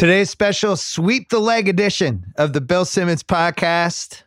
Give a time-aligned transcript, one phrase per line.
[0.00, 4.22] Today's special sweep the leg edition of the Bill Simmons podcast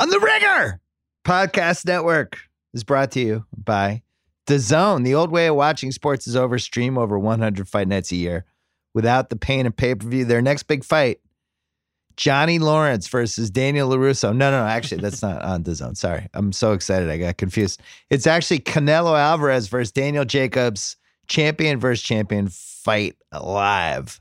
[0.00, 0.80] on the Ringer
[1.24, 2.36] Podcast Network
[2.74, 4.02] is brought to you by
[4.48, 5.04] The Zone.
[5.04, 6.58] The old way of watching sports is over.
[6.58, 8.44] Stream over 100 fight nights a year
[8.92, 10.24] without the pain of pay per view.
[10.24, 11.20] Their next big fight,
[12.16, 14.34] Johnny Lawrence versus Daniel LaRusso.
[14.34, 14.68] No, no, no.
[14.68, 15.94] Actually, that's not on The Zone.
[15.94, 16.26] Sorry.
[16.34, 17.08] I'm so excited.
[17.08, 17.80] I got confused.
[18.10, 20.96] It's actually Canelo Alvarez versus Daniel Jacobs,
[21.28, 24.20] champion versus champion fight live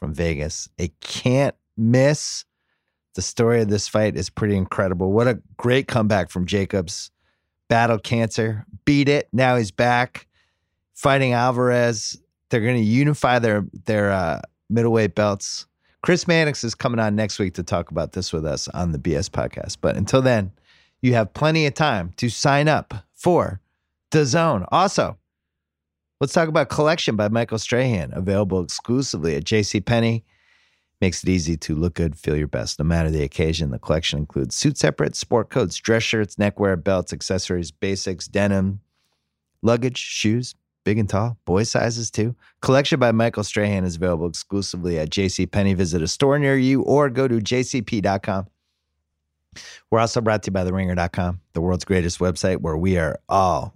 [0.00, 0.70] from Vegas.
[0.78, 2.46] It can't miss.
[3.14, 5.12] The story of this fight is pretty incredible.
[5.12, 7.10] What a great comeback from Jacobs.
[7.68, 9.28] Battled cancer, beat it.
[9.32, 10.26] Now he's back
[10.94, 12.18] fighting Alvarez.
[12.48, 15.66] They're going to unify their their uh, middleweight belts.
[16.02, 18.98] Chris Mannix is coming on next week to talk about this with us on the
[18.98, 19.76] BS podcast.
[19.82, 20.50] But until then,
[21.02, 23.60] you have plenty of time to sign up for
[24.12, 24.64] the zone.
[24.72, 25.18] Also,
[26.20, 30.22] let's talk about Collection by Michael Strahan, available exclusively at JCPenney.
[31.00, 33.70] Makes it easy to look good, feel your best, no matter the occasion.
[33.70, 38.80] The collection includes suit separates, sport coats, dress shirts, neckwear, belts, accessories, basics, denim,
[39.62, 42.34] luggage, shoes, big and tall, boy sizes too.
[42.60, 45.74] Collection by Michael Strahan is available exclusively at JCPenney.
[45.74, 48.46] Visit a store near you or go to jcp.com.
[49.90, 53.74] We're also brought to you by theringer.com, the world's greatest website where we are all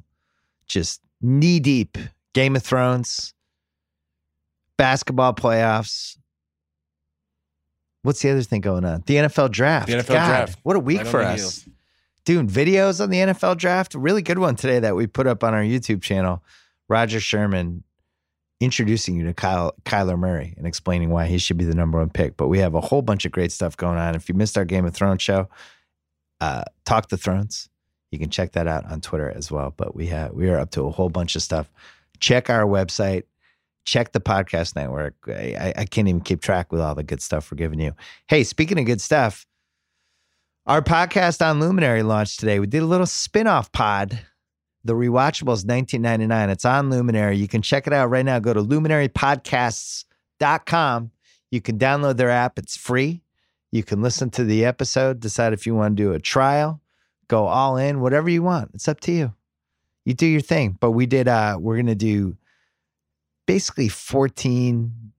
[0.67, 1.97] just knee deep.
[2.35, 3.33] Game of Thrones,
[4.77, 6.19] basketball playoffs.
[8.03, 9.03] What's the other thing going on?
[9.07, 9.87] The NFL draft.
[9.87, 10.59] The NFL God, draft.
[10.63, 11.67] What a week for us.
[12.27, 13.95] Doing videos on the NFL draft.
[13.95, 16.43] Really good one today that we put up on our YouTube channel.
[16.89, 17.83] Roger Sherman
[18.61, 22.11] introducing you to Kyle, Kyler Murray and explaining why he should be the number one
[22.11, 22.37] pick.
[22.37, 24.15] But we have a whole bunch of great stuff going on.
[24.15, 25.49] If you missed our Game of Thrones show,
[26.41, 27.69] uh, Talk the Thrones,
[28.11, 29.73] you can check that out on Twitter as well.
[29.77, 31.71] But we have we are up to a whole bunch of stuff.
[32.25, 33.25] Check our website.
[33.85, 35.13] Check the podcast network.
[35.29, 37.93] I, I- can't even keep track with all the good stuff we're giving you.
[38.29, 39.45] Hey, speaking of good stuff,
[40.65, 42.61] our podcast on Luminary launched today.
[42.61, 44.19] We did a little spin-off pod,
[44.85, 46.49] The Rewatchables 1999.
[46.49, 47.37] It's on Luminary.
[47.37, 48.39] You can check it out right now.
[48.39, 51.11] Go to luminarypodcasts.com.
[51.51, 52.59] You can download their app.
[52.59, 53.21] It's free.
[53.71, 56.81] You can listen to the episode, decide if you want to do a trial,
[57.29, 58.71] go all in, whatever you want.
[58.73, 59.35] It's up to you.
[60.05, 60.77] You do your thing.
[60.81, 62.37] But we did uh we're going to do
[63.47, 65.13] basically 14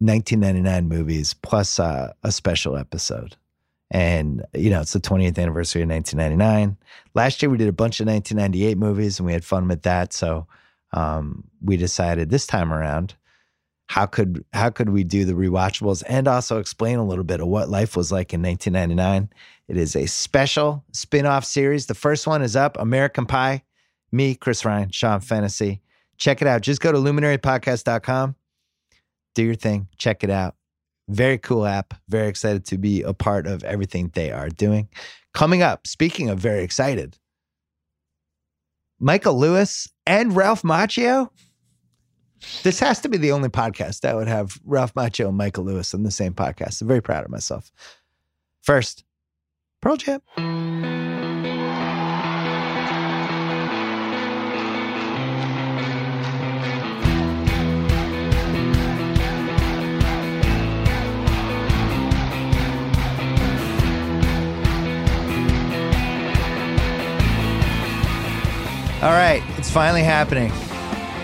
[0.00, 3.36] 1999 movies plus uh, a special episode.
[3.90, 6.76] And, you know, it's the 20th anniversary of 1999.
[7.14, 10.12] Last year we did a bunch of 1998 movies and we had fun with that.
[10.12, 10.46] So
[10.92, 13.14] um, we decided this time around,
[13.86, 17.48] how could how could we do the rewatchables and also explain a little bit of
[17.48, 19.30] what life was like in 1999?
[19.66, 21.86] It is a special spin-off series.
[21.86, 23.62] The first one is up, American Pie.
[24.10, 25.80] Me, Chris Ryan, Sean Fennessey.
[26.16, 26.62] Check it out.
[26.62, 28.34] Just go to luminarypodcast.com.
[29.34, 29.88] Do your thing.
[29.98, 30.56] Check it out.
[31.08, 31.94] Very cool app.
[32.08, 34.88] Very excited to be a part of everything they are doing.
[35.32, 37.16] Coming up, speaking of very excited,
[38.98, 41.30] Michael Lewis and Ralph Macchio.
[42.62, 45.94] This has to be the only podcast that would have Ralph Macchio and Michael Lewis
[45.94, 46.80] in the same podcast.
[46.80, 47.70] I'm very proud of myself.
[48.62, 49.04] First,
[49.80, 51.17] Pearl Jam.
[69.00, 70.50] All right, it's finally happening.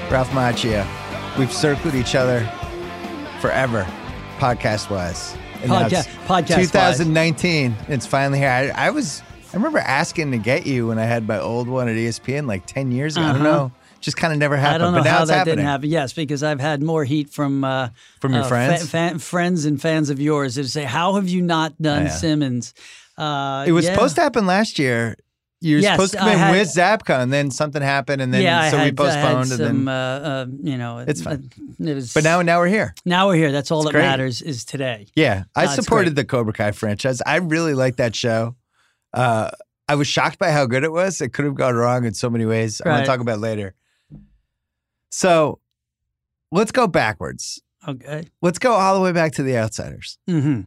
[0.09, 0.87] Ralph Macchio.
[1.37, 2.41] We've circled each other
[3.41, 3.85] forever,
[4.39, 5.37] podcast wise.
[5.63, 6.99] Podca- podcast-wise.
[6.99, 7.75] 2019.
[7.89, 8.49] It's finally here.
[8.51, 11.89] I, I was, I remember asking to get you when I had my old one
[11.89, 13.27] at ESPN like 10 years ago.
[13.27, 13.57] I don't Uh-huh.
[13.57, 13.73] know.
[14.01, 14.83] Just kind of never happened.
[14.83, 15.57] I don't know but now how that happening.
[15.57, 15.89] didn't happen.
[15.91, 17.89] Yes, because I've had more heat from uh,
[18.21, 18.83] From your uh, friends?
[18.89, 22.11] fa- fa- friends and fans of yours that say, "How have you not done Yeah.
[22.11, 22.75] Simmons?"
[23.17, 23.95] Uh, It was yeah.
[23.95, 25.17] supposed to happen last year.
[25.65, 28.21] You were Yes, supposed to come I in had- with Zabka, and then something happened,
[28.21, 29.89] and then yeah, so we had, I had postponed, and then.
[29.89, 31.51] uh, uh, you know, It's fine.
[31.81, 32.95] uh, It was, but now, now we're here.
[33.07, 33.51] now we're here.
[33.51, 34.03] That's all It's that great.
[34.03, 35.07] matters is today.
[35.17, 37.23] Yeah, I No, supported the Cobra Kai franchise.
[37.27, 38.57] I really liked that show.
[39.13, 39.51] Uh,
[39.89, 41.21] I was shocked by how good it was.
[41.21, 42.81] It could have gone wrong in so many ways.
[42.85, 43.75] I'm going to talk about it later.
[45.11, 45.61] So
[46.51, 47.61] let's go backwards.
[47.87, 48.29] Okay.
[48.43, 50.19] Let's go all the way back to The Outsiders.
[50.27, 50.63] hmm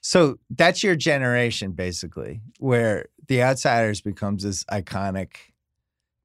[0.00, 5.36] So that's your generation, basically, where The Outsiders becomes this iconic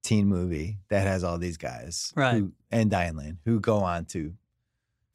[0.03, 2.37] teen movie that has all these guys, Right.
[2.37, 4.33] Who, and Diane Lane, who go on to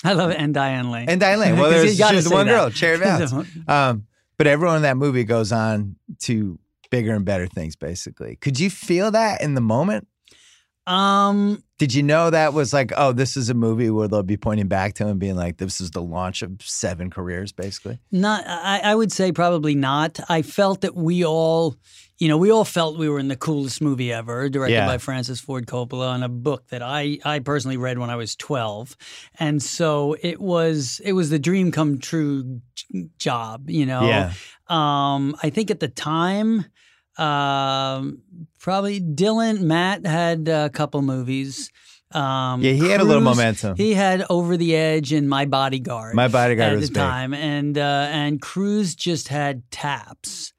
[0.04, 0.36] I love it.
[0.38, 1.08] And Diane Lane.
[1.08, 1.56] and Diane Lane.
[1.58, 2.52] Well, you just one that.
[2.52, 3.34] girl, Cherry Vance.
[3.68, 4.06] Um,
[4.38, 6.58] but everyone in that movie goes on to
[6.90, 8.36] bigger and better things, basically.
[8.36, 10.06] Could you feel that in the moment?
[10.86, 14.36] Um, Did you know that was like, oh, this is a movie where they'll be
[14.36, 17.98] pointing back to him and being like, this is the launch of seven careers, basically?
[18.10, 18.44] not.
[18.46, 20.18] I, I would say probably not.
[20.28, 21.76] I felt that we all,
[22.18, 24.86] you know, we all felt we were in the coolest movie ever, directed Yeah.
[24.86, 28.34] by Francis Ford Coppola, on a book that I I personally read when I was
[28.36, 28.96] twelve,
[29.38, 33.70] and so it was it was the dream come true j- job.
[33.70, 34.02] You know.
[34.06, 34.32] Yeah.
[34.68, 36.66] Um, I think at the time,
[37.18, 38.22] um,
[38.58, 41.70] probably Dillon, Matt had a couple movies.
[42.12, 43.76] Um, Yeah, he had a little momentum.
[43.76, 46.14] He had Over the Edge and My Bodyguard.
[46.14, 47.00] My Bodyguard at was the big.
[47.02, 50.52] time, and uh, and Cruise just had Taps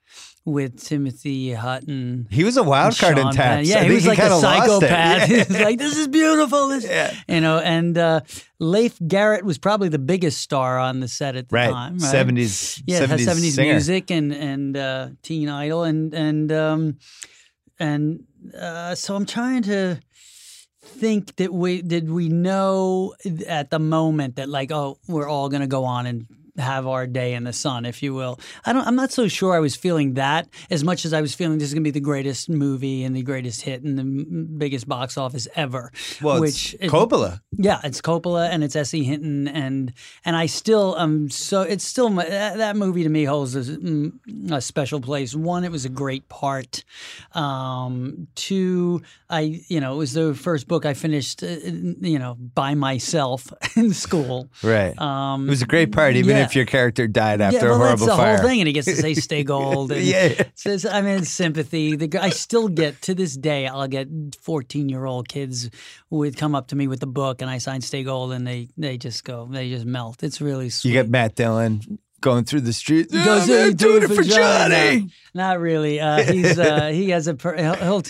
[0.44, 2.28] with Timothy Hutton.
[2.32, 3.58] He was a wild card in Sean Penn.
[3.58, 3.70] Taps.
[3.70, 4.88] Yeah, he was like a kinda lost it.
[4.90, 5.28] psychopath.
[5.30, 7.14] He was like, "This is beautiful." This, Yeah.
[7.28, 8.22] you know, and uh,
[8.60, 11.70] Leif Garrett was probably the biggest star on the set at the Right.
[11.70, 12.00] time.
[12.00, 12.12] Right?
[12.16, 16.98] 70s, yeah, 70s, seventies music and and uh, teen idol and and um,
[17.80, 18.24] and
[18.60, 20.00] uh, so I'm trying to
[20.84, 23.14] think that we did we know
[23.48, 26.26] at the moment that like oh we're all gonna go on and
[26.58, 28.40] have our day in the sun, if you will.
[28.66, 28.86] I don't.
[28.86, 29.56] I'm not so sure.
[29.56, 31.92] I was feeling that as much as I was feeling this is going to be
[31.92, 35.92] the greatest movie and the greatest hit and the m- biggest box office ever.
[36.22, 37.42] Well, which it's Coppola.
[37.58, 39.04] yeah, it's Coppola and it's S.E.
[39.04, 39.94] Hinton and
[40.26, 43.62] and I still um so it's still my, that, that movie to me holds a,
[43.62, 44.12] mm,
[44.52, 45.36] a special place.
[45.36, 46.84] One, it was a great part.
[47.34, 51.48] Um, two, I you know it was the first book I finished uh,
[52.02, 54.50] you know by myself in school.
[54.64, 54.98] Right.
[55.00, 56.41] Um, it was a great part, even yeah.
[56.42, 58.38] If your character died after yeah, well, a horrible that's the fire.
[58.38, 60.44] whole thing, and he gets to say "Stay gold." And Yeah.
[60.56, 61.96] says, I mean, sympathy.
[61.96, 63.68] The, I still get to this day.
[63.68, 64.08] I'll get
[64.42, 65.70] fourteen-year-old kids
[66.10, 68.70] would come up to me with the book, and I sign "Stay gold," and they
[68.78, 70.24] they just go, they just melt.
[70.24, 70.90] It's really sweet.
[70.92, 73.08] You get Matt Dillon going through the street.
[73.10, 75.10] "Yeah, goes, man, "Hey, doing it for Johnny.
[75.34, 76.00] No, not really.
[76.00, 78.04] Uh, he's uh, he has a per- he'll, he'll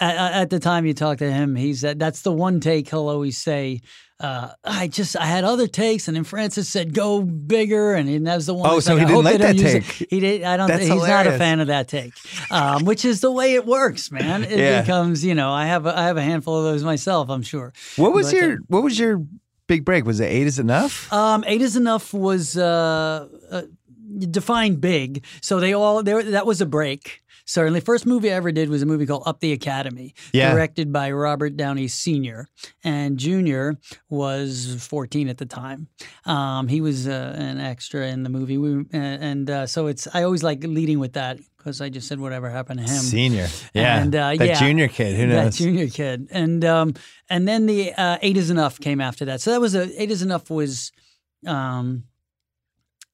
[0.00, 3.08] at, at the time you talk to him, he's uh, that's the one take he'll
[3.08, 3.80] always say.
[4.20, 8.18] Uh, I just I had other takes, and then Francis said go bigger, and he-
[8.18, 8.68] that was the one.
[8.68, 9.84] Oh, that's so like, he didn't like that use it.
[9.84, 10.10] take.
[10.10, 10.42] He did.
[10.42, 10.66] I don't.
[10.66, 12.12] That's he's not a fan of that take,
[12.50, 14.42] um, which is the way it works, man.
[14.42, 14.80] It Yeah.
[14.80, 17.30] becomes you know I have a, I have a handful of those myself.
[17.30, 17.72] I'm sure.
[17.96, 19.22] What was But, uh, your What was your
[19.68, 20.04] big break?
[20.04, 21.12] Was it eight is enough?
[21.12, 23.62] Um, eight is enough was uh, uh,
[24.26, 26.22] defined big, so they all there.
[26.22, 27.22] That was a break.
[27.44, 30.52] Certainly, first movie I ever did was a movie called Up the Academy, Yeah.
[30.52, 32.46] directed by Robert Downey Sr.
[32.84, 33.78] and Junior
[34.10, 35.88] was 14 at the time.
[36.26, 40.06] Um, he was uh, an extra in the movie, we, and, and uh, so it's.
[40.12, 43.00] I always like leading with that because I just said whatever happened to him.
[43.00, 43.48] Senior.
[43.72, 43.98] Yeah.
[44.02, 44.58] And, uh, that yeah.
[44.58, 45.16] junior kid.
[45.16, 45.56] Who knows?
[45.56, 46.94] That junior kid, and um,
[47.30, 49.40] and then the uh, Eight is Enough came after that.
[49.40, 50.92] So that was a Eight is Enough was,
[51.46, 52.04] um,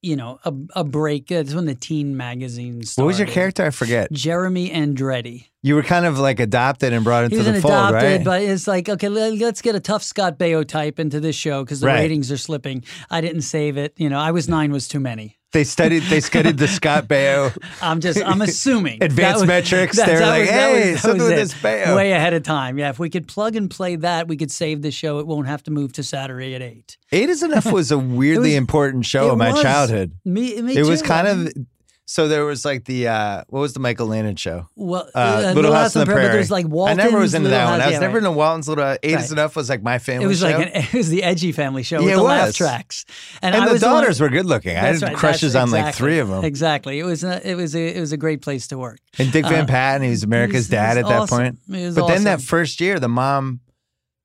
[0.05, 1.31] you know, a, a break.
[1.31, 3.03] It's when the teen magazine started.
[3.05, 3.65] what was your character?
[3.65, 4.13] I forget.
[4.13, 5.47] Jeremy Andretti.
[5.63, 8.25] You were kind of like adopted and brought He into was the fold, adopted, right?
[8.25, 11.65] but it's like okay, let- let's get a tough Scott Baio type into this show
[11.65, 12.01] because the Right.
[12.01, 12.85] ratings are slipping.
[13.11, 13.95] I didn't save it.
[13.97, 15.39] You know, I was nine was too many.
[15.55, 16.03] They studied.
[16.05, 18.99] They studied the Scott Baio I'm just, I'm assuming.
[19.03, 19.97] Advanced was- metrics.
[19.97, 22.43] that- They were that like, was- "Hey, was- something with this Baio." Way ahead of
[22.43, 22.79] time.
[22.79, 25.19] Yeah, if we could plug and play that, we could save the show.
[25.21, 26.99] It won't have to move to Saturday at eight.
[27.11, 30.13] Eight is enough was a weirdly important show in my childhood.
[30.25, 31.53] Me, me It was kind of
[32.07, 34.69] so there was like the uh what was the Michael Landon show?
[34.77, 36.37] well, Uh, uh, Little House on the Prairie, Prairie.
[36.37, 36.99] There's like Walton's.
[36.99, 37.81] I never was into that Little one.
[37.81, 38.19] I was yeah, never right.
[38.27, 39.31] into Walton's Little Eight is Right.
[39.33, 40.47] Enough was like my family It was show.
[40.47, 43.05] like an, it was the edgy family show Yeah, with it the laugh tracks,
[43.43, 44.77] and I the one- daughters were good looking.
[44.77, 46.45] I had right, crushes on like three of them.
[46.45, 46.99] Exactly.
[46.99, 48.99] It was a, it was a, it was a great place to work.
[49.19, 51.39] And Dick Van Uh, Patten, he was America's dad at that awesome.
[51.39, 51.59] point.
[51.71, 53.61] He was But then that first year, the mom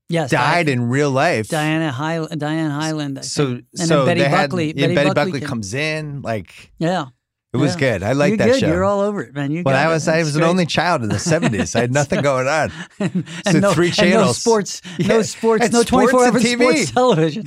[0.09, 1.47] yes, died Di- in real life.
[1.47, 3.23] Diana Hyland, Diane Hyland.
[3.23, 4.73] So and so then Betty Buckley.
[4.75, 6.21] yeah, Betty, Buckley, comes in.
[6.23, 7.05] Like Yeah,
[7.51, 7.79] it was Yeah.
[7.79, 8.03] good.
[8.03, 8.59] I like that good.
[8.59, 8.67] show.
[8.67, 9.51] You're all over it, man.
[9.51, 9.89] You when I it.
[9.89, 11.75] was, I That's was an only child in the seventies.
[11.75, 12.71] I had nothing going on.
[12.99, 16.35] and So no, three and no sports, Yeah, no sports, and no sports 24 and
[16.35, 16.55] hour TV.
[16.61, 17.45] sports television.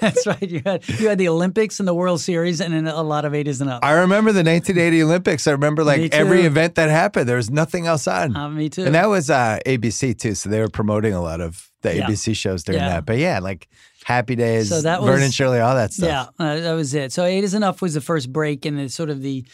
[0.00, 0.42] That's right.
[0.50, 3.32] You had you had the Olympics and the World Series, and then a lot of
[3.32, 3.84] '80s and up.
[3.84, 5.46] I remember the 1980 Olympics.
[5.46, 7.28] I remember like every event that happened.
[7.28, 8.36] There was nothing else on.
[8.36, 8.84] Uh, me too.
[8.84, 12.06] And that was uh, ABC too, so they were promoting a lot of the Yeah.
[12.08, 13.04] ABC shows during that.
[13.06, 13.68] But yeah, like
[14.04, 16.06] Happy Days, So that Vernon was- Shirley, all that stuff.
[16.38, 17.10] Yeah, uh, that was it.
[17.12, 19.44] So eight is enough was the first break, and it's sort of the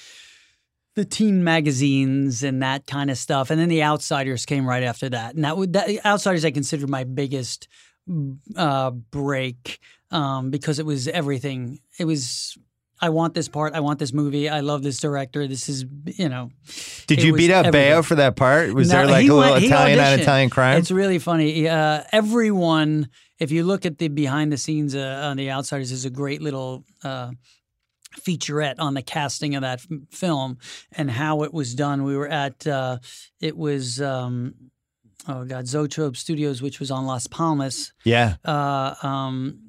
[0.96, 5.08] the teen magazines and that kind of stuff, and then the Outsiders came right after
[5.08, 5.36] that.
[5.36, 7.68] And that would that Outsiders I consider my biggest
[8.56, 9.78] uh, break
[10.10, 11.78] um, because it was everything.
[11.98, 12.58] It was.
[13.02, 13.74] I want this part.
[13.74, 14.48] I want this movie.
[14.48, 15.46] I love this director.
[15.46, 16.50] This is, you know.
[17.06, 17.66] Did you beat up.
[17.66, 18.72] Baio for that part?
[18.74, 20.18] Was No, there like a little went- Italian on.
[20.20, 20.78] Italian crime?
[20.78, 21.68] It's really funny.
[21.68, 26.04] Uh, everyone, if you look at the behind the scenes uh, on the Outsiders, is
[26.04, 27.30] a great little uh,
[28.20, 29.80] featurette on the casting of that
[30.10, 30.58] film
[30.92, 32.04] and how it was done.
[32.04, 32.98] We were at uh,
[33.40, 34.00] it was.
[34.00, 34.54] Um,
[35.28, 37.92] oh god, Zoetrope Studios, which was on Las Palmas.
[38.04, 38.36] Yeah.
[38.44, 39.60] Uh, um,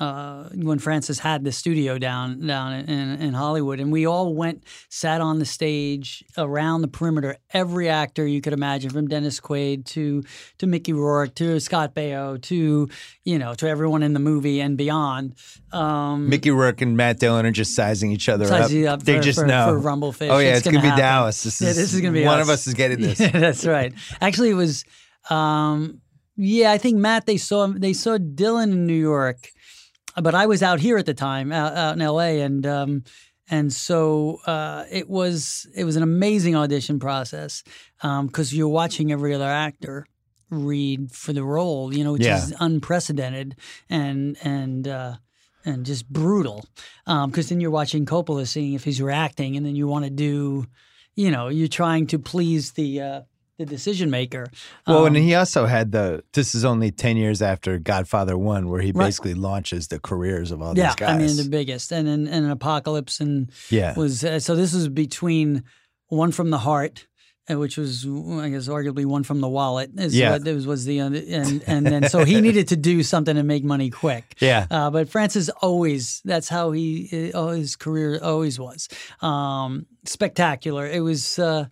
[0.00, 4.64] uh, when Francis had the studio down down in, in Hollywood, and we all went,
[4.88, 7.36] sat on the stage around the perimeter.
[7.52, 10.22] Every actor you could imagine, from Dennis Quaid to
[10.58, 12.88] to Mickey Rourke to Scott Baio to
[13.24, 15.34] you know to everyone in the movie and beyond.
[15.72, 19.00] Um, Mickey Rourke and Matt Dillon are just sizing each other sizing up.
[19.00, 19.66] up they for- just for- know.
[19.80, 20.30] for Rumblefish.
[20.30, 20.98] Oh yeah, it's, gonna, be happen.
[20.98, 21.42] Dallas.
[21.44, 22.46] This is, Yeah, this is gonna be one us.
[22.46, 23.20] of us is getting this.
[23.20, 23.92] Yeah, that's right.
[24.20, 24.84] Actually, it was.
[25.28, 26.00] Um,
[26.36, 27.26] yeah, I think Matt.
[27.26, 29.50] They saw they saw Dillon in New York,
[30.16, 32.40] but I was out here at the time, out, out in L.A.
[32.40, 33.04] and um,
[33.50, 37.62] and so uh, it was it was an amazing audition process
[38.00, 40.06] because you're watching every other actor
[40.50, 42.36] read for the role, you know, which Yeah.
[42.36, 43.56] is unprecedented
[43.88, 44.88] and and.
[44.88, 45.14] Uh,
[45.62, 46.64] and just brutal,
[47.04, 50.64] because then you're watching Coppola, seeing if he's reacting, and then you want to do,
[51.16, 53.20] you know, you're trying to please the uh,
[53.60, 54.46] the decision maker.
[54.86, 56.24] Well, and Um, he also had the.
[56.32, 59.06] This is only ten years after Godfather One, where he Right.
[59.06, 61.10] basically launches the careers of all yeah, these guys.
[61.10, 64.88] I mean the biggest, and and, and Apocalypse, and yeah, was uh, so this was
[64.88, 65.62] between
[66.08, 67.06] one from the heart.
[67.50, 68.06] uh, Which was,
[68.46, 69.90] I guess, arguably one from the wallet.
[69.98, 70.30] Is Yeah.
[70.32, 71.06] what was, was the uh,
[71.40, 74.24] and and then so he needed to do something to make money quick.
[74.40, 74.66] yeah.
[74.70, 78.88] Uh, but Francis always, that's how he, uh, his career always was.
[79.20, 80.86] Um, spectacular.
[80.86, 81.64] It was, uh,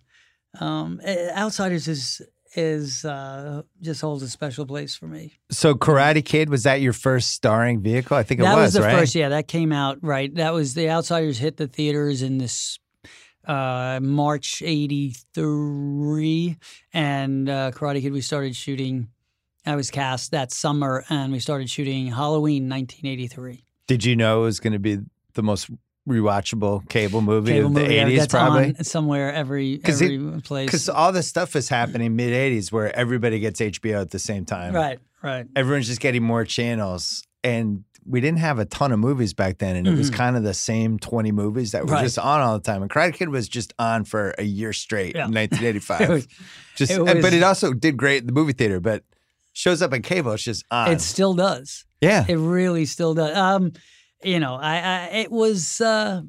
[0.59, 2.21] um, Outsiders is,
[2.55, 5.39] is, uh, just holds a special place for me.
[5.51, 8.17] So Karate Kid was that your first starring vehicle?
[8.17, 8.97] I think it that was, the right?
[8.97, 10.33] first, yeah, that came out, right.
[10.35, 12.79] That was, The Outsiders hit the theaters in this,
[13.45, 16.57] uh, March 83.
[16.93, 19.09] And, uh, Karate Kid, we started shooting,
[19.65, 23.63] I was cast that summer and we started shooting Halloween 1983.
[23.87, 24.99] Did you know it was going to be
[25.33, 25.69] the most
[26.07, 28.19] rewatchable cable movie cable of the movie eighties?
[28.19, 30.65] that's Probably on somewhere every 'Cause it- every place.
[30.67, 34.45] because all this stuff is happening mid eighties, where everybody gets HBO at the same
[34.45, 34.73] time.
[34.73, 35.45] right, right.
[35.55, 39.75] Everyone's just getting more channels, and we didn't have a ton of movies back then,
[39.75, 40.15] and it was Mhm.
[40.15, 42.03] kind of the same twenty movies that were Right.
[42.03, 42.81] just on all the time.
[42.81, 45.25] And Karate Kid was just on for a year straight Yeah.
[45.25, 46.27] in nineteen eighty It was-
[46.75, 48.79] Just, it and- but it also did great in the movie theater.
[48.79, 49.03] But
[49.53, 50.91] shows up on cable, it's just on.
[50.91, 51.85] it still does.
[52.01, 53.35] yeah, It really still does.
[53.37, 53.73] Um,
[54.23, 55.81] you know, I, I it was.
[55.81, 56.21] Uh,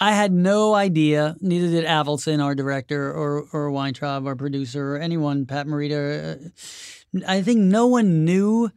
[0.00, 1.36] I had no idea.
[1.40, 5.46] Neither did Avildsen, our director, or or Weintraub, our producer, or anyone.
[5.46, 6.50] Pat Morita.
[7.26, 8.70] I think no one knew.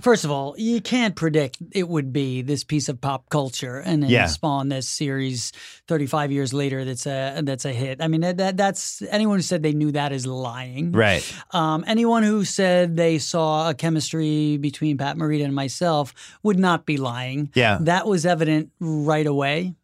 [0.00, 4.02] First of all, you can't predict it would be this piece of pop culture and
[4.02, 4.26] then Yeah.
[4.26, 5.52] spawn this series
[5.86, 8.02] 35 years later that's a that's a hit.
[8.02, 10.92] I mean that, that that's anyone who said they knew that is lying.
[10.92, 11.22] right.
[11.52, 16.84] Um, anyone who said they saw a chemistry between Pat Morita and myself would not
[16.86, 17.50] be lying.
[17.54, 17.78] Yeah.
[17.80, 19.74] That was evident right away.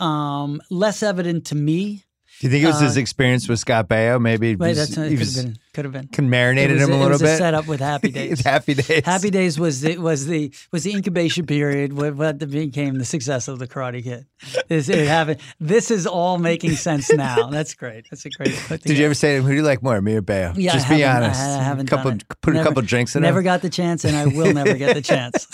[0.00, 2.04] Um, less evident to me.
[2.44, 4.20] Do you think it was Uh, his experience with Scott Baio?
[4.20, 5.56] Maybe Wait, that's it he could have been.
[5.72, 6.08] Could have been.
[6.08, 7.34] can marinated was, him a it little was bit.
[7.34, 8.42] a setup with Happy Days.
[8.44, 9.02] Happy days.
[9.02, 13.48] Happy Days was the was the was the incubation period what, what became the success
[13.48, 14.26] of the Karate Kid.
[14.68, 15.40] This it happened.
[15.58, 17.48] This is all making sense now.
[17.48, 18.04] That's great.
[18.10, 18.54] That's a great.
[18.82, 20.52] Did you ever say who do you like more, me or Baio?
[20.54, 21.40] Yeah, Just be haven't- I honest.
[21.40, 22.40] I haven't couple, done it.
[22.42, 23.26] Put Never- a couple drinks in it.
[23.26, 23.44] Never him.
[23.44, 25.46] got the chance, and I will never get the chance.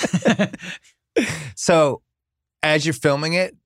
[1.54, 2.02] So,
[2.62, 3.56] as you're filming it,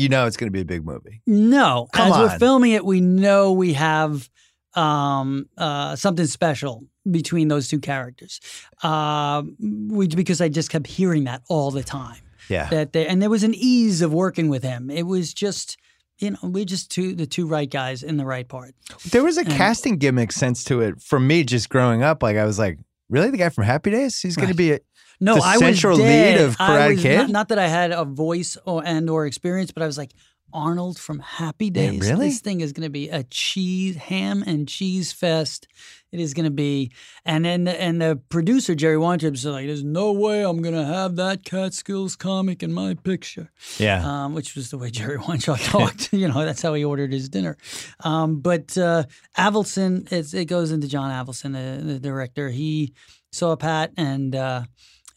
[0.00, 1.22] you know it's going to be a big movie.
[1.26, 4.28] No, Come as we're filming it, we know we have
[4.74, 8.40] um, uh, something special between those two characters.
[8.82, 12.20] Uh, we because I just kept hearing that all the time.
[12.48, 12.68] Yeah.
[12.68, 14.90] That they, and there was an ease of working with him.
[14.90, 15.76] It was just
[16.18, 18.74] you know we just two the two right guys in the right part.
[19.10, 22.22] There was a And- casting gimmick sense to it for me just growing up.
[22.22, 22.78] Like, I was like,
[23.08, 23.30] really?
[23.30, 24.20] The guy from Happy Days?
[24.20, 24.80] He's going to be a.
[25.20, 26.40] No, The I was central lead dead.
[26.40, 27.16] of Karate was Kid?
[27.18, 30.12] Not, not that I had a voice or and or experience, but I was like
[30.52, 32.00] Arnold from Happy Yeah, Days.
[32.10, 32.28] really?
[32.30, 35.68] This thing is going to be a cheese ham and cheese fest.
[36.10, 36.90] It is going to be,
[37.24, 40.84] and then the, and the producer Jerry Weintraub's like, "There's no way I'm going to
[40.84, 44.02] have that Catskills comic in my picture." Yeah.
[44.24, 46.12] um, which was the way Jerry Weintraub talked.
[46.12, 47.56] you know, that's how he ordered his dinner.
[48.02, 49.04] Um, but uh,
[49.38, 52.48] it's, it goes into John Avildsen, the, the director.
[52.50, 52.92] He
[53.30, 54.62] saw Pat and uh,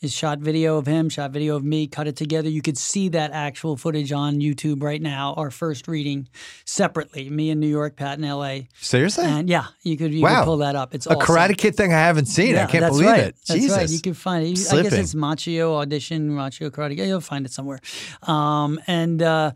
[0.03, 2.49] his shot video of him, shot video of me, cut it together.
[2.49, 5.33] You could see that actual footage on YouTube right now.
[5.35, 6.27] Our first reading
[6.65, 8.67] separately, me in New York, Pat in L.A.
[8.79, 9.23] Seriously?
[9.23, 10.39] And yeah, you could you Wow.
[10.41, 10.93] could pull that up.
[10.93, 11.35] It's a awesome.
[11.35, 12.55] Karate Kid thing I haven't seen.
[12.57, 13.19] I can't believe right.
[13.21, 13.35] it.
[13.47, 13.77] That's Jesus.
[13.77, 13.89] right.
[13.89, 14.73] You can find it.
[14.73, 16.97] I guess it's Macchio audition, Macchio karate.
[16.97, 17.79] Yeah, you'll find it somewhere.
[18.23, 19.53] Um, and uh,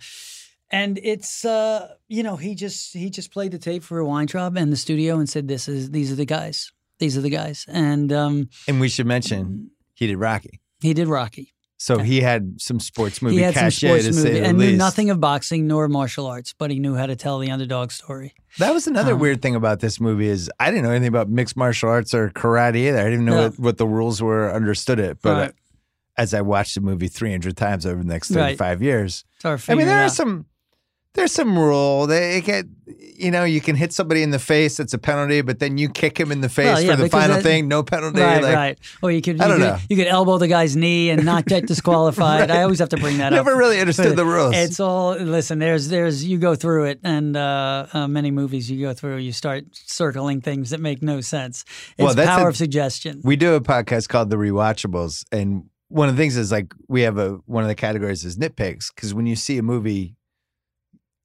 [0.71, 4.71] and it's uh, you know he just he just played the tape for Weintraub and
[4.71, 6.71] the studio and said this is these are the guys.
[6.99, 7.65] These are the guys.
[7.67, 10.61] And um, and we should mention he did Rocky.
[10.79, 11.53] he did Rocky.
[11.79, 14.47] So he had some sports movie he had some cachet sports to movie say the
[14.47, 14.71] and least.
[14.71, 17.91] knew nothing of boxing nor martial arts, but he knew how to tell the underdog
[17.91, 18.33] story.
[18.57, 21.29] That was another Um, weird thing about this movie is I didn't know anything about
[21.29, 22.99] mixed martial arts or karate either.
[22.99, 23.43] I didn't know No.
[23.49, 25.19] what, what the rules were, understood it.
[25.21, 25.53] But Right.
[26.17, 28.57] as I watched the movie 300 times over the next Right.
[28.57, 30.47] 35 years, I mean, there are some
[31.17, 32.07] there's some rule.
[32.07, 32.65] They get
[33.19, 35.89] you know, you can hit somebody in the face, it's a penalty, but then you
[35.89, 38.21] kick him in the face Well, yeah, for the final that- thing, no penalty.
[38.21, 38.79] Right, like, right.
[39.01, 39.77] Or you could, you I don't could, know.
[39.89, 42.51] you could elbow the guy's knee and not get disqualified.
[42.57, 43.45] I always have to bring that Never up.
[43.47, 44.55] Never really understood the rules.
[44.55, 45.57] It's all listen.
[45.57, 49.31] There's there's you go through it, and uh, uh, many movies you go through, you
[49.31, 51.65] start circling things that make no sense.
[51.97, 53.21] It's Well, that's power a- of suggestion.
[53.23, 57.01] we do a podcast called The Rewatchables, and one of the things is like we
[57.01, 60.16] have a one of the categories is nitpicks because when you see a movie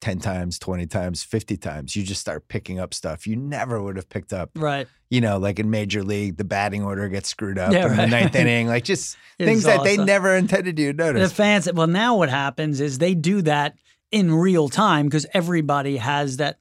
[0.03, 3.95] ten times, twenty times, fifty times, you just start picking up stuff you never would
[3.95, 4.51] have picked up.
[4.55, 4.87] right.
[5.09, 8.07] You know, like in Major League, the batting order gets screwed up Yeah, in the
[8.07, 11.29] ninth inning, like just things that they never intended you to notice.
[11.29, 11.71] The fans.
[11.71, 13.75] Well, now what happens is they do that
[14.11, 16.57] in real time because everybody has that.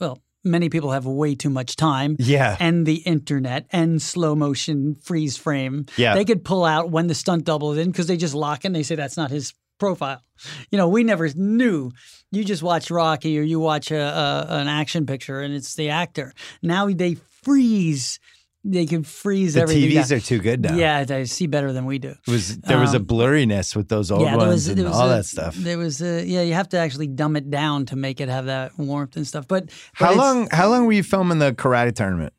[0.00, 2.16] Well, many people have way too much time.
[2.18, 5.86] yeah, and the internet and slow motion freeze frame.
[5.96, 6.14] Yeah.
[6.14, 8.72] They could pull out when the stunt double is in because they just lock in.
[8.74, 10.22] They say that's not his profile.
[10.70, 11.90] You know, we never knew.
[12.30, 15.90] You just watch Rocky or you watch a, a an action picture and it's the
[15.90, 16.32] actor.
[16.62, 18.18] Now they freeze.
[18.66, 19.90] They can freeze the everything.
[19.90, 20.16] TVs down.
[20.16, 20.74] are too good now.
[20.74, 22.14] Yeah, they see better than we do.
[22.26, 24.78] It was there was a Um, blurriness with those old yeah, ones there was, and
[24.78, 25.54] there was all a- that stuff.
[25.54, 28.46] There was, a, yeah, you have to actually dumb it down to make it have
[28.46, 29.46] that warmth and stuff.
[29.46, 30.48] But, but How long?
[30.50, 32.32] How long were you filming the karate tournament?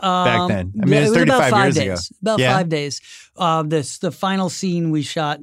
[0.00, 0.72] um, back then?
[0.82, 2.16] I mean, yeah, it was about five years days, ago.
[2.20, 2.54] About Yeah?
[2.54, 3.00] five days.
[3.36, 5.40] Uh, this the final scene we shot.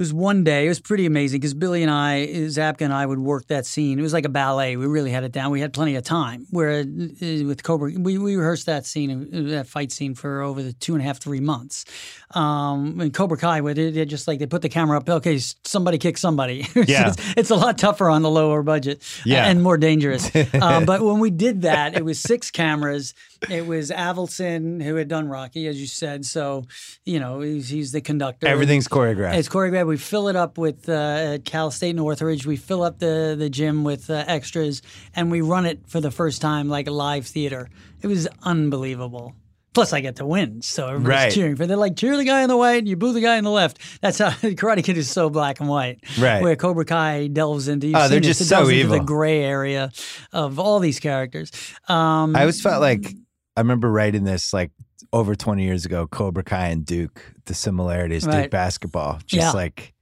[0.00, 0.64] It was one day.
[0.64, 3.98] It was pretty amazing because Billy and I, Zabka and I, would work that scene.
[3.98, 4.74] It was like a ballet.
[4.76, 5.50] We really had it down.
[5.50, 6.46] We had plenty of time.
[6.48, 6.84] Where uh,
[7.20, 11.02] with Cobra, we, we rehearsed that scene, that fight scene, for over the two and
[11.02, 11.84] a half, three months.
[12.30, 15.06] Um, and Cobra Kai, where they, they just like they put the camera up.
[15.06, 16.66] Okay, somebody kick somebody.
[16.90, 17.08] Yeah.
[17.08, 19.02] it's, it's a lot tougher on the lower budget.
[19.26, 19.44] Yeah.
[19.44, 20.34] and more dangerous.
[20.34, 23.12] uh, but when we did that, it was six cameras.
[23.48, 26.26] It was Avildsen who had done Rocky, as you said.
[26.26, 26.64] So,
[27.06, 28.46] you know, he's, he's the conductor.
[28.46, 29.34] Everything's choreographed.
[29.36, 29.86] It's choreographed.
[29.86, 30.92] We fill it up with uh,
[31.34, 32.44] at Cal State Northridge.
[32.46, 34.82] We fill up the the gym with uh, extras,
[35.14, 37.68] and we run it for the first time like a live theater.
[38.02, 39.34] It was unbelievable.
[39.72, 41.32] Plus, I get to win, so everybody's Right.
[41.32, 41.64] cheering for.
[41.64, 43.78] They're like, cheer the guy on the right, you boo the guy on the left.
[44.02, 46.00] That's how Karate Kid is so black and white.
[46.18, 46.42] Right.
[46.42, 47.92] Where Cobra Kai delves into.
[47.94, 48.98] Oh, they're just it so evil.
[48.98, 49.92] the gray area
[50.32, 51.52] of all these characters.
[51.88, 53.14] Um, I always felt like
[53.56, 54.70] I remember writing this like
[55.12, 59.52] over 20 years ago, Cobra Kai and Duke, the similarities, Duke basketball, just Yeah.
[59.52, 59.92] like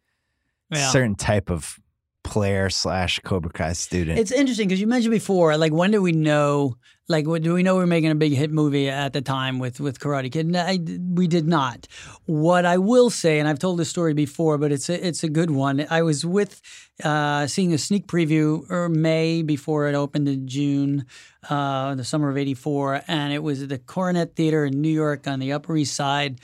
[0.73, 0.91] Yeah.
[0.91, 1.79] certain type of
[2.25, 4.19] player slash Cobra Kai student.
[4.19, 6.77] It's interesting because you mentioned before, like when did we know?
[7.11, 9.59] Like, what, do we know we are making a big hit movie at the time
[9.59, 10.47] with with Karate Kid?
[10.47, 10.79] No, I,
[11.15, 11.89] we did not.
[12.27, 15.31] What I will say, and I've told this story before, but it's a, it's a
[15.31, 15.87] good one.
[15.89, 16.61] I was with
[17.03, 21.07] uh, seeing a sneak preview or May before it opened in June,
[21.49, 25.27] uh, the summer of '84, and it was at the Coronet Theater in New York
[25.27, 26.41] on the Upper East Side.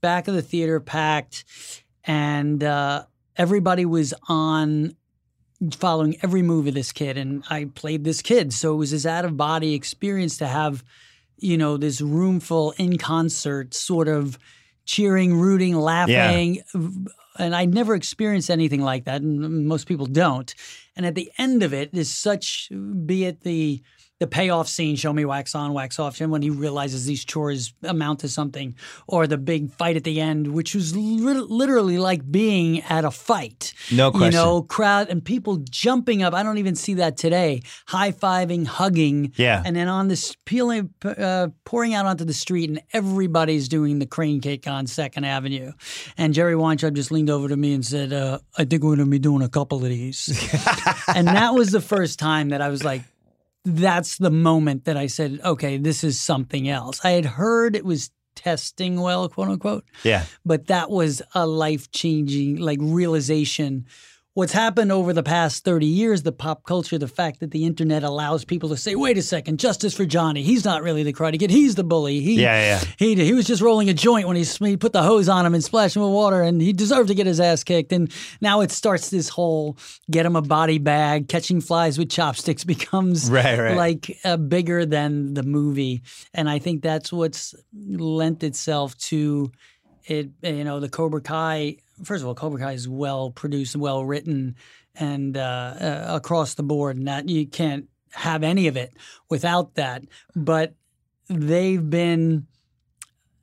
[0.00, 1.44] Back of the theater packed,
[2.04, 3.04] and uh,
[3.36, 4.96] everybody was on
[5.74, 8.52] following every move of this kid and I played this kid.
[8.52, 10.84] So it was this out of body experience to have,
[11.38, 14.38] you know, this room full in concert sort of
[14.84, 16.62] cheering, rooting, laughing.
[17.38, 19.22] And I'd never experienced anything like that.
[19.22, 20.54] And most people don't.
[20.94, 22.70] And at the end of it is such,
[23.04, 23.82] be it the
[24.18, 27.74] the payoff scene, show me wax on, wax off, and when he realizes these chores
[27.82, 28.74] amount to something,
[29.06, 33.10] or the big fight at the end, which was lit- literally like being at a
[33.10, 33.74] fight.
[33.92, 34.32] No question.
[34.32, 36.32] You know, crowd and people jumping up.
[36.32, 37.60] I don't even see that today.
[37.88, 39.32] High fiving, hugging.
[39.36, 39.62] Yeah.
[39.64, 44.06] And then on this peeling, uh, pouring out onto the street, and everybody's doing the
[44.06, 45.72] crane cake on Second Avenue.
[46.16, 49.00] And Jerry Weintraub just leaned over to me and said, uh, "I think we're going
[49.00, 50.28] to be doing a couple of these."
[51.14, 53.02] and that was the first time that I was like,
[53.66, 57.84] "That's the moment that I said, okay, this is something else." I had heard it
[57.84, 60.24] was testing well, quote unquote yeah.
[60.44, 63.86] but that was a life changing like realization
[64.36, 68.02] what's happened over the past 30 years the pop culture the fact that the internet
[68.02, 70.42] allows people to say wait a second justice for johnny.
[70.42, 71.50] He's not really the karate kid.
[71.50, 72.20] He's the bully.
[72.20, 72.84] He Yeah, yeah.
[72.98, 75.54] he, he was just rolling a joint when he, he put the hose on him
[75.54, 77.92] and splashed him with water and he deserved to get his ass kicked.
[77.92, 79.78] And now it starts this whole
[80.10, 83.76] get him a body bag catching flies with chopsticks becomes Right, right.
[83.76, 86.02] like uh, bigger than the movie.
[86.34, 89.50] And i think that's what's lent itself to
[90.04, 94.04] it you know the cobra kai first of all cobra kai is well produced well
[94.04, 94.54] written
[94.94, 98.94] and uh, uh, across the board and that you can't have any of it
[99.28, 100.02] without that
[100.34, 100.74] but
[101.28, 102.46] they've been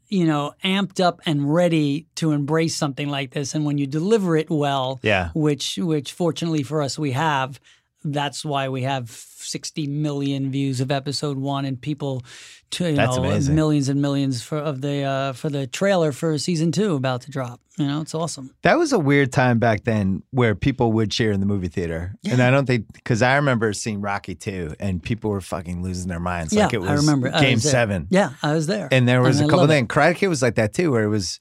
[0.09, 3.55] you know, amped up and ready to embrace something like this.
[3.55, 5.31] And when you deliver it well, Yeah.
[5.33, 7.59] which which fortunately for us we have,
[8.03, 9.09] that's why we have
[9.53, 12.23] 60 million views of episode one and people
[12.71, 13.53] to, you That's know amazing.
[13.55, 17.31] millions and millions for of the uh, for the trailer for season two about to
[17.31, 17.59] drop.
[17.77, 18.53] You know, it's awesome.
[18.63, 22.13] That was a weird time back then where people would cheer in the movie theater.
[22.29, 26.07] And I don't think, because I remember seeing Rocky 2 and people were fucking losing
[26.07, 26.53] their minds.
[26.53, 27.31] Yeah, like it was I remember.
[27.33, 27.71] I game was there.
[27.71, 28.07] seven.
[28.11, 28.89] Yeah, I was there.
[28.91, 29.87] And there was And a I couple things.
[29.87, 31.39] Karate Kid was like that too, where it was,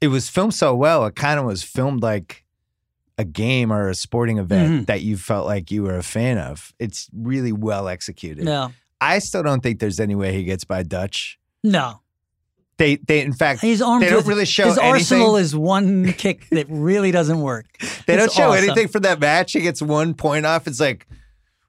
[0.00, 1.06] it was filmed so well.
[1.06, 2.43] It kind of was filmed like
[3.18, 4.86] a game or a sporting event Mhm.
[4.86, 6.72] that you felt like you were a fan of.
[6.78, 8.44] It's really well executed.
[8.44, 11.38] No, I still don't think there's any way he gets by Dutch.
[11.62, 12.00] no.
[12.76, 14.94] They, they, in fact, He's armed they don't with- really show his anything.
[14.94, 17.66] arsenal is one kick that really doesn't work.
[18.06, 18.64] They don't show awesome.
[18.64, 19.52] anything for that match.
[19.52, 20.66] He gets one point off.
[20.66, 21.06] It's like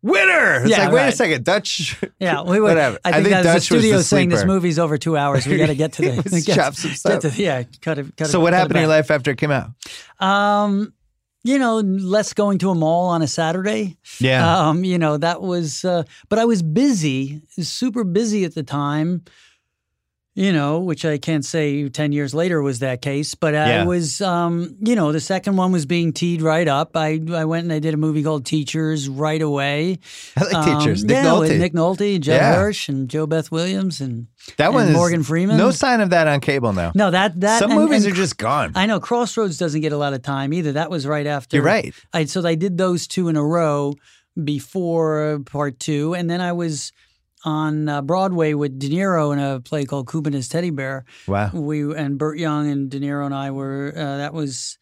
[0.02, 0.62] winner.
[0.62, 2.02] It's Yeah, like wait a second, Dutch.
[2.20, 2.98] Yeah, we would, Whatever.
[3.06, 5.16] I I think, think that's Dutch the was studio the saying this movie's over two
[5.16, 5.46] hours.
[5.46, 7.22] We got to get to the get, chop some stuff.
[7.22, 8.18] to- yeah, cut it.
[8.18, 9.70] Cut so it, what cut happened in your life after it came out?
[10.20, 10.92] Um,
[11.46, 13.98] you know, less going to a mall on a Saturday.
[14.20, 18.64] Yeah, Um, you know, that was, uh, but I was busy, super busy at the
[18.64, 19.22] time.
[20.38, 23.86] You know, which I can't say 10 years later was that case, but I Yeah.
[23.86, 26.98] was, um, you know, the second one was being teed right up.
[26.98, 30.00] I, I went and I did a movie called Teachers right away.
[30.38, 31.06] I like Um, teachers.
[31.06, 31.40] Nick yeah, Nolte.
[31.40, 32.54] with Nick Nolte, Judd Yeah.
[32.56, 35.56] Hirsch, and JoBeth Williams, and that one and Morgan Freeman.
[35.56, 36.92] No sign of that on cable now.
[36.96, 38.74] no, that that Some and- movies and are just gone.
[38.76, 40.74] I know Crossroads doesn't get a lot of time either.
[40.74, 41.56] That was right after.
[41.56, 41.94] You're right.
[42.14, 43.94] I so I did those two in a row
[44.44, 46.92] before part two, and then I was
[47.46, 51.06] on uh, Broadway with De Niro in a play called Cuba and His Teddy Bear.
[51.28, 51.52] Wow.
[51.54, 53.94] We and Burt Young and De Niro and I were.
[53.96, 54.78] Uh, that was.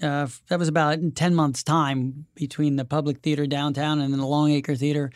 [0.00, 4.28] Uh, that was about ten months' time between the Public Theater downtown and then the
[4.28, 5.10] Longacre Theater.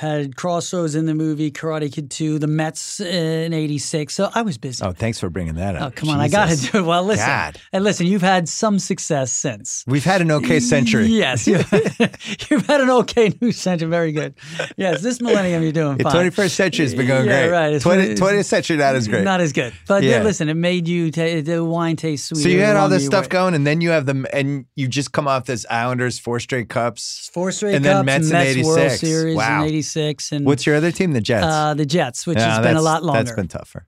[0.00, 4.14] Had Crossroads in the movie, Karate Kid 2, the Mets in '86.
[4.14, 4.82] So I was busy.
[4.82, 5.82] Oh, thanks for bringing that up.
[5.82, 6.18] Oh, come on.
[6.20, 6.84] I got to do it.
[6.86, 7.26] Well, listen.
[7.26, 7.58] God.
[7.70, 9.84] And listen, you've had some success since.
[9.86, 11.04] We've had an okay century.
[11.20, 11.46] Yes.
[11.46, 11.56] You,
[12.50, 13.88] you've had an okay new century.
[13.90, 14.34] Very good.
[14.78, 15.02] Yes.
[15.02, 16.30] This millennium, you're doing The fine.
[16.30, 17.50] 21st century has been going Yeah, great.
[17.50, 17.66] right.
[17.74, 19.22] It's- 20, it's- 20th century not as great.
[19.24, 19.74] Not as good.
[19.86, 20.20] But Yeah.
[20.20, 22.42] uh, listen, it made you, ta the wine taste sweet.
[22.42, 25.12] so you had all this stuff going, and then you have them, and you just
[25.12, 27.28] come off this Islanders four straight cups.
[27.34, 29.00] Four straight and then cups, Mets Mets, in World 86.
[29.00, 29.60] Series Wow.
[29.62, 29.89] in 86.
[29.96, 31.12] And What's your other team?
[31.12, 31.46] The Jets.
[31.46, 33.22] uh, the Jets, which Yeah, has been a lot longer.
[33.22, 33.86] That's been tougher.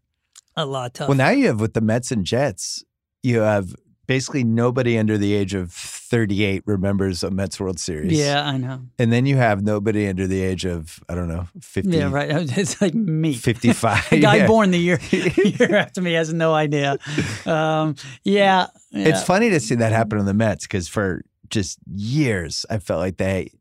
[0.56, 1.08] a lot tougher.
[1.10, 2.84] Well, now you have with the Mets and Jets,
[3.22, 3.74] you have
[4.08, 8.12] basically nobody under the age of 38 remembers a Mets World Series.
[8.18, 8.82] yeah, I know.
[8.98, 12.28] And then you have nobody under the age of, I don't know, 50, Yeah, right.
[12.58, 13.32] It's like me.
[13.32, 14.06] 55.
[14.10, 14.46] The guy Yeah.
[14.48, 16.98] born the year, year after me has no idea.
[17.46, 19.08] Um, yeah, yeah.
[19.08, 22.98] It's funny to see that happen on the Mets because for just years, I felt
[23.00, 23.52] like they,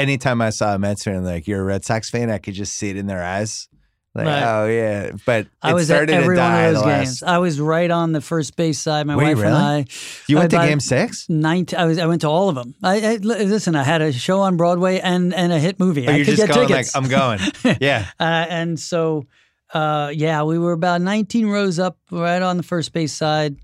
[0.00, 2.74] anytime I saw a Mets fan, like, you're a Red Sox fan, I could just
[2.76, 3.68] see it in their eyes.
[4.12, 4.42] Like, Right.
[4.42, 5.12] oh, yeah.
[5.24, 7.22] But I it was at every one die of those games.
[7.22, 7.22] last.
[7.22, 9.06] I was right on the first base side.
[9.06, 9.54] My you wife and?
[9.54, 9.84] I.
[10.26, 11.26] You went to game six?
[11.28, 11.96] 19, I was.
[11.98, 12.74] I went to all of them.
[12.82, 13.76] I, I listen.
[13.76, 16.08] I had a show on Broadway and and a hit movie.
[16.08, 16.92] Or I you're could just get going tickets.
[16.92, 17.38] like, I'm going.
[17.80, 18.06] Yeah.
[18.18, 19.26] uh, and so,
[19.72, 23.58] uh, yeah, we were about 19 rows up, right on the first base side.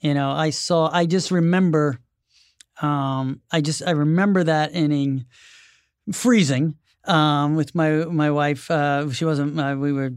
[0.00, 0.90] You know, I saw.
[0.92, 1.98] I just remember.
[2.82, 5.24] Um, I just I remember that inning
[6.12, 6.76] freezing.
[7.04, 9.58] Um, with my my wife, uh, she wasn't.
[9.58, 10.10] Uh, we were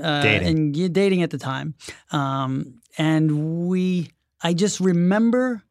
[0.00, 0.74] uh, Dating.
[0.74, 1.74] yeah, dating at the time,
[2.12, 4.10] um, and we.
[4.42, 5.62] I just remember.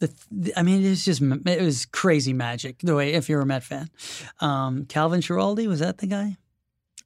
[0.00, 2.80] The, the- I mean, it's just it was crazy magic.
[2.82, 3.88] The way, if you're a Met fan,
[4.40, 6.36] um, Calvin Schiraldi was that the guy?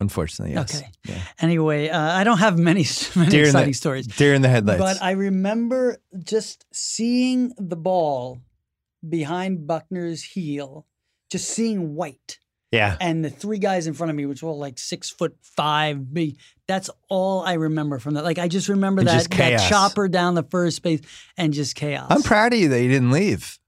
[0.00, 0.74] Unfortunately, yes.
[0.76, 0.90] Okay.
[1.04, 1.20] Yeah.
[1.40, 2.84] Anyway, uh, I don't have many,
[3.16, 4.80] many Deer in the- exciting stories, Deer in the headlights.
[4.80, 8.40] but I remember just seeing the ball
[9.08, 10.86] behind Buckner's heel,
[11.34, 12.38] just seeing white,
[12.70, 12.96] yeah.
[13.00, 16.36] and the three guys in front of me, which were like six foot five, big.
[16.66, 18.24] That's all I remember from that.
[18.24, 21.00] Like I just remember And that, just that chopper down the first base
[21.36, 22.06] and just chaos.
[22.08, 23.58] I'm proud of you that you didn't leave.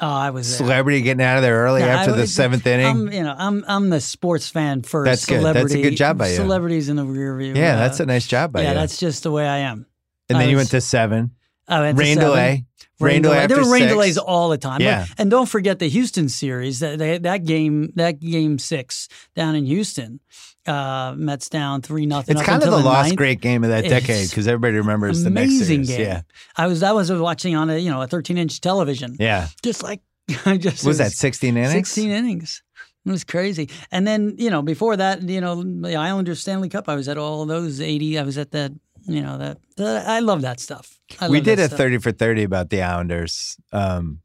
[0.00, 0.58] Oh, I was there.
[0.58, 2.86] Celebrity getting out of there early Yeah, after I the was- seventh inning.
[2.86, 5.06] I'm, you know, I'm I'm the sports fan first.
[5.06, 5.42] That's good.
[5.42, 6.36] That's a good job by you.
[6.36, 7.54] Celebrities in the rear view.
[7.56, 8.74] yeah, uh, that's a nice job by yeah, you.
[8.74, 9.86] that's just the way I am.
[10.28, 11.32] and then I you went to seven.
[11.68, 12.64] Went to Rain delay.
[13.00, 13.46] Rain, Rain delay.
[13.46, 13.92] There were rain six.
[13.92, 14.80] delays all the time.
[14.80, 15.06] Yeah.
[15.18, 16.80] And don't forget the Houston series.
[16.80, 20.18] That that, that game, that game six down in Houston,
[20.66, 22.36] uh, Mets down three nothing.
[22.36, 23.16] It's kind of until the lost ninth.
[23.16, 25.88] great game of that It's decade because everybody remembers the next Amazing series.
[25.96, 26.06] game.
[26.06, 26.20] Yeah.
[26.56, 29.16] I was I was watching on a you know a 13 inch television.
[29.20, 29.46] Yeah.
[29.62, 30.00] Just like
[30.44, 31.72] I just Was it that 16 innings?
[31.72, 32.62] 16 innings.
[33.06, 33.70] It was crazy.
[33.90, 37.16] And then, you know, before that, you know, the Islanders Stanley Cup, I was at
[37.16, 38.18] all those 80.
[38.18, 38.72] I was at that,
[39.06, 40.97] you know, that, that I love that stuff.
[41.20, 41.78] I We did a stuff.
[41.78, 43.56] 30 for 30 about the Islanders.
[43.72, 44.20] Um,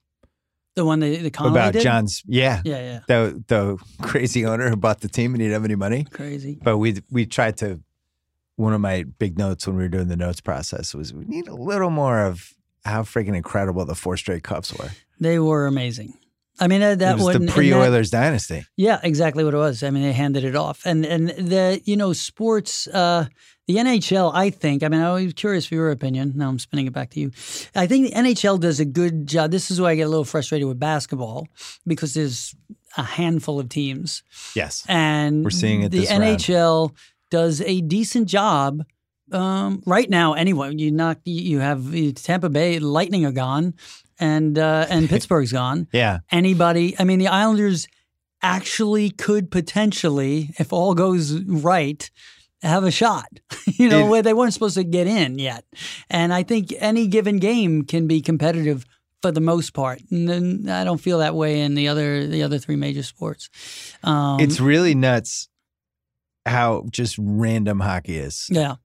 [0.75, 1.83] The one the, the Connolly about did?
[1.83, 2.99] John's, yeah, Yeah, yeah.
[3.07, 6.03] the the crazy owner who bought the team and he didn't have any money.
[6.05, 6.59] Crazy.
[6.61, 7.79] But we we tried to
[8.55, 11.47] one of my big notes when we were doing the notes process was we need
[11.47, 12.53] a little more of
[12.85, 14.89] how freaking incredible the four straight cups were.
[15.19, 16.13] They were amazing.
[16.59, 18.63] I mean, uh, that it was the pre-Oilers dynasty.
[18.77, 19.81] Yeah, exactly what it was.
[19.83, 23.25] I mean, they handed it off, and and the you know sports, uh,
[23.67, 24.31] the NHL.
[24.33, 24.83] I think.
[24.83, 26.33] I mean, I was curious for your opinion.
[26.35, 27.31] Now I'm spinning it back to you.
[27.75, 29.49] I think the NHL does a good job.
[29.51, 31.47] This is why I get a little frustrated with basketball
[31.87, 32.53] because there's
[32.97, 34.21] a handful of teams,
[34.55, 34.85] Yes.
[34.87, 36.23] and We're seeing it The this round.
[36.23, 36.95] NHL
[37.31, 38.83] does a decent job.
[39.31, 43.73] Um, right now, anyway, you knock you have Tampa Bay Lightning are gone,
[44.23, 46.19] and uh, and Pittsburgh's gone Yeah.
[46.31, 46.95] anybody.
[46.99, 47.87] I mean, the Islanders
[48.41, 52.09] actually could potentially, if all goes right,
[52.61, 53.27] have a shot.
[53.67, 55.63] you know, It- where they weren't supposed to get in yet.
[56.09, 58.85] And I think any given game can be competitive
[59.21, 60.01] for the most part.
[60.11, 63.49] And then I don't feel that way in the other the other three major sports.
[64.03, 65.47] Um, it's really nuts
[66.45, 68.47] how just random hockey is.
[68.51, 68.75] yeah.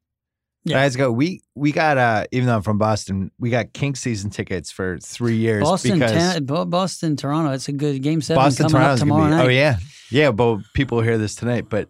[0.65, 0.77] Yeah.
[0.83, 4.29] Guys go, we we got uh even though I'm from Boston, we got King season
[4.31, 7.53] tickets for three years Boston, because Tan- Bo- Boston, Toronto.
[7.53, 9.37] It's a good game seven Boston coming Toronto's up gonna tomorrow be.
[9.37, 9.45] night.
[9.47, 9.79] Oh yeah,
[10.11, 10.31] yeah.
[10.33, 11.67] But people hear this tonight.
[11.71, 11.89] But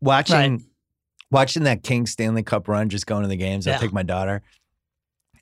[0.00, 0.60] watching Right.
[1.32, 3.66] watching that King Stanley Cup run, just going to the games.
[3.66, 4.42] I take my daughter,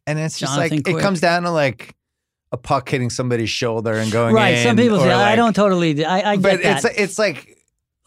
[0.06, 1.94] and it's just Jonathan like it comes down to like
[2.52, 4.54] a puck hitting somebody's shoulder and going Right.
[4.54, 6.84] in, Some people say, I don't totally, I, I get But that.
[6.84, 7.57] it's it's like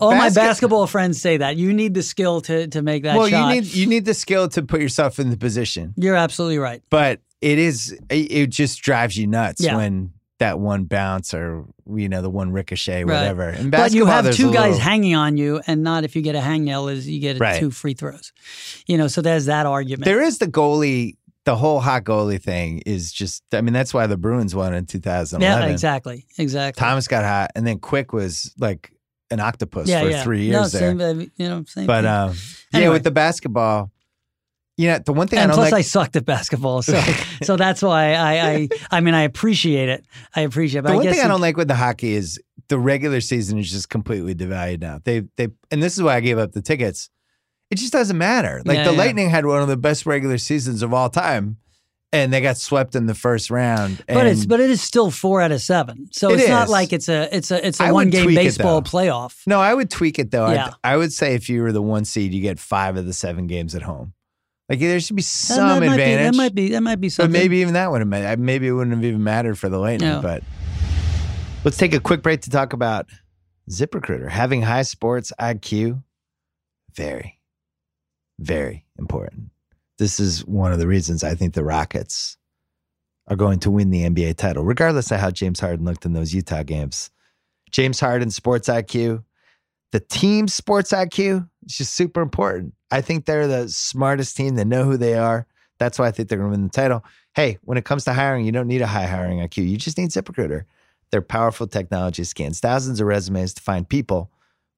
[0.01, 1.57] All my basketball friends say that.
[1.57, 3.53] You need the skill to, to make that well, shot.
[3.53, 6.81] you need you need the skill to put yourself in the position, You're absolutely right.
[6.89, 9.75] but it is it, it just drives you nuts Yeah.
[9.77, 13.19] when that one bounce or you know the one ricochet, Right.
[13.19, 13.51] whatever.
[13.51, 16.21] But you basketball, have there's two guys little- hanging on you, and not if you
[16.23, 17.59] get a hangnail is you get Right.
[17.59, 18.31] two free throws.
[18.87, 20.05] You know, so there's that argument.
[20.05, 21.17] There is the goalie.
[21.43, 23.43] The whole hot goalie thing is just.
[23.51, 25.41] I mean, that's why the Bruins won in 2011.
[25.67, 26.79] yeah, exactly, exactly.
[26.79, 28.91] Thomas got hot, and then Quick was like
[29.31, 30.23] an octopus yeah, for yeah.
[30.23, 30.97] three no, years there.
[30.97, 31.87] same, you know, same.
[31.87, 32.35] but um,
[32.73, 33.91] yeah, with the basketball,
[34.77, 35.79] you know, the one thing and I don't plus, like.
[35.79, 37.01] I sucked at basketball, so
[37.43, 40.05] so that's why I, I I mean I appreciate it.
[40.35, 40.79] I appreciate.
[40.79, 40.83] it.
[40.83, 43.21] But the I one guess thing I don't like with the hockey is the regular
[43.21, 44.99] season is just completely devalued now.
[45.03, 47.09] They they and this is why I gave up the tickets.
[47.69, 48.61] It just doesn't matter.
[48.65, 48.91] Like Yeah, the.
[48.91, 51.57] Lightning had one of the best regular seasons of all time,
[52.13, 54.03] and they got swept in the first round.
[54.07, 56.93] But it's but it is still four out of seven, so It it's not like
[56.93, 59.41] it's a it's a it's I a would one game baseball playoff.
[59.47, 60.49] no, I would tweak it though.
[60.51, 60.71] Yeah.
[60.83, 63.47] I would say if you were the one seed, you get five of the seven
[63.47, 64.13] games at home.
[64.67, 66.35] Like there should be some that advantage.
[66.35, 68.39] Might be, that might be that might be But maybe even that would have.
[68.39, 70.09] Maybe it wouldn't have even mattered for the Lightning.
[70.09, 70.21] Yeah.
[70.21, 70.43] But
[71.65, 73.07] let's take a quick break to talk about
[73.69, 74.29] ZipRecruiter.
[74.29, 76.03] Having high sports IQ,
[76.95, 77.39] very,
[78.39, 79.50] very important.
[80.01, 82.35] This is one of the reasons I think the Rockets
[83.27, 86.33] are going to win the NBA title, regardless of how James Harden looked in those
[86.33, 87.11] Utah games.
[87.69, 89.23] James Harden sports IQ,
[89.91, 92.73] the team sports IQ is just super important.
[92.89, 94.55] I think they're the smartest team.
[94.55, 95.45] They know who they are.
[95.77, 97.05] That's why I think they're going to win the title.
[97.35, 99.69] Hey, when it comes to hiring, you don't need a high hiring IQ.
[99.69, 100.63] You just need ZipRecruiter.
[101.11, 104.31] Their powerful technology scans thousands of resumes to find people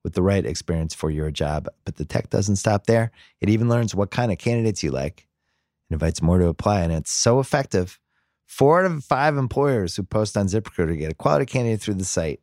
[0.03, 1.67] with the right experience for your job.
[1.85, 3.11] But the tech doesn't stop there.
[3.41, 5.27] It even learns what kind of candidates you like
[5.89, 6.81] and invites more to apply.
[6.81, 7.99] And it's so effective.
[8.45, 12.05] Four out of five employers who post on ZipRecruiter get a quality candidate through the
[12.05, 12.41] site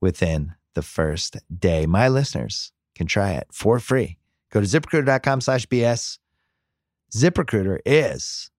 [0.00, 1.86] within the first day.
[1.86, 4.18] My listeners can try it for free.
[4.50, 6.18] Go to ziprecruiter.com slash BS.
[7.14, 8.50] ZipRecruiter is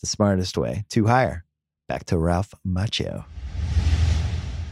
[0.00, 1.44] the smartest way to hire.
[1.88, 3.24] Back to Ralph Macchio.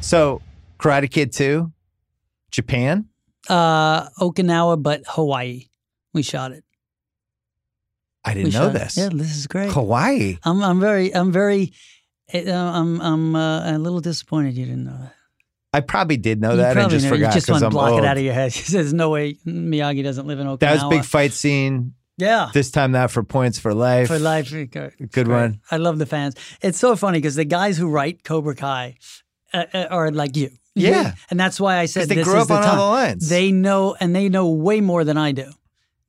[0.01, 0.43] So,
[0.79, 1.73] Karate Kid 2,
[2.55, 3.07] Japan.
[3.51, 5.67] uh, Okinawa, but Hawaii.
[6.13, 6.63] We shot it.
[8.25, 8.79] I didn't know shot it.
[8.79, 8.97] this.
[8.97, 9.71] Yeah, this is great.
[9.73, 10.39] Hawaii.
[10.45, 11.73] I'm I'm very I'm very
[12.33, 15.15] uh, I'm I'm uh, a little disappointed you didn't know that.
[15.73, 16.71] I probably did know you that.
[16.71, 17.11] I probably just know.
[17.11, 18.01] forgot You just want to block old.
[18.05, 18.53] it out of your head.
[18.71, 20.59] There's no way Miyagi doesn't live in Okinawa.
[20.61, 21.95] that was a big fight scene.
[22.17, 22.51] Yeah.
[22.55, 24.07] This time, that for points for life.
[24.07, 24.71] For life, Good
[25.11, 25.27] great.
[25.29, 25.61] one.
[25.69, 26.37] I love the fans.
[26.63, 28.97] It's so funny because the guys who write Cobra Kai
[29.53, 30.51] uh, uh, are like you.
[30.75, 31.15] Yeah.
[31.31, 32.79] and that's why I said they this grew is up the on time.
[32.79, 33.29] all the lines.
[33.29, 35.51] They know, and they know way more than I do.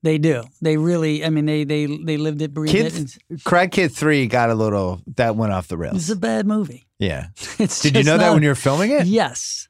[0.01, 0.43] They do.
[0.61, 1.25] They really.
[1.25, 3.17] I mean, they they they lived it, breathed Kid, it.
[3.29, 5.95] It's, Karate Kid 3 got a little, that went off the rails.
[5.97, 6.85] it's a bad movie.
[6.99, 7.27] yeah.
[7.59, 9.07] It's Did you know that when you were filming it?
[9.07, 9.67] Yes.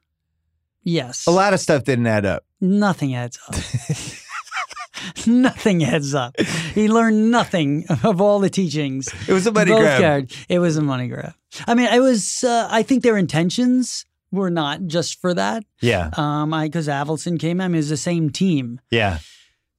[0.84, 1.26] Yes.
[1.26, 2.44] A lot of stuff didn't add up.
[2.62, 3.56] Nothing adds up.
[5.28, 6.40] nothing adds up.
[6.74, 9.10] He learned nothing of all the teachings.
[9.28, 10.00] It was a money grab.
[10.00, 11.34] characters- It was a money grab.
[11.68, 12.44] I mean, it was.
[12.44, 14.06] Uh, I think their intentions
[14.36, 15.64] were not just for that.
[15.82, 16.12] Yeah.
[16.18, 17.60] Um, I because Avildsen came.
[17.62, 18.80] I mean, it was the same team.
[18.92, 19.20] Yeah.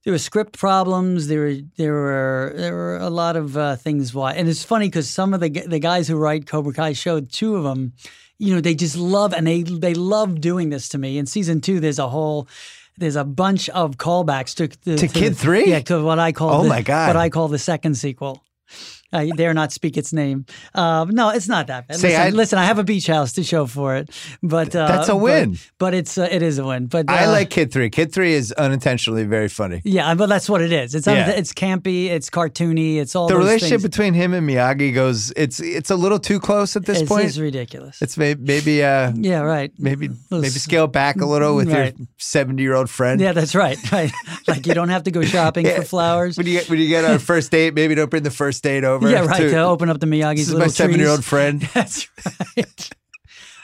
[0.03, 1.27] There were script problems.
[1.27, 4.87] There were there were there were a lot of uh, things why, and it's funny
[4.87, 7.93] because some of the the guys who write Cobra Kai showed two of them.
[8.39, 11.17] You know, they just love and they they love doing this to me.
[11.17, 12.47] In season two, there's a whole
[12.97, 15.69] there's a bunch of callbacks to to, To Kid Three?
[15.69, 17.07] Yeah, to what I call Oh the, my God.
[17.07, 18.43] what I call the second sequel.
[19.13, 20.45] I dare not speak its name.
[20.75, 21.97] Um, no, it's not that bad.
[21.97, 24.09] See, listen, I- listen, I have a beach house to show for it,
[24.43, 25.57] but uh, That's a win.
[25.79, 26.87] But, it's uh, it is a win.
[26.87, 27.89] But I uh, like Kid Three.
[27.89, 29.81] Kid Three is unintentionally very funny.
[29.85, 30.93] Yeah, but that's what it is.
[30.93, 31.29] It's Yeah.
[31.29, 33.83] it's campy, it's cartoony, it's all The relationship things.
[33.83, 35.31] between him and Miyagi goes.
[35.37, 37.25] It's it's a little too close at this It's, point.
[37.25, 38.01] it's ridiculous.
[38.01, 39.71] It's may, maybe uh yeah, right.
[39.79, 41.97] maybe Those- maybe scale back a little with Right.
[41.97, 43.21] your seventy year old friend.
[43.21, 43.77] Yeah, that's right.
[43.91, 44.11] Right.
[44.47, 45.77] like you don't have to go shopping Yeah.
[45.77, 46.37] for flowers.
[46.37, 48.63] When you get when you get on a first date, maybe don't bring the first
[48.63, 48.96] date over.
[49.01, 49.37] Yeah, right.
[49.41, 51.61] to- To open up the Miyagi's this is little my seven year old friend.
[51.73, 52.07] That's
[52.55, 52.89] right.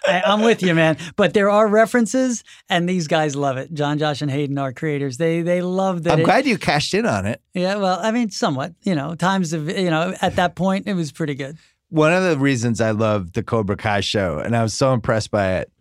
[0.05, 0.97] I, I'm with you, man.
[1.15, 3.73] But there are references, and these guys love it.
[3.73, 6.13] Jon, Josh, and Hayden, are creators, they they love that.
[6.13, 7.41] I'm it- glad you cashed in on it.
[7.53, 8.73] Yeah, well, I mean, somewhat.
[8.83, 11.57] You know, times of you know, at that point, it was pretty good.
[11.89, 15.31] One of the reasons I love the Cobra Kai show, and I was so impressed
[15.31, 15.71] by it,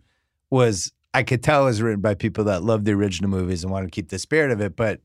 [0.49, 3.71] was I could tell it was written by people that love the original movies and
[3.73, 4.75] want to keep the spirit of it.
[4.77, 5.01] But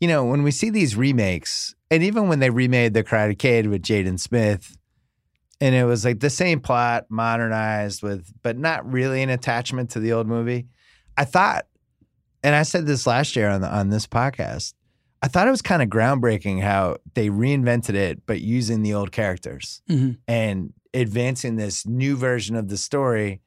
[0.00, 3.66] you know, when we see these remakes, and even when they remade the Karate Kid
[3.68, 4.76] with Jaden Smith,
[5.60, 10.00] and it was like the same plot, modernized with, but not really an attachment to
[10.00, 10.66] the old movie.
[11.16, 11.66] I thought,
[12.44, 14.74] and I said this last year on the, on this podcast.
[15.20, 19.10] I thought it was kind of groundbreaking how they reinvented it, but using the old
[19.10, 20.18] characters Mhm.
[20.28, 23.40] and advancing this new version of the story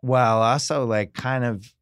[0.00, 1.72] while also like kind of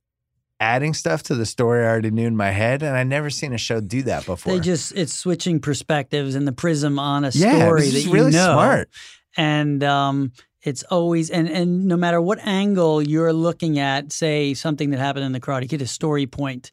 [0.65, 2.83] adding stuff to the story I already knew in my head.
[2.83, 4.55] And I never seen a show do that before.
[4.55, 8.13] They just it's switching perspectives and the prism on a yeah, story that is you
[8.13, 8.53] really know.
[8.55, 8.89] smart.
[9.37, 14.91] and um, it's always and and no matter what angle you're looking at, say something
[14.91, 16.71] that happened in the crowd, Karate Kid, a story point,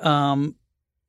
[0.00, 0.56] um,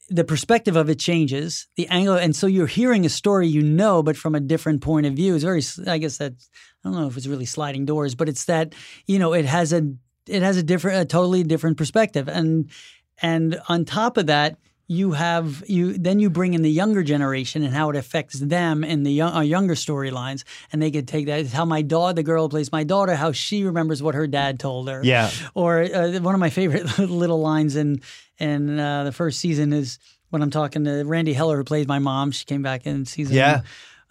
[0.09, 4.03] the perspective of it changes, the angle, and so you're hearing a story you know,
[4.03, 5.33] but from a different point of view.
[5.33, 6.33] It's very, I guess that
[6.83, 8.75] I don't know if it's really sliding doors, but it's that
[9.07, 9.81] you know it has a
[10.27, 12.69] it has a different, a totally different perspective, and
[13.21, 14.57] and on top of that,
[14.87, 18.83] you have you then you bring in the younger generation and how it affects them
[18.83, 21.39] in the young, uh, younger storylines, and they could take that.
[21.39, 24.59] It's how my daughter, the girl plays my daughter, how she remembers what her dad
[24.59, 25.01] told her.
[25.03, 25.31] Yeah.
[25.53, 28.01] Or uh, one of my favorite little lines in
[28.37, 29.97] in uh, the first season is
[30.29, 32.31] when I'm talking to Randee Heller, who plays my mom.
[32.31, 33.61] She came back in season Yeah.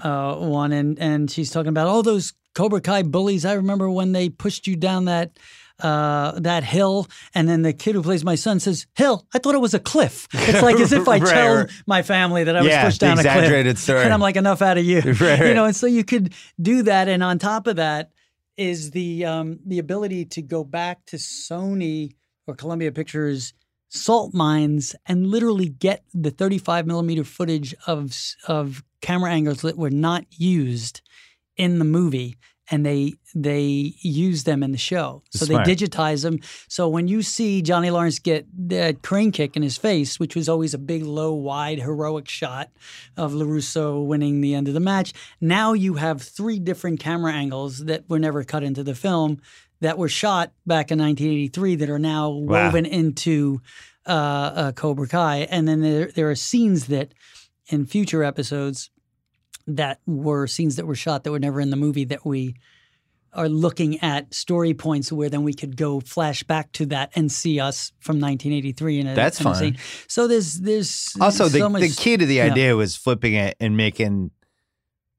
[0.01, 3.45] uh, one, and and she's talking about all those Cobra Kai bullies.
[3.45, 5.39] I remember when they pushed you down that
[5.81, 9.55] uh, that hill, and then the kid who plays my son says, "Hill." I thought
[9.55, 10.29] it was a cliff.
[10.33, 11.71] It's like as if I Right, told right.
[11.87, 13.37] my family that I was Yeah, pushed the down a cliff.
[13.37, 14.03] exaggerated story.
[14.05, 15.65] And I'm like, enough out of you, Right, you know.
[15.65, 18.11] And so you could do that, and on top of that
[18.57, 22.15] is the um, the ability to go back to Sony
[22.47, 23.53] or Columbia Pictures
[23.89, 28.17] salt mines and literally get the 35 millimeter footage of
[28.49, 31.01] of camera angles that were not used
[31.57, 32.37] in the movie
[32.71, 35.67] and they they use them in the show so Smart.
[35.67, 39.77] they digitize them so when you see johnny lawrence get that crane kick in his
[39.77, 42.71] face which was always a big low wide heroic shot
[43.17, 47.85] of larusso winning the end of the match now you have three different camera angles
[47.85, 49.41] that were never cut into the film
[49.81, 52.67] that were shot back in 1983 that are now Wow.
[52.67, 53.61] woven into
[54.07, 57.13] uh, uh, Cobra Kai, and then there there are scenes that
[57.69, 58.91] in future episodes
[59.67, 62.55] that were scenes that were shot that were never in the movie that we
[63.33, 67.33] are looking at story points where then we could go flash back to that and
[67.33, 69.59] see us from 1983 in a That's in a fun.
[69.59, 69.79] scene.
[70.07, 73.77] So there's there's Also, the, much, the key to the idea was flipping it and
[73.77, 74.31] making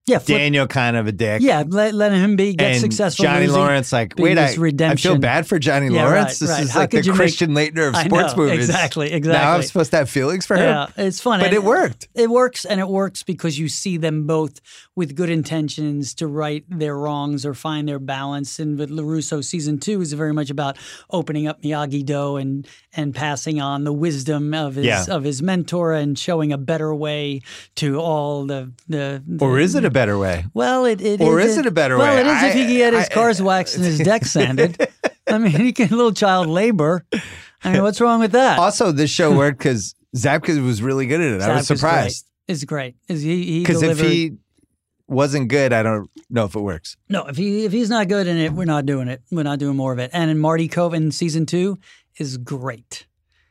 [0.08, 1.42] yeah flip, Daniel kind of a dick.
[1.42, 3.60] yeah let, letting him be get and successful Johnny losing.
[3.62, 5.20] Lawrence, like, wait, I, this I feel redemption.
[5.20, 6.40] bad for Johnny Yeah, Lawrence.
[6.42, 6.64] right, this right.
[6.64, 8.70] is How like the you make- Christian Laettner of sports know, movies.
[8.70, 9.42] exactly exactly.
[9.46, 10.64] Now I'm supposed to have feelings for him.
[10.64, 11.40] Yeah, it's fun.
[11.40, 12.08] But And it worked.
[12.14, 14.62] It works, and it works because you see them both
[14.96, 18.60] with good intentions to right their wrongs or find their balance.
[18.60, 20.78] And with Larusso, season two is very much about
[21.10, 25.06] opening up Miyagi Do and and passing on the wisdom of his Yeah.
[25.10, 27.42] of his mentor and showing a better way
[27.78, 29.22] to all the the.
[29.42, 30.46] Or is it a better way?
[30.54, 32.22] Well, it, it Or is it a better well, way?
[32.22, 34.88] Well, it is if he can get his I- cars waxed and his deck sanded.
[35.28, 37.04] I mean, he can little child labor.
[37.64, 38.60] I mean, what's wrong with that?
[38.60, 41.42] Also, this show worked because Zabka was really good at it.
[41.42, 42.28] I was surprised.
[42.48, 42.96] It's great.
[43.08, 44.38] Is he he Because if he
[45.08, 46.96] wasn't good, I don't know if it works.
[47.10, 49.24] No, if he if he's not good in it, we're not doing it.
[49.32, 50.12] We're not doing more of it.
[50.14, 51.80] And in Marty Kove in season two
[52.20, 53.08] is great.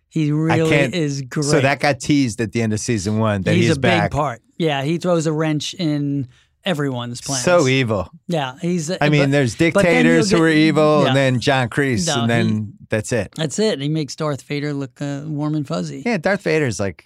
[0.08, 1.44] He really is great.
[1.44, 4.12] So that got teased at the end of season one that he's, he's, a back.
[4.12, 4.42] big part.
[4.58, 6.28] Yeah, he throws a wrench in
[6.64, 7.44] everyone's plans.
[7.44, 8.10] So evil.
[8.26, 8.90] yeah, he's.
[8.90, 11.08] I mean, but there's dictators you'll who are evil, yeah.
[11.08, 13.32] and then John Kreese, No, and then that's it.
[13.36, 13.80] that's it.
[13.80, 16.02] He makes Darth Vader look uh, warm and fuzzy.
[16.04, 17.04] Yeah, Darth Vader's like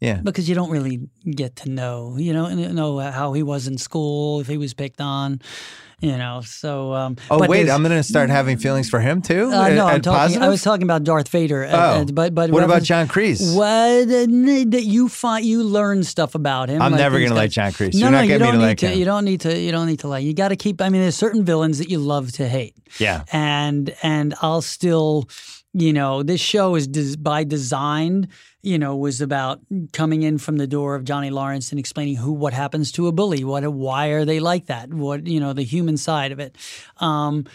[0.00, 0.20] Yeah.
[0.22, 1.00] because you don't really
[1.30, 5.00] get to know, you know, know how he was in school, if he was picked
[5.00, 5.40] on,
[6.00, 6.40] you know.
[6.44, 9.50] So, um, Oh wait, I'm gonna start having feelings for him too.
[9.52, 10.40] Uh, no, Uh, I'm talking.
[10.42, 11.64] I was talking about Darth Vader.
[11.64, 12.00] uh, Oh.
[12.00, 13.54] uh, but but What about John Kreese?
[13.54, 16.80] What uh, that you find you learn stuff about him.
[16.82, 17.50] I'm like never gonna like.
[17.50, 17.94] John Kreese.
[17.94, 18.88] No, You're no, not you don't to need like to.
[18.88, 18.98] him.
[18.98, 19.58] You don't need to.
[19.58, 20.24] You don't need to like.
[20.24, 20.80] You got to keep.
[20.80, 23.24] I mean, there's certain villains that you love to hate, Yeah.
[23.32, 25.28] and and I'll still,
[25.72, 28.28] you know, this show is des- by design.
[28.62, 29.60] You know, was about
[29.92, 33.12] coming in from the door of Johnny Lawrence and explaining who, what happens to a
[33.12, 36.56] bully, what, why are they like that, what you know, the human side of it.
[36.98, 37.46] Um,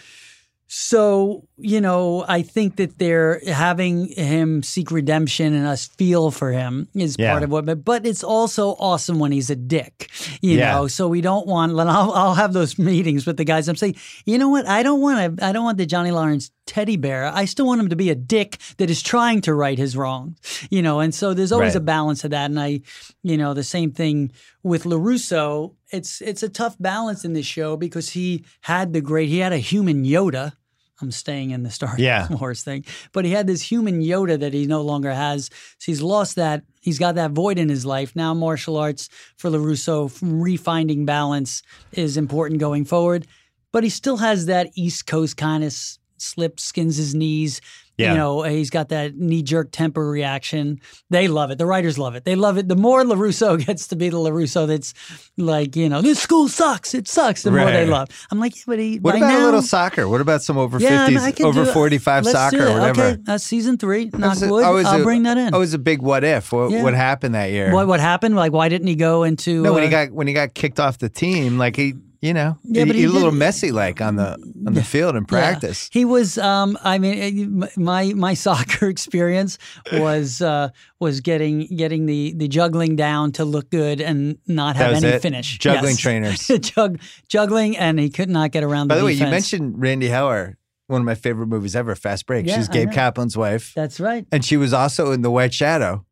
[0.68, 6.50] so, you know, I think that they're having him seek redemption and us feel for
[6.50, 7.30] him is Yeah.
[7.30, 10.10] part of what, but, but it's also awesome when he's a dick,
[10.42, 10.72] you Yeah.
[10.72, 13.68] know, so we don't want, I'll, I'll have those meetings with the guys.
[13.68, 13.94] I'm saying,
[14.24, 14.66] you know what?
[14.66, 17.26] I don't want to, I don't want the Johnny Lawrence teddy bear.
[17.26, 20.36] I still want him to be a dick that is trying to right his wrongs,
[20.70, 21.82] you know, and so there's always Right.
[21.82, 22.46] a balance of that.
[22.50, 22.80] And I,
[23.22, 25.74] you know, the same thing with LaRusso.
[25.90, 29.52] It's, it's a tough balance in this show because he had the great, he had
[29.52, 30.52] a human Yoda.
[31.00, 32.26] I'm staying in the Star Yeah.
[32.40, 32.84] Wars thing.
[33.12, 35.46] But he had this human Yoda that he no longer has.
[35.78, 36.62] So he's lost that.
[36.80, 38.16] He's got that void in his life.
[38.16, 41.62] Now, martial arts for LaRusso, refinding balance
[41.92, 43.26] is important going forward.
[43.72, 45.74] But he still has that East Coast kind of
[46.16, 47.60] s- slip, skins his knees.
[47.98, 48.10] Yeah.
[48.12, 50.80] You know, he's got that knee jerk temper reaction.
[51.08, 51.56] They love it.
[51.56, 52.26] The writers love it.
[52.26, 52.68] They love it.
[52.68, 54.92] The more LaRusso gets to be the LaRusso that's
[55.38, 56.92] like, you know, this school sucks.
[56.92, 57.42] It sucks.
[57.42, 57.88] The more they Right.
[57.88, 58.08] love.
[58.30, 60.06] I'm like, yeah, but he, What about now, a little soccer?
[60.08, 62.58] What about some over yeah, I mean, I fifties, over do forty five Let's soccer
[62.58, 63.02] do or whatever?
[63.02, 64.10] Okay, that's season three.
[64.12, 64.62] Knock wood.
[64.62, 65.54] I'll a- bring that in.
[65.54, 66.52] Always a big what if.
[66.52, 66.82] What, Yeah.
[66.82, 67.72] what happened that year?
[67.72, 68.36] What what happened?
[68.36, 69.62] Like, why didn't he go into?
[69.62, 71.94] no, when he uh, got when he got kicked off the team, like he,
[72.26, 74.32] you know, Yeah, he, but he he a little messy, like on the
[74.66, 75.26] on the field in Yeah.
[75.28, 75.88] practice.
[75.92, 76.36] He was.
[76.38, 79.58] Um, I mean, uh, my my soccer experience
[79.92, 80.70] was uh,
[81.00, 85.22] was getting getting the the juggling down to look good and not have any it?
[85.22, 85.58] finish.
[85.58, 86.00] Juggling Yes.
[86.00, 86.46] trainers.
[86.60, 86.98] Jug,
[87.28, 88.88] juggling, and he could not get around.
[88.88, 90.58] By the way, you mentioned Randee Heller,
[90.88, 92.46] one of my favorite movies ever, Fast Break.
[92.46, 92.90] Yeah, She's Gabe.
[92.90, 94.26] Kaplan's wife, That's right.
[94.32, 96.04] and she was also in The White Shadow.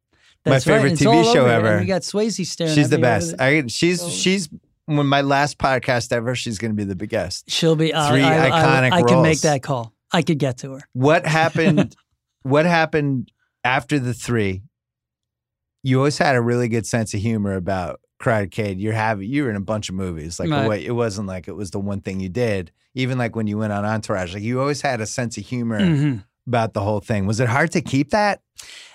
[0.44, 1.78] That's my favorite It's TV show ever.
[1.78, 2.74] We got Swayze staring.
[2.74, 3.34] She's the best.
[3.40, 4.48] I, she's she's
[4.86, 6.34] when my last podcast ever.
[6.34, 7.44] She's going to be the big guest.
[7.50, 9.92] She'll be uh, Three I, I- iconic I, can make that call.
[10.12, 10.80] I could get to her.
[10.92, 11.94] What happened?
[12.42, 13.32] what happened
[13.64, 14.62] after the three?
[15.82, 18.80] You always had a really good sense of humor about Karate Kid.
[18.80, 20.38] You're having you were in a bunch of movies.
[20.40, 20.82] Like Right.
[20.82, 22.70] it wasn't like it was the one thing you did.
[22.94, 25.80] Even like when you went on Entourage, like you always had a sense of humor
[25.80, 26.24] Mhm.
[26.46, 27.26] About the whole thing.
[27.26, 28.40] Was it hard to keep that?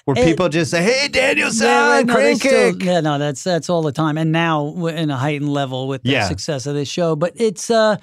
[0.06, 3.18] Where It- people just say, "Hey, Danielson, Yeah, right, no, crane still- kick." yeah, no,
[3.20, 6.28] that's that's all the time, and now we're in a heightened level with the Yeah.
[6.28, 7.16] success of this show.
[7.16, 7.98] But it's, uh,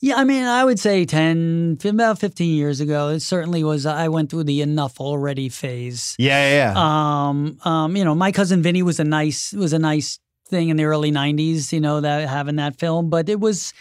[0.00, 3.86] yeah, I mean, I would say 10, about fifteen years ago, it certainly was.
[3.86, 6.14] I went through the enough already phase.
[6.18, 7.28] Yeah, yeah, yeah.
[7.28, 10.18] Um, um, you know, my cousin Vinny was a nice was a nice
[10.50, 11.72] thing in the early '90s.
[11.72, 13.72] You know, that having that film, but it was,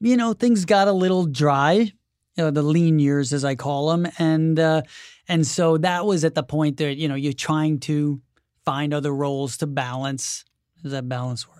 [0.00, 1.92] you know, things got a little dry.
[2.36, 4.82] You know, the lean years, as I call them, and uh,
[5.28, 8.20] and so that was at the point that you know you're trying to
[8.64, 10.44] find other roles to balance.
[10.84, 11.56] Is that balance word?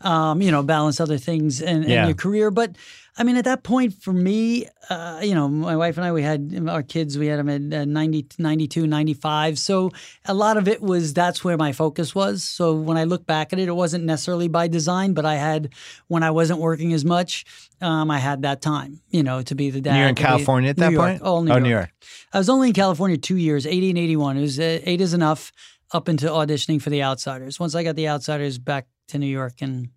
[0.00, 2.50] Um, you know, balance other things in, in your career.
[2.50, 2.76] But
[3.16, 6.22] I mean, at that point for me, uh, you know, my wife and I, we
[6.22, 9.58] had our kids, we had them at uh, 90, 92, 95.
[9.58, 9.90] So
[10.24, 12.42] a lot of it was that's where my focus was.
[12.42, 15.70] So when I look back at it, it wasn't necessarily by design, but I had,
[16.08, 17.44] when I wasn't working as much,
[17.80, 19.98] um, I had that time, you know, to be the dad.
[19.98, 21.22] You're in California at that York, point.
[21.22, 21.62] All New oh, York.
[21.62, 21.90] New York.
[22.32, 24.36] I was only in California two years, 80 and 81.
[24.36, 25.52] It was uh, eight is enough
[25.92, 27.58] up into auditioning for the Outsiders.
[27.58, 29.88] Once I got the Outsiders back to New York and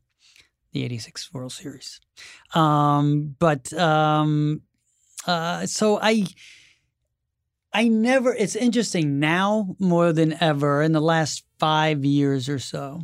[0.72, 2.00] the 86 World Series.
[2.56, 4.62] Um, but um,
[5.28, 6.26] uh, so I.
[7.76, 13.02] I never, it's interesting now more than ever in the last five years or so.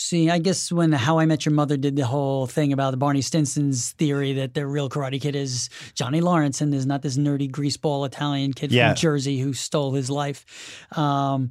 [0.00, 2.96] See, I guess when How I Met Your Mother did the whole thing about the
[2.96, 7.16] Barney Stinson's theory that the real Karate Kid is Johnny Lawrence and is not this
[7.18, 8.90] nerdy greaseball Italian kid Yeah.
[8.90, 10.86] from Jersey who stole his life.
[10.96, 11.50] Um,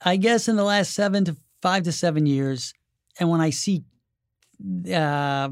[0.00, 2.72] I guess in the last seven to five to seven years,
[3.18, 3.82] and when I see
[4.94, 5.48] uh,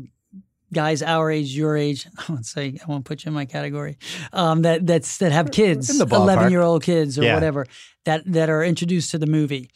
[0.72, 3.98] guys our age, your age, I won't say I won't put you in my category,
[4.32, 6.22] um, that that's that have kids, In the ballpark.
[6.22, 7.34] eleven year old kids or Yeah.
[7.34, 7.66] whatever
[8.04, 9.68] that that are introduced to the movie.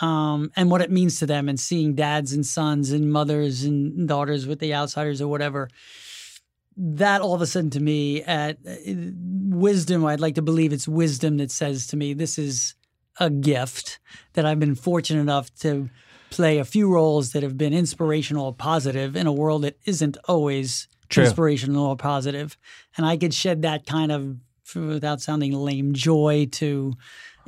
[0.00, 4.08] Um, and what it means to them, and seeing dads and sons and mothers and
[4.08, 5.68] daughters with the outsiders or whatever,
[6.76, 10.88] that all of a sudden to me, at uh, wisdom, I'd like to believe it's
[10.88, 12.74] wisdom that says to me, this is
[13.18, 13.98] a gift
[14.32, 15.90] that I've been fortunate enough to
[16.30, 20.16] play a few roles that have been inspirational or positive in a world that isn't
[20.26, 21.24] always True.
[21.24, 22.56] inspirational or positive.
[22.96, 24.36] And I could shed that kind of,
[24.74, 26.94] without sounding lame, joy to,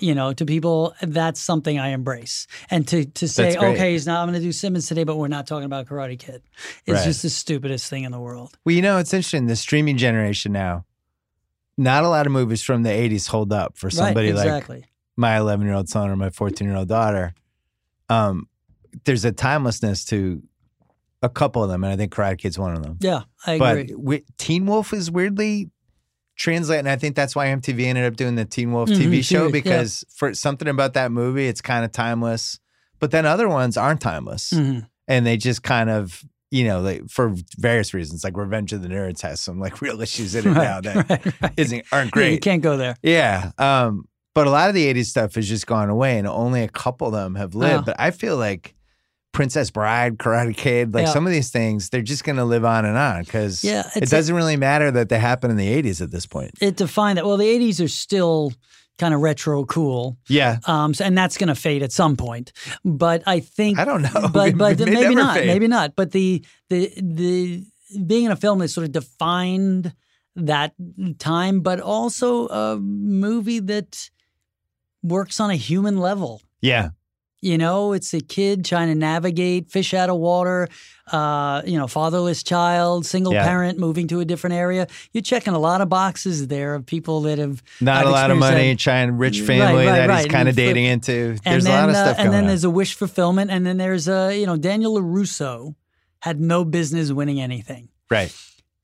[0.03, 2.46] You know, to people, that's something I embrace.
[2.70, 4.20] And to to say, okay, he's not.
[4.20, 6.42] I'm going to do Simmons today, but we're not talking about Karate Kid.
[6.86, 7.05] It's Right.
[7.05, 8.57] just the stupidest thing in the world.
[8.64, 9.46] Well, you know, it's interesting.
[9.46, 10.84] The streaming generation now,
[11.78, 14.68] not a lot of movies from the 80s hold up for somebody right?
[14.68, 14.84] like
[15.16, 17.34] my 11 year old son or my 14 year old daughter.
[18.09, 18.48] Um,
[19.05, 20.42] there's a timelessness to
[21.22, 22.98] a couple of them, and I think Karate Kid's one of them.
[23.00, 23.94] yeah, I but agree.
[23.94, 25.70] wi- Teen Wolf is weirdly
[26.43, 29.16] translated, and I think that's why MTV ended up doing the Teen Wolf Mhm, TV
[29.22, 29.49] show series, yeah.
[29.51, 32.59] because for something about that movie, it's kind of timeless.
[32.99, 34.86] But then other ones aren't timeless, Mhm.
[35.09, 36.22] and they just kind of.
[36.55, 39.99] You know, like for various reasons, like Revenge of the Nerds has some like real
[40.03, 41.53] issues in it now that right, right.
[41.57, 42.43] isn't aren't Yeah, you great.
[42.43, 42.95] can't go there.
[43.03, 43.53] Yeah.
[43.57, 46.68] Um, but a lot of the 80s stuff has just gone away and only a
[46.68, 47.72] couple of them have lived.
[47.72, 47.80] Yeah.
[47.86, 48.74] But I feel like
[49.33, 51.12] Princess Bride, Karate Kid, like Yeah.
[51.12, 54.09] some of these things, they're just going to live on and on because Yeah, it
[54.11, 56.53] doesn't really matter that they happen in the 80s at this point.
[56.61, 57.24] It defined that.
[57.26, 58.53] Well, the '80s are still
[58.99, 60.59] kind of retro cool, Yeah.
[60.66, 62.53] um, so, and that's going to fade at some point.
[62.85, 64.28] But I think I don't know.
[64.33, 65.47] but but It may maybe not, fade.
[65.47, 65.97] maybe not.
[65.97, 67.64] But the the the
[68.07, 69.95] being in a film that sort of defined
[70.37, 70.74] that
[71.18, 74.11] time, but also a movie that
[75.03, 76.41] works on a human level.
[76.61, 76.91] Yeah.
[77.45, 80.68] You know, it's a kid trying to navigate, fish out of water,
[81.11, 83.45] uh, you know, fatherless child, single Yeah.
[83.45, 84.86] parent moving to a different area.
[85.12, 88.38] You're checking a lot of boxes there of people that have Not a lot of
[88.38, 88.78] money, that.
[88.78, 90.18] trying rich family right, that right.
[90.24, 91.12] he's kind of And dating into.
[91.12, 92.07] and There's then, a lot of stuff.
[92.07, 92.47] uh, stuff and going then on.
[92.49, 95.74] there's a wish fulfillment, and then there's a you know Daniel Larusso
[96.20, 98.32] had no business winning anything, Right.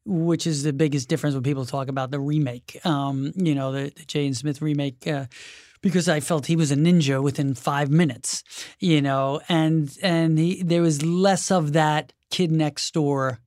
[0.04, 2.80] which is the biggest difference when people talk about the remake.
[2.84, 5.06] Um, you know the, the Jaden Smith remake.
[5.06, 5.26] Uh,
[5.80, 8.42] because I felt he was a ninja within five minutes,
[8.78, 13.40] you know, and and he, there was less of that kid next door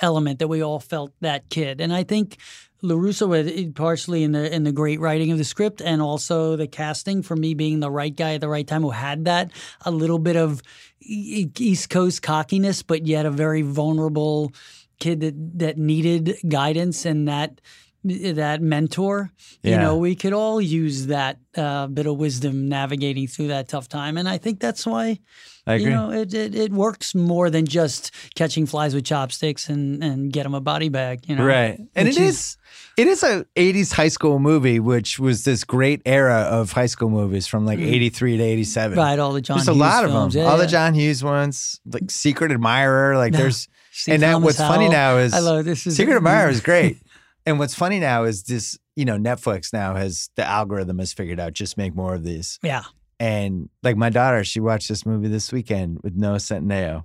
[0.00, 2.38] element that we all felt that kid, and I think
[2.82, 6.56] Larusso had eh, partially in the in the great writing of the script and also
[6.56, 9.50] the casting for me being the right guy at the right time who had that
[9.84, 10.62] a little bit of
[11.00, 14.52] East Coast cockiness, but yet a very vulnerable
[15.00, 17.60] kid that that needed guidance and that
[18.04, 19.30] that mentor.
[19.62, 23.88] You know, we could all use that uh, bit of wisdom navigating through that tough
[23.88, 25.18] time, and I think that's why
[25.66, 30.32] you know it, it it works more than just catching flies with chopsticks and and
[30.32, 31.28] get them a body bag.
[31.28, 31.78] You know, Right.
[31.94, 32.56] And it is
[32.96, 37.10] it is a 80s high school movie which was this great era of high school
[37.10, 38.96] movies from like 83 to 87.
[38.96, 39.00] Mm.
[39.00, 39.18] right.
[39.18, 40.14] All the John There's a Hughes lot films.
[40.14, 40.42] of them.
[40.44, 40.66] Yeah, All the.
[40.66, 43.40] John Hughes ones, like Secret Admirer, like Yeah.
[43.40, 45.86] there's Steve and that Thomas what's funny now is I love this.
[45.86, 46.96] Is Secret Admirer is great.
[47.48, 51.40] and what's funny now is this, you know, Netflix now has the algorithm has figured
[51.40, 52.58] out just make more of these.
[52.62, 52.84] Yeah.
[53.18, 57.04] And like my daughter, she watched this movie this weekend with Noah Centineo.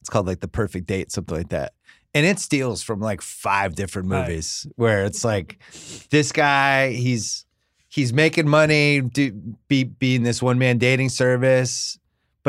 [0.00, 1.74] It's called like The Perfect Date, something like that.
[2.14, 4.26] And it steals from like five different Right.
[4.26, 5.60] movies where it's like
[6.10, 7.44] this guy, he's
[7.88, 9.30] he's making money, do,
[9.68, 11.98] be being this one man dating service,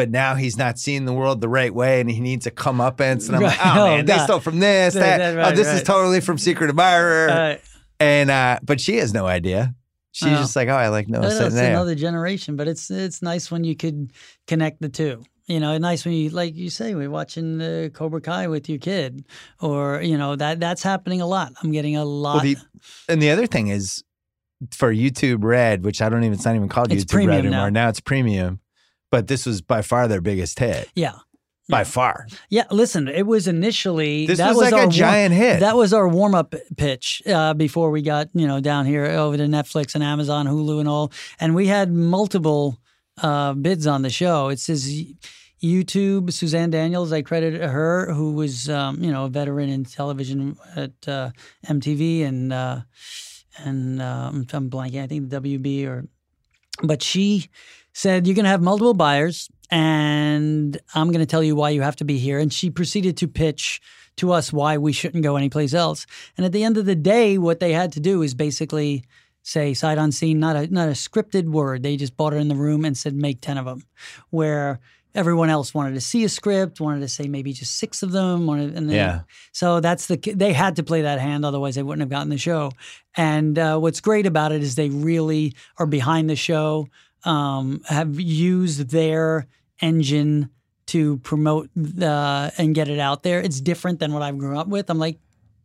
[0.01, 3.27] but now he's not seeing the world the right way and he needs a comeuppance.
[3.27, 3.75] And I'm like, Right.
[3.77, 5.17] oh, Oh, man, they stole from this, That- that.
[5.19, 7.59] that- oh, right, this is totally from Secret Admirer.
[7.99, 9.75] And uh, but she has no idea.
[10.11, 10.41] She's Oh.
[10.41, 13.75] just like, oh, I like know it's another generation, but it's it's nice when you
[13.75, 14.11] could
[14.47, 15.23] connect the two.
[15.45, 18.79] You know, nice when you like you say we're watching uh, Cobra Kai with your
[18.79, 19.23] kid,
[19.59, 21.53] or you know that that's happening a lot.
[21.61, 22.35] I'm getting a lot.
[22.37, 22.57] Well, the,
[23.07, 24.03] and the other thing is
[24.71, 27.69] for YouTube Red, which I don't even, it's not even called It's YouTube Red anymore.
[27.71, 27.83] now.
[27.85, 27.89] Now.
[27.89, 28.59] it's premium,
[29.11, 30.89] but this was by far their biggest hit.
[30.95, 31.13] yeah,
[31.69, 31.83] By Yeah.
[31.83, 32.27] far.
[32.49, 32.63] yeah.
[32.71, 35.59] Listen, it was initially This that was, was like our a giant hit.
[35.59, 39.37] That was our warm up pitch uh, before we got you know down here over
[39.37, 41.11] to Netflix and Amazon, Hulu, and all.
[41.39, 42.79] And we had multiple
[43.21, 44.49] uh, bids on the show.
[44.49, 44.91] It says
[45.63, 46.31] YouTube.
[46.33, 50.93] Suzanne Daniels, I credit her, who was um, you know a veteran in television at
[51.07, 51.29] uh,
[51.67, 52.81] MTV and uh,
[53.63, 55.03] and um, I'm blanking.
[55.03, 56.05] I think WB or,
[56.83, 57.49] but she
[57.93, 61.81] said you're going to have multiple buyers, and I'm going to tell you why you
[61.81, 62.39] have to be here.
[62.39, 63.81] And she proceeded to pitch
[64.17, 66.05] to us why we shouldn't go anyplace else.
[66.37, 69.03] And at the end of the day, what they had to do is basically
[69.43, 71.83] say sight unseen, not a not a scripted word.
[71.83, 73.83] They just bought it in the room and said make ten of them,
[74.29, 74.79] where
[75.13, 78.47] everyone else wanted to see a script, wanted to say maybe just six of them,
[78.47, 79.21] wanted, and then, Yeah.
[79.51, 82.37] So that's the they had to play that hand, otherwise they wouldn't have gotten the
[82.37, 82.71] show.
[83.15, 86.87] And uh, what's great about it is they really are behind the show,
[87.23, 89.47] um, have used their
[89.81, 90.49] engine
[90.87, 93.39] to promote the and get it out there.
[93.39, 94.89] It's different than what I've grown up with.
[94.89, 95.19] I'm like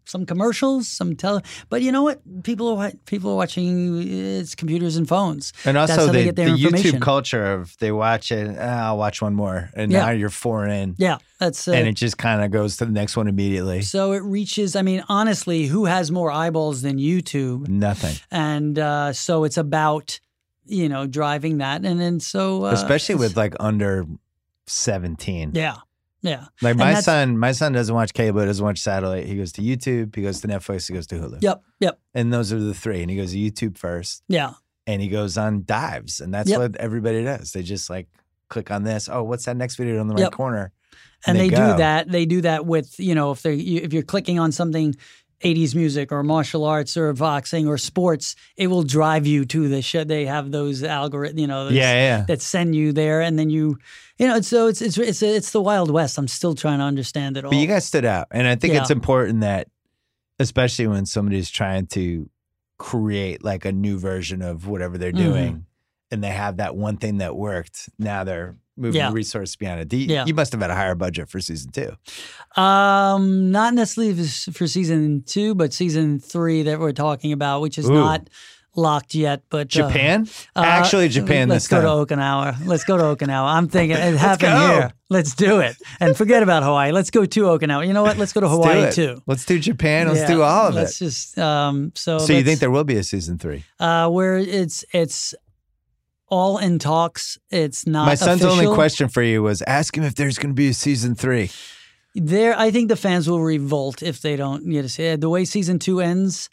[0.09, 2.21] some commercials, some tele, but you know what?
[2.45, 5.53] People are people are watching it's computers and phones.
[5.65, 6.63] And also the, get their the.
[6.63, 9.69] YouTube culture of they watch it, "Ah, I'll watch one more.
[9.75, 10.03] And Yeah.
[10.03, 10.95] now you're four in.
[10.97, 13.83] Yeah, that's uh, And it just kind of goes to the next one immediately.
[13.83, 14.77] so it reaches.
[14.77, 17.67] I mean, honestly, who has more eyeballs than YouTube?
[17.67, 18.15] Nothing.
[18.31, 20.21] and uh, so it's about
[20.67, 24.05] you know, driving that, and then so uh, especially with like under
[24.67, 25.53] 17.
[25.55, 25.77] yeah,
[26.23, 29.27] yeah, Like my son, my son doesn't watch cable, doesn't watch satellite.
[29.27, 31.43] He goes to YouTube, he goes to Netflix, he goes to Hulu.
[31.43, 33.03] yep, yep, And those are the three.
[33.03, 34.55] And he goes to YouTube first, yeah,
[34.87, 36.59] and he goes on dives, and that's Yep.
[36.61, 37.53] what everybody does.
[37.53, 38.09] They just like
[38.49, 39.09] click on this.
[39.11, 40.33] Oh, what's that next video on the right Yep.
[40.33, 40.73] corner?
[41.27, 41.57] and, they, go.
[41.73, 42.09] do that.
[42.11, 44.95] They do that with you know if they if you're clicking on something.
[45.45, 49.83] 80s music or martial arts or boxing or sports, it will drive you to the
[49.83, 50.03] show.
[50.05, 52.25] They have those algorithms, you know, those, Yeah, yeah.
[52.29, 53.79] that send you there, and then you,
[54.19, 56.17] you know, so it's it's it's it's the Wild West.
[56.19, 57.51] I'm still trying to understand it all.
[57.51, 58.29] But you guys stood out.
[58.31, 58.81] And I think Yeah.
[58.81, 59.69] it's important that,
[60.39, 62.29] especially when somebody's trying to
[62.79, 65.17] create like a new version of whatever they're Mhm.
[65.17, 65.67] doing
[66.11, 69.13] and they have that one thing that worked, now they're moving Yeah.
[69.13, 69.93] resource beyond it.
[69.93, 70.25] You, Yeah.
[70.27, 71.93] you must have had a higher budget for season two.
[72.61, 74.15] Um, not necessarily
[74.53, 77.95] for season two, but season three that we're talking about, which is Ooh.
[77.95, 78.29] not
[78.75, 79.43] locked yet.
[79.51, 80.29] But uh, Japan?
[80.55, 82.07] uh, Actually, Japan Let's this go time.
[82.07, 82.67] to Okinawa.
[82.67, 83.55] Let's go to Okinawa.
[83.57, 84.69] I'm thinking it happened go.
[84.73, 84.93] here.
[85.09, 86.91] Let's do it and forget about Hawaii.
[86.93, 87.87] Let's go to Okinawa.
[87.87, 88.19] You know what?
[88.19, 89.23] Let's go to Let's Hawaii too.
[89.27, 90.09] Let's do Japan.
[90.09, 90.79] Let's Yeah, do all of it.
[90.79, 91.93] let's just um.
[91.95, 93.65] So So you think there will be a season three?
[93.81, 95.35] uh where it's it's
[96.29, 97.39] all in talks.
[97.51, 98.07] It's not.
[98.07, 100.75] My son's only question for you was ask him if there's going to be a
[100.75, 101.51] season three.
[102.15, 105.21] There, I think the fans will revolt if they don't get to see it.
[105.21, 106.49] The way season two ends,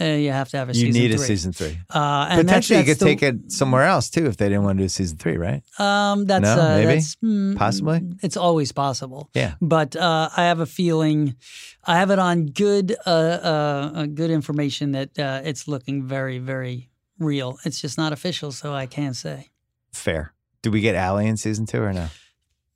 [0.00, 1.22] uh, you have to have a You season need three.
[1.22, 1.78] a season three.
[1.94, 4.64] Uh, and Potentially, you that's, could that's take it somewhere else too if they didn't
[4.64, 5.62] want to do a season three, right?
[5.78, 6.86] Um, that's No, uh, maybe?
[6.94, 8.02] that's, mm, Possibly?
[8.20, 9.30] It's always possible.
[9.32, 9.54] Yeah.
[9.60, 11.36] But uh, I have a feeling,
[11.86, 16.38] I have it on good, uh, uh, uh, good information that uh, it's looking very,
[16.38, 16.89] very
[17.20, 17.58] real.
[17.64, 19.50] It's just not official, so I can't say.
[19.92, 20.32] Fair.
[20.62, 22.08] Do we get Ali in season two or no?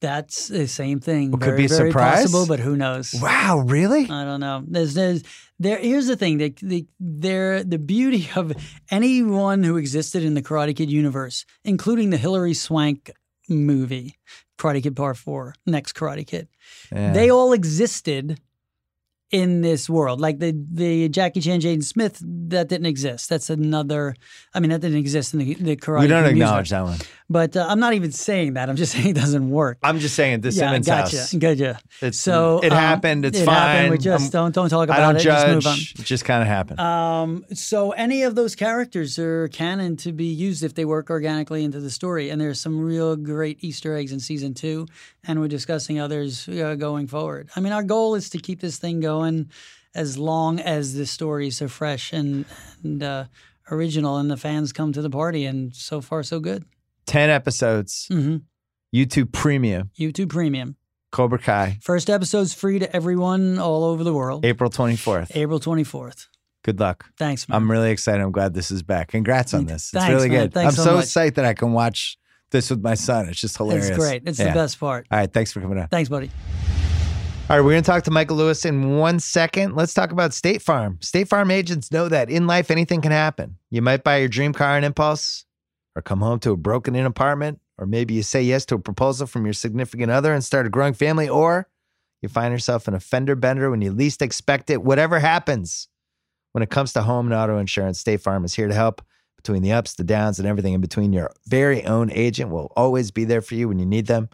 [0.01, 1.31] That's the same thing.
[1.31, 2.23] Well, could very, be a very surprise.
[2.25, 3.15] possible, but who knows?
[3.21, 4.03] Wow, really?
[4.05, 4.63] I don't know.
[4.67, 5.23] There's, there's,
[5.59, 5.79] there.
[5.79, 8.53] Here's the thing: the, the, there, the beauty of
[8.91, 13.11] anyone who existed in the Karate Kid universe, including the Hilary Swank
[13.49, 14.17] movie,
[14.59, 16.49] Karate Kid Part Four, next Karate Kid,
[16.93, 17.13] Yeah.
[17.13, 18.41] they all existed
[19.31, 20.21] in this world.
[20.21, 23.29] Like the the Jackie Chan, Jaden Smith, that didn't exist.
[23.29, 24.15] That's another.
[24.55, 26.01] I mean, that didn't exist in the, the Karate.
[26.01, 26.79] we don't acknowledge music.
[26.79, 26.99] that one.
[27.31, 28.69] But uh, I'm not even saying that.
[28.69, 29.79] I'm just saying it doesn't work.
[29.83, 31.33] I'm just saying the yeah, Simmons gotcha, house.
[31.33, 31.81] gotcha.
[32.03, 33.25] It's, So it um, happened.
[33.25, 33.55] It's it fine.
[33.55, 33.91] Happened.
[33.93, 35.21] We just I'm- don't don't talk about I don't it.
[35.21, 35.63] judge.
[35.65, 36.81] Just move It just kind of happened.
[36.81, 41.65] Um, so any of those characters are canon to be used if they work organically
[41.65, 44.87] into the story, and there's some real great Easter eggs in season two,
[45.27, 47.49] and we're discussing others uh, going forward.
[47.57, 49.51] I mean, our goal is to keep this thing going
[49.95, 52.45] as long as the stories are fresh and
[52.83, 53.25] and uh,
[53.71, 55.47] original, and the fans come to the party.
[55.47, 56.65] And so far, so good.
[57.07, 58.07] Ten episodes.
[58.11, 58.37] hmm
[58.95, 59.91] YouTube Premium.
[59.99, 60.77] YouTube Premium.
[61.11, 61.79] Cobra Kai.
[61.83, 64.45] First episode's free to everyone all over the world.
[64.45, 65.33] April 24th.
[65.35, 66.29] April 24th.
[66.63, 67.07] Good luck.
[67.19, 67.57] Thanks, man.
[67.57, 68.23] I'm really excited.
[68.23, 69.09] I'm glad this is back.
[69.09, 69.83] Congrats on this.
[69.85, 70.45] It's Thanks, really man.
[70.45, 70.55] good.
[70.55, 72.17] Thanks I'm so so psyched that I can watch
[72.53, 73.29] this with my son.
[73.29, 73.89] It's just hilarious.
[73.89, 74.23] It's great.
[74.27, 74.49] It's Yeah.
[74.49, 75.07] the best part.
[75.11, 75.33] All right.
[75.33, 75.89] Thanks for coming on.
[75.89, 76.31] Thanks, buddy.
[77.51, 79.75] All right, we're going to talk to Michael Lewis in one second.
[79.77, 80.99] Let's talk about State Farm.
[81.03, 83.59] State Farm agents know that in life, anything can happen.
[83.71, 85.45] You might buy your dream car on impulse,
[85.95, 88.79] or come home to a broken in apartment, or maybe you say yes to a
[88.79, 91.69] proposal from your significant other and start a growing family, or
[92.23, 94.83] you find yourself in a fender bender when you least expect it.
[94.83, 95.89] Whatever happens
[96.53, 99.03] when it comes to home and auto insurance, State Farm is here to help.
[99.37, 103.11] Between the ups, the downs, and everything in between, your very own agent will always
[103.11, 104.31] be there for you when you need them.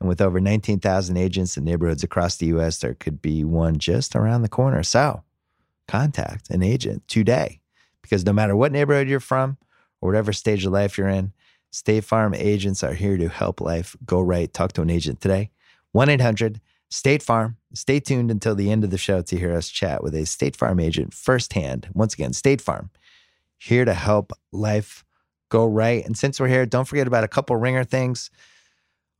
[0.00, 4.14] And with over 19,000 agents in neighborhoods across the U.S., there could be one just
[4.14, 4.82] around the corner.
[4.82, 5.22] So
[5.88, 7.60] contact an agent today
[8.02, 9.56] because no matter what neighborhood you're from
[10.00, 11.32] or whatever stage of life you're in,
[11.70, 14.52] State Farm agents are here to help life go right.
[14.52, 15.50] Talk to an agent today.
[15.92, 17.56] 1 800 State Farm.
[17.72, 20.56] Stay tuned until the end of the show to hear us chat with a State
[20.56, 21.88] Farm agent firsthand.
[21.94, 22.90] Once again, State Farm,
[23.58, 25.04] here to help life
[25.50, 26.04] go right.
[26.04, 28.30] And since we're here, don't forget about a couple ringer things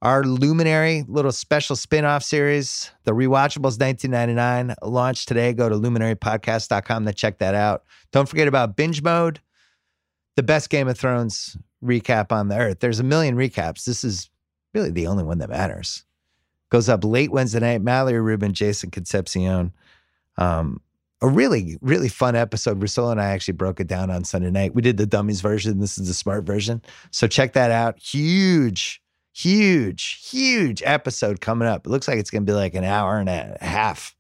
[0.03, 5.53] our Luminary little special spin-off series, The Rewatchables 1999, launched today.
[5.53, 7.85] Go to luminarypodcast.com to check that out.
[8.11, 9.41] Don't forget about Binge Mode,
[10.37, 12.81] the best Game of Thrones recap on the earth.
[12.81, 13.85] There's a million recaps.
[13.85, 14.31] This is
[14.75, 16.05] really the only one that matters.
[16.71, 17.83] Goes up late Wednesday night.
[17.83, 19.73] Mallory Rubin, Jason Concepcion.
[20.37, 20.81] Um,
[21.21, 22.81] a really, really fun episode.
[22.81, 24.75] Russell and I actually broke it down on Sunday night.
[24.75, 25.81] We did the dummies version.
[25.81, 26.81] This is the smart version.
[27.11, 27.99] So check that out.
[27.99, 29.03] Huge
[29.33, 31.87] huge, huge episode coming up.
[31.87, 34.15] It looks like it's going to be like an hour and a half,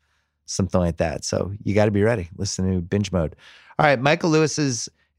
[0.46, 1.24] something like that.
[1.24, 2.28] So you got to be ready.
[2.36, 3.36] Listen to binge mode.
[3.78, 4.58] All right, Michael Lewis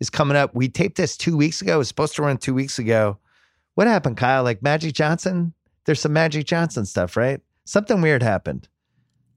[0.01, 0.53] is coming up.
[0.53, 1.75] We taped this two weeks ago.
[1.75, 3.17] It was supposed to run two weeks ago.
[3.75, 4.43] What happened, Kyle?
[4.43, 5.53] Like Magic Johnson?
[5.85, 7.39] There's some Magic Johnson stuff, right?
[7.65, 8.67] Something weird happened.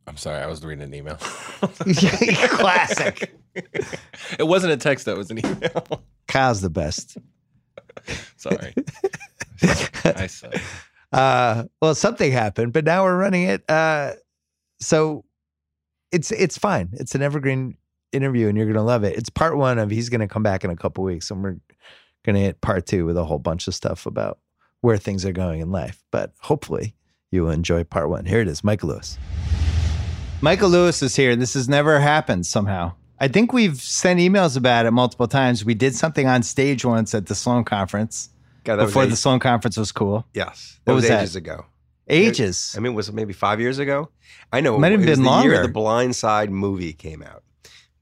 [0.07, 1.17] I'm sorry, I was reading an email.
[2.49, 3.35] Classic.
[3.55, 5.13] it wasn't a text, though.
[5.13, 6.03] It was an email.
[6.27, 7.19] Kyle's the best.
[8.37, 8.75] Sorry.
[10.05, 10.55] I suck.
[11.13, 13.69] Uh, well, something happened, but now we're running it.
[13.71, 14.13] Uh,
[14.81, 15.25] so
[16.11, 16.91] it's it's fine.
[16.95, 17.77] It's an evergreen
[18.15, 19.17] interview, and you're gonna love it.
[19.17, 21.57] It's part one of he's gonna come back in a couple weeks, and we're
[22.25, 24.39] gonna hit part two with a whole bunch of stuff about
[24.81, 26.03] where things are going in life.
[26.11, 26.95] But hopefully,
[27.31, 28.25] you will enjoy part one.
[28.25, 29.19] Here it is, Michael Lewis.
[30.41, 31.37] Michael Lewis is here.
[31.37, 32.93] This has never happened somehow.
[33.19, 35.65] I think we've sent emails about it multiple times.
[35.65, 38.29] We did something on stage once at the Sloan conference
[38.65, 40.27] God, that was before the Sloan conference was cool.
[40.35, 41.21] yes, What that was was, that?
[41.23, 41.65] ages ago.
[42.09, 42.75] Ages.
[42.77, 44.11] I mean, was it maybe five years ago?
[44.53, 44.75] I know.
[44.75, 45.63] it Might have it was been the year longer.
[45.63, 47.43] the Blind Side movie came out.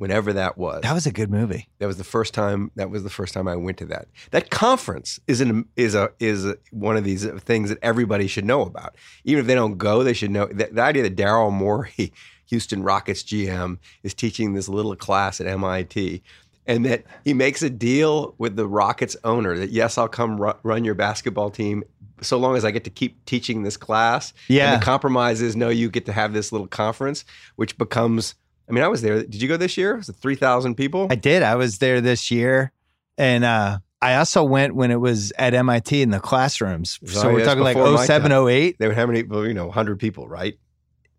[0.03, 1.69] Whenever that was, That was a good movie.
[1.79, 2.73] that was the first time.
[2.75, 4.09] That was the first time I went to that.
[4.33, 8.45] That conference is an is a is a, one of these things that everybody should
[8.45, 8.97] know about.
[9.23, 10.47] Even if they don't go, they should know.
[10.47, 12.13] The, the idea that Daryl Morey,
[12.47, 16.21] Houston Rockets GM, is teaching this little class at MIT.
[16.67, 20.55] And that he makes a deal with the Rockets owner that yes, I'll come ru-
[20.65, 21.85] run your basketball team
[22.21, 24.33] so long as I get to keep teaching this class.
[24.49, 24.73] Yeah.
[24.75, 27.25] And the compromise is no, you get to have this little conference,
[27.55, 28.35] which becomes.
[28.69, 29.23] I mean, I was there.
[29.23, 29.97] Did you go this year?
[29.97, 31.09] Was it three thousand people?
[31.11, 31.43] I did.
[31.43, 32.73] I was there this year,
[33.19, 36.99] and uh, I also went when it was at MIT in the classrooms.
[37.07, 38.49] So we're talking like before my 07, time.
[38.49, 38.79] 08.
[38.79, 39.21] They would how many?
[39.21, 40.59] You know, hundred people, right?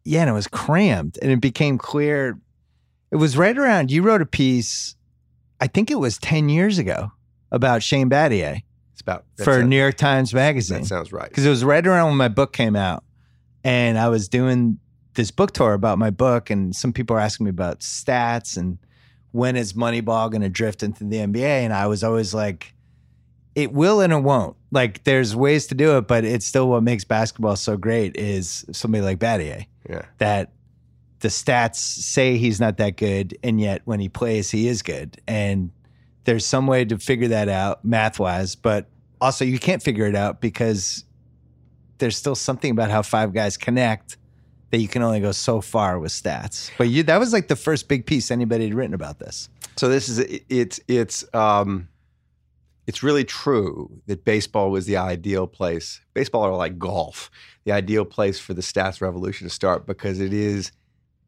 [0.03, 2.39] Yeah, and it was crammed, and it became clear.
[3.11, 3.91] It was right around.
[3.91, 4.95] You wrote a piece,
[5.59, 7.11] I think it was ten years ago,
[7.51, 10.81] about Shane Battier It's about for sounds- New York Times Magazine.
[10.81, 11.29] That sounds right.
[11.29, 13.03] because it was right around when my book came out
[13.63, 14.77] and i was doing
[15.13, 18.77] this book tour about my book and some people are asking me about stats and
[19.31, 22.73] when is moneyball going to drift into the nba and i was always like
[23.55, 24.55] it will and it won't.
[24.71, 28.65] Like there's ways to do it but it's still what makes basketball so great is
[28.71, 29.65] somebody like Battier.
[29.89, 30.53] Yeah, that
[31.19, 35.21] the stats say he's not that good and yet when he plays he is good.
[35.27, 35.71] And
[36.23, 38.89] there's some way to figure that out math wise but
[39.21, 41.03] also you can't figure it out because
[41.99, 44.17] there's still something about how five guys connect
[44.73, 47.55] that you can only go so far with stats but you that was like the
[47.55, 49.47] first big piece anybody had written about this
[49.77, 51.87] So this is it- it's it's um,
[52.87, 56.01] it's really true that baseball was the ideal place.
[56.13, 57.31] Baseball are like golf,
[57.63, 60.71] the ideal place for the stats revolution to start because it is.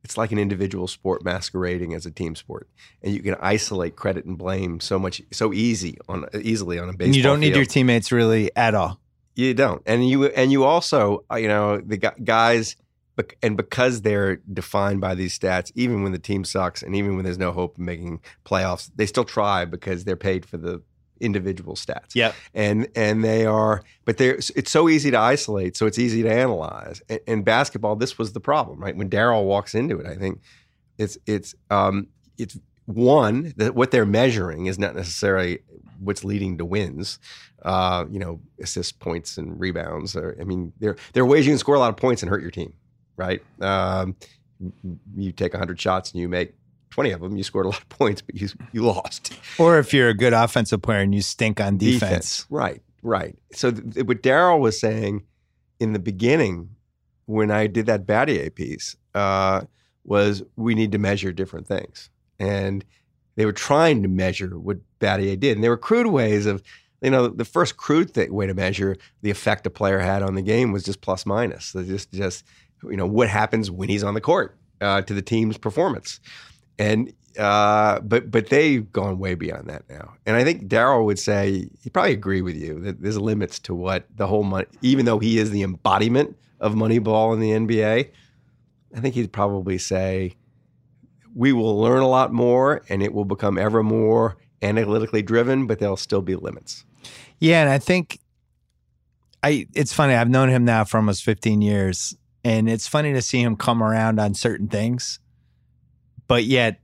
[0.04, 2.68] It's like an individual sport masquerading as a team sport,
[3.02, 6.92] and you can isolate credit and blame so much so easy on easily on a
[6.92, 7.06] baseball.
[7.08, 7.56] and you don't need field.
[7.58, 9.00] your teammates really at all
[9.36, 12.76] You don't, and you and you also, you know, the guys,
[13.42, 17.24] and because they're defined by these stats, even when the team sucks, and even when
[17.24, 20.82] there's no hope of making playoffs, they still try because they're paid for the
[21.22, 22.14] individual stats.
[22.14, 22.36] Yep.
[22.54, 24.36] and and they are, but they're.
[24.56, 27.02] It's so easy to isolate, so it's easy to analyze.
[27.10, 28.96] In, in basketball, this was the problem, right?
[28.96, 30.42] When Daryl walks into it, I think
[30.98, 32.08] it's it's um
[32.38, 35.60] it's one that what they're measuring is not necessarily
[36.00, 37.18] what's leading to wins
[37.66, 40.16] uh, you know, assist points and rebounds.
[40.16, 42.30] Or, I mean, there there are ways you can score a lot of points and
[42.30, 42.74] hurt your team,
[43.18, 43.42] right?
[43.62, 44.16] Um,
[45.16, 46.54] you take 100 shots and you make
[46.92, 49.34] 20 of them, you scored a lot of points, but you you lost.
[49.58, 53.36] or if you're a good offensive player and you stink on defense, Right, right.
[53.52, 55.24] So th- what Daryl was saying
[55.80, 56.70] in the beginning
[57.26, 59.62] when I did that Battier piece uh,
[60.06, 62.10] was we need to measure different things.
[62.40, 62.86] And
[63.36, 65.58] they were trying to measure what Battier did.
[65.58, 66.62] And there were crude ways of,
[67.02, 70.36] you know, the first crude th- way to measure the effect a player had on
[70.36, 71.66] the game was just plus minus.
[71.66, 72.46] So just, just,
[72.90, 76.20] you know, what happens when he's on the court uh, to the team's performance.
[76.78, 80.14] And uh, but but they've gone way beyond that now.
[80.26, 83.76] And I think Daryl would say he'd probably agree with you that there's limits to
[83.76, 84.68] what the whole money.
[84.82, 88.10] Even though he is the embodiment of Moneyball in the NBA,
[88.96, 90.36] I think he'd probably say
[91.34, 95.80] we will learn a lot more and it will become ever more analytically driven, but
[95.80, 96.86] there'll still be limits.
[97.40, 98.20] Yeah, and I think
[99.44, 100.16] I it's funny.
[100.16, 102.16] I've known him now for almost 15 years,
[102.46, 105.20] and it's funny to see him come around on certain things,
[106.28, 106.80] but yet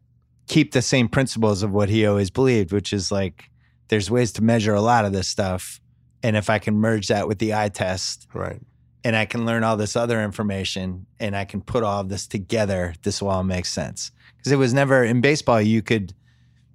[0.48, 3.50] keep the same principles of what he always believed, which is like
[3.88, 5.80] there's ways to measure a lot of this stuff,
[6.24, 8.60] and if I can merge that with the eye test, Right.
[9.04, 12.28] and I can learn all this other information, and I can put all of this
[12.28, 14.12] together, this will all make sense.
[14.38, 15.62] Because it was never in baseball.
[15.62, 16.14] You could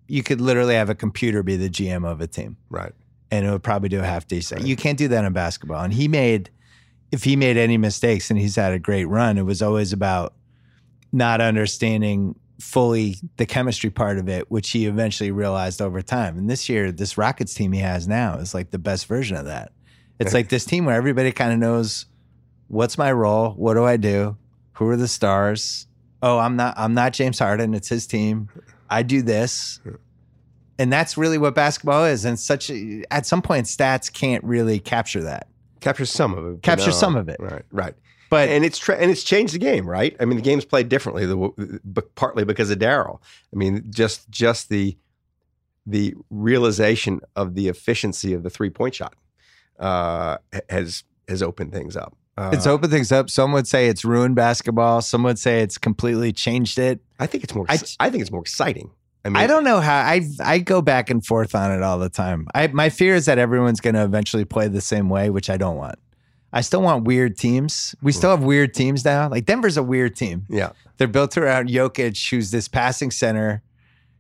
[0.09, 2.93] you could literally have a computer be the GM of a team Right.
[3.33, 4.61] and it would probably do a half decent.
[4.61, 4.69] Right.
[4.69, 5.83] You can't do that in basketball.
[5.83, 6.49] And he made,
[7.13, 10.35] if he made any mistakes, and he's had a great run, it was always about
[11.13, 16.39] not understanding fully the chemistry part of it, which he eventually realized over time.
[16.39, 19.45] And this year, this Rockets team he has now is like the best version of
[19.45, 19.73] that.
[20.19, 22.07] It's like this team where everybody kind of knows
[22.69, 24.37] what's my role, what do I do,
[24.73, 25.87] who are the stars.
[26.23, 28.49] Oh, I'm not I'm not James Harden, it's his team.
[28.89, 29.81] I do this.
[30.79, 32.25] And that's really what basketball is.
[32.25, 32.71] And such
[33.11, 35.49] at some point, stats can't really capture that.
[35.87, 36.51] Captures some of it.
[36.55, 36.93] but Capture no.
[36.93, 37.37] some of it.
[37.41, 37.63] Right.
[37.71, 37.95] Right.
[38.29, 40.17] But and it's tra- and it's changed the game, right?
[40.19, 43.21] I mean, the game's played differently, the, but partly because of Daryl.
[43.53, 44.97] I mean, just just the
[45.87, 49.15] the realization of the efficiency of the three point shot
[49.79, 52.17] uh, has has opened things up.
[52.37, 53.31] Uh, it's opened things up.
[53.31, 55.01] Some would say it's ruined basketball.
[55.01, 57.01] Some would say it's completely changed it.
[57.19, 57.65] I think it's more.
[57.69, 58.91] I- I, think it's more exciting.
[59.27, 61.99] I mean, I don't know how I I go back and forth on it all
[61.99, 62.47] the time.
[62.55, 65.57] I my fear is that everyone's going to eventually play the same way, which I
[65.57, 65.99] don't want.
[66.53, 67.95] I still want weird teams.
[68.03, 69.29] We still have weird teams now.
[69.29, 70.47] Like Denver's a weird team.
[70.49, 73.63] Yeah, They're built around Jokic, who's this passing center,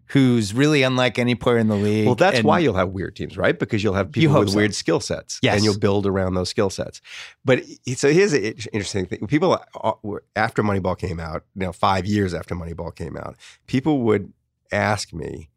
[0.08, 2.04] who's really unlike any player in the league.
[2.06, 3.58] well, that's And why you'll have weird teams, right?
[3.58, 4.56] Because you'll have people hope with so.
[4.56, 5.54] weird skill sets, Yes.
[5.56, 7.00] and you'll build around those skill sets.
[7.44, 7.64] But
[7.96, 9.92] so here's an interesting thing: people uh,
[10.34, 13.36] after Moneyball came out, you know, five years after Moneyball came out,
[13.66, 14.32] people would
[14.72, 15.50] ask me,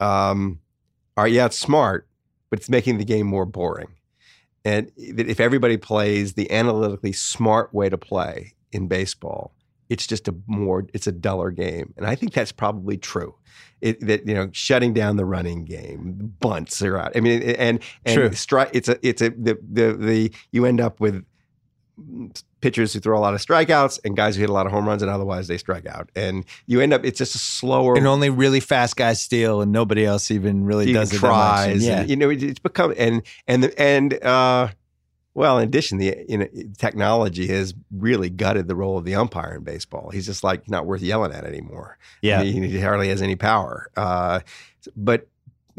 [0.00, 0.60] um,
[1.16, 2.08] "All right, yeah, it's smart,
[2.50, 3.88] but it's making the game more boring."
[4.64, 9.54] And if everybody plays the analytically smart way to play in baseball,
[9.88, 13.34] it's just a more it's a duller game, and I think that's probably true.
[13.80, 17.16] It, that you know, shutting down the running game, bunts are out.
[17.16, 18.28] I mean, and and True.
[18.30, 21.24] stri- It's a it's a the the the you end up with
[22.60, 24.86] pitchers who throw a lot of strikeouts and guys who hit a lot of home
[24.86, 27.96] runs, and otherwise they strike out, and you end up it's just a slower.
[27.96, 31.20] and only really fast guys steal, and nobody else even really does it.
[31.20, 31.30] that much.
[31.30, 31.66] tries.
[31.66, 34.68] And and, yeah, you know, it's become and and the, and uh,
[35.34, 36.46] well, in addition, the you know
[36.78, 40.10] technology has really gutted the role of the umpire in baseball.
[40.10, 41.98] He's just like not worth yelling at anymore.
[42.22, 42.42] yeah.
[42.42, 43.90] he, he hardly has any power.
[43.96, 44.40] Uh,
[44.96, 45.28] but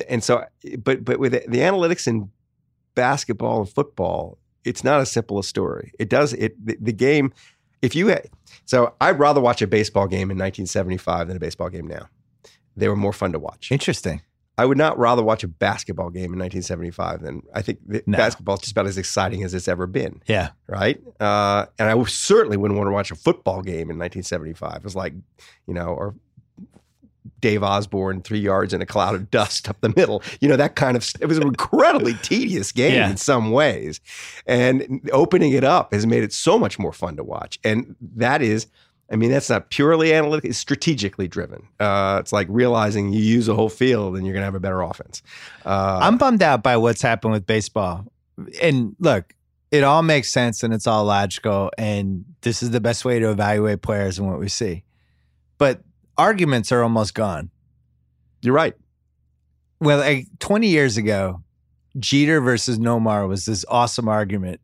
[0.07, 0.45] and so,
[0.77, 2.29] but but with the analytics in
[2.93, 5.91] basketball and football, it's not as simple a story.
[5.99, 7.33] It does it the, the game.
[7.81, 8.27] If you had,
[8.65, 12.07] so, I'd rather watch a baseball game in 1975 than a baseball game now.
[12.75, 13.71] They were more fun to watch.
[13.71, 14.21] Interesting.
[14.59, 18.17] I would not rather watch a basketball game in 1975 than I think No.
[18.17, 20.49] basketball is just about as exciting as it's ever been, Yeah.
[20.67, 20.99] right?
[21.19, 24.77] Uh, and I certainly wouldn't want to watch a football game in 1975.
[24.77, 25.13] It was like,
[25.67, 26.15] you know, or
[27.39, 30.21] Dave Osborn three yards in a cloud of dust up the middle.
[30.41, 31.07] You know that kind of.
[31.19, 33.09] It was an incredibly tedious game Yeah.
[33.09, 33.99] in some ways,
[34.45, 37.59] and opening it up has made it so much more fun to watch.
[37.63, 38.67] And that is.
[39.09, 41.65] I mean, that's not purely analytic; it's strategically driven.
[41.79, 44.59] Uh, it's like realizing you use a whole field and you're going to have a
[44.59, 45.21] better offense.
[45.65, 48.05] Uh, I'm bummed out by what's happened with baseball.
[48.61, 49.33] And look,
[49.71, 51.71] it all makes sense and it's all logical.
[51.77, 54.83] And this is the best way to evaluate players and what we see.
[55.57, 55.81] But
[56.17, 57.49] arguments are almost gone.
[58.41, 58.73] you're right.
[59.79, 61.43] Well, like 20 years ago,
[61.99, 64.59] Jeter versus Nomar was this awesome argument.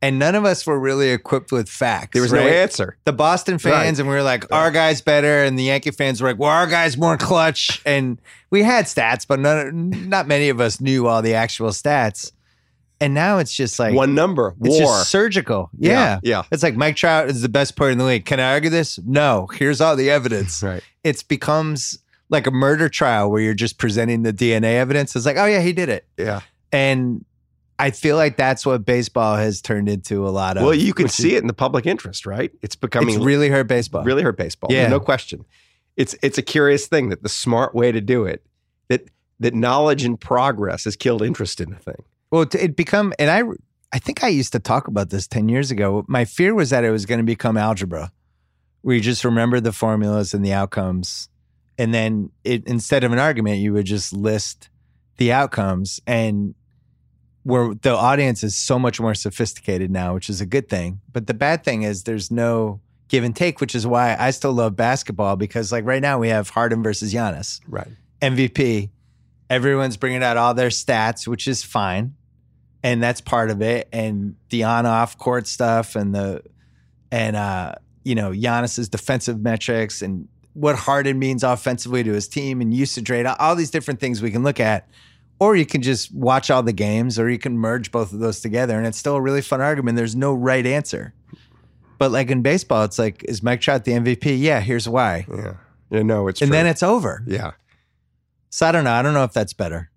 [0.00, 2.10] And none of us were really equipped with facts.
[2.12, 2.96] There was no answer.
[3.04, 3.98] the Boston fans, Right.
[4.00, 6.66] and we were like, our guy's better, and the Yankee fans were like, well, our
[6.66, 7.80] guy's more clutch.
[7.86, 12.32] And we had stats, but none, not many of us knew all the actual stats.
[13.02, 14.98] And now it's just like One number, it's war.
[14.98, 15.70] just surgical.
[15.76, 16.20] Yeah.
[16.22, 18.24] yeah, It's like Mike Trout is the best player in the league.
[18.24, 18.98] Can I argue this?
[19.04, 19.48] No.
[19.52, 20.62] Here's all the evidence.
[20.62, 20.82] right.
[21.02, 21.98] It's becomes
[22.30, 25.16] like a murder trial where you're just presenting the DNA evidence.
[25.16, 26.06] It's like, oh yeah, he did it.
[26.16, 26.40] Yeah.
[26.72, 27.24] And
[27.78, 30.62] I feel like that's what baseball has turned into a lot of.
[30.62, 32.52] Well, you can see is- it in the public interest, right?
[32.62, 34.04] It's becoming It's really hurt baseball.
[34.04, 34.70] really hurt baseball.
[34.72, 34.86] Yeah.
[34.86, 35.44] no question.
[35.96, 38.46] It's it's a curious thing that the smart way to do it
[38.88, 39.08] that
[39.40, 42.04] that knowledge and progress has killed interest in the thing.
[42.32, 43.42] Well, it become, and I,
[43.92, 46.04] I think I used to talk about this ten years ago.
[46.08, 48.10] My fear was that it was going to become algebra,
[48.80, 51.28] where you just remember the formulas and the outcomes,
[51.76, 54.70] and then it instead of an argument, you would just list
[55.18, 56.54] the outcomes, and
[57.42, 61.02] where the audience is so much more sophisticated now, which is a good thing.
[61.12, 64.54] But the bad thing is there's no give and take, which is why I still
[64.54, 67.60] love basketball because, like right now, we have Harden versus Giannis.
[67.68, 67.88] Right.
[68.22, 68.88] MVP.
[69.50, 72.14] Everyone's bringing out all their stats, which is fine,
[72.82, 73.88] and that's part of it.
[73.92, 76.42] And the on-off court stuff, and the
[77.10, 77.74] and uh,
[78.04, 83.08] you know Giannis's defensive metrics, and what Harden means offensively to his team, and usage
[83.10, 84.88] rate, all these different things we can look at.
[85.38, 88.40] Or you can just watch all the games, or you can merge both of those
[88.40, 89.96] together, and it's still a really fun argument.
[89.96, 91.14] There's no right answer.
[91.98, 94.38] But like in baseball, it's like, is Mike Trout the MVP?
[94.40, 95.26] Yeah, here's why.
[95.28, 95.54] Yeah.
[95.90, 96.02] Yeah.
[96.02, 96.56] No, it's And true.
[96.56, 97.24] then it's over.
[97.26, 97.52] yeah.
[98.50, 98.92] So I don't know.
[98.92, 99.90] I don't know if that's better.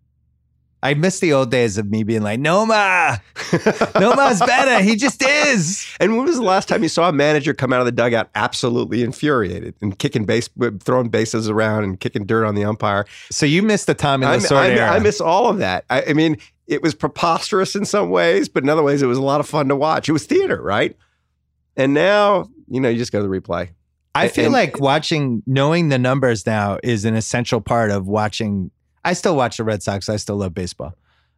[0.86, 3.20] I miss the old days of me being like, Noma,
[4.00, 4.84] Noma's better.
[4.84, 5.84] He just is.
[6.00, 8.30] And when was the last time you saw a manager come out of the dugout
[8.36, 10.48] absolutely infuriated and kicking base,
[10.82, 13.06] throwing bases around and kicking dirt on the umpire?
[13.32, 14.92] So you missed the Tommy Lasorda era.
[14.92, 15.86] I miss all of that.
[15.90, 19.18] I, I mean, it was preposterous in some ways, but in other ways, it was
[19.18, 20.08] a lot of fun to watch.
[20.08, 20.96] It was theater, right?
[21.76, 23.70] And now, you know, you just go to the replay.
[24.14, 28.70] I feel and- like watching, knowing the numbers now is an essential part of watching.
[29.06, 30.10] I still watch the Red Sox.
[30.10, 30.96] I still love baseball.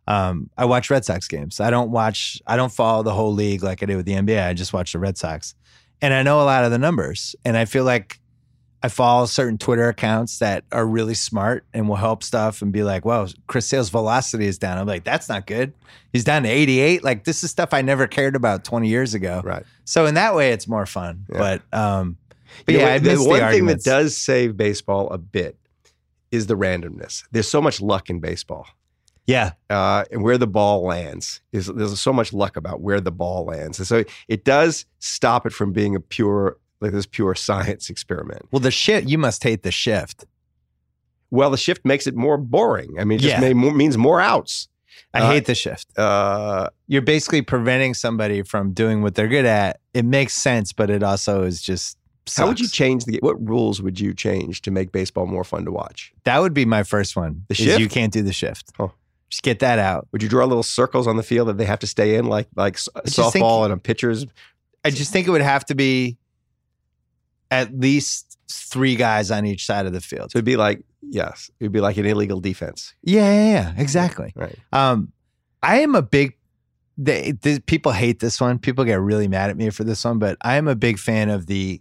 [0.07, 1.59] Um, I watch Red Sox games.
[1.59, 2.41] I don't watch.
[2.47, 4.47] I don't follow the whole league like I do with the NBA.
[4.47, 5.53] I just watch the Red Sox,
[6.01, 7.35] and I know a lot of the numbers.
[7.43, 8.19] And I feel like
[8.81, 12.83] I follow certain Twitter accounts that are really smart and will help stuff and be
[12.83, 15.73] like, "Well, Chris Sale's velocity is down." I'm like, "That's not good.
[16.13, 19.41] He's down to 88." Like this is stuff I never cared about 20 years ago.
[19.43, 19.65] Right.
[19.83, 21.25] So in that way, it's more fun.
[21.29, 21.37] Yeah.
[21.37, 22.17] But um,
[22.65, 25.17] but You know yeah, I miss the the one thing that does save baseball a
[25.17, 25.56] bit
[26.31, 27.23] is the randomness.
[27.31, 28.67] There's so much luck in baseball.
[29.25, 33.11] Yeah, uh, and where the ball lands is there's so much luck about where the
[33.11, 37.35] ball lands, and so it does stop it from being a pure like this pure
[37.47, 38.43] science experiment.
[38.51, 40.25] Well, the shift, you must hate the shift.
[41.29, 42.95] Well, the shift makes it more boring.
[42.99, 43.41] I mean, it just Yeah.
[43.41, 44.69] may, more, means more outs.
[45.13, 45.87] I Uh, hate the shift.
[45.97, 49.81] Uh, You're basically preventing somebody from doing what they're good at.
[49.93, 51.96] It makes sense, but it also is just.
[52.35, 53.19] How would you change the?
[53.21, 56.11] What rules would you change to make baseball more fun to watch?
[56.25, 57.45] That would be my first one.
[57.47, 57.79] The shift?
[57.79, 58.71] You can't do the shift.
[58.77, 58.89] Huh.
[59.29, 60.07] Just get that out.
[60.11, 62.47] Would you draw little circles on the field that they have to stay in, like
[62.55, 64.25] like s- just think- softball and a pitcher's?
[64.85, 66.17] I just think it would have to be
[67.51, 70.31] at least three guys on each side of the field.
[70.31, 74.33] So it'd be like yes, it'd be like an illegal defense, Yeah, yeah, yeah, exactly.
[74.35, 74.57] right?
[74.73, 75.11] Um,
[75.63, 76.35] I am a big.
[76.99, 78.57] They, the, people hate this one.
[78.57, 81.29] People get really mad at me for this one, but I am a big fan
[81.29, 81.79] of the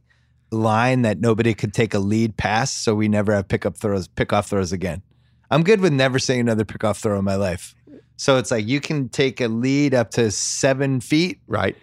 [0.50, 4.48] line that nobody could take a lead pass, so we never have pickup throws, pickoff
[4.48, 5.02] throws again.
[5.50, 7.74] I'm good with never seeing another pickoff throw in my life.
[8.16, 11.76] So it's like you can take a lead up to seven feet, Right.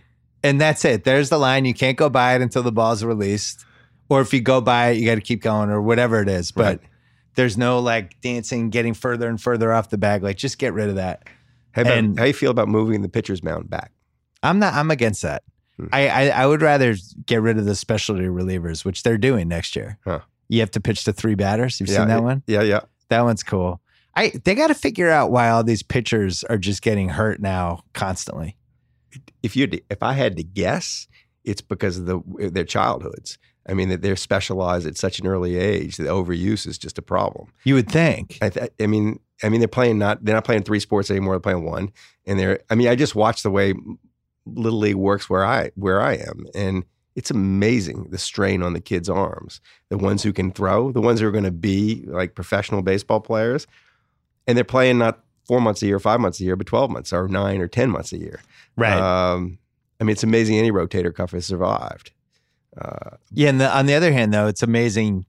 [0.43, 1.03] and that's it.
[1.03, 1.65] There's the line.
[1.65, 3.65] You can't go by it until the ball's released,
[4.09, 6.51] or if you go by it, you got to keep going, or whatever it is.
[6.51, 6.89] But Right.
[7.35, 10.23] there's no like dancing, getting further and further off the bag.
[10.23, 11.23] Like just get rid of that.
[11.71, 13.91] How, about, And- how you feel about moving the pitcher's mound back?
[14.41, 14.73] I'm not.
[14.73, 15.43] I'm against that.
[15.79, 15.87] Hmm.
[15.91, 16.95] I, I I would rather
[17.25, 19.97] get rid of the specialty relievers, which they're doing next year.
[20.03, 20.19] Huh.
[20.49, 21.79] You have to pitch to three batters.
[21.79, 22.43] You've Yeah, seen that it- one?
[22.47, 22.81] Yeah, yeah.
[23.09, 23.81] That one's cool.
[24.15, 27.83] I they got to figure out why all these pitchers are just getting hurt now
[27.93, 28.55] constantly.
[29.41, 31.07] if you if I had to guess,
[31.43, 32.21] it's because of the
[32.51, 33.37] their childhoods.
[33.67, 37.01] I mean, that they're specialized at such an early age that overuse is just a
[37.01, 37.47] problem.
[37.63, 38.37] You would think.
[38.41, 41.35] I, th- I mean, I mean, they're playing not they're not playing three sports anymore.
[41.35, 41.91] They're playing one,
[42.27, 42.59] and they're.
[42.69, 43.73] I mean, I just watched the way
[44.45, 46.85] little league works where I where I am, and
[47.15, 49.61] it's amazing the strain on the kids' arms.
[49.89, 53.19] The ones who can throw, the ones who are going to be like professional baseball
[53.19, 53.67] players,
[54.47, 57.13] and they're playing not four months a year, five months a year, but twelve months
[57.13, 58.41] or nine or ten months a year.
[58.75, 58.93] Right.
[58.93, 59.59] Um,
[59.99, 62.11] I mean, it's amazing any rotator cuff has survived.
[62.77, 63.49] Uh, yeah.
[63.49, 65.25] And the, on the other hand, though, it's amazing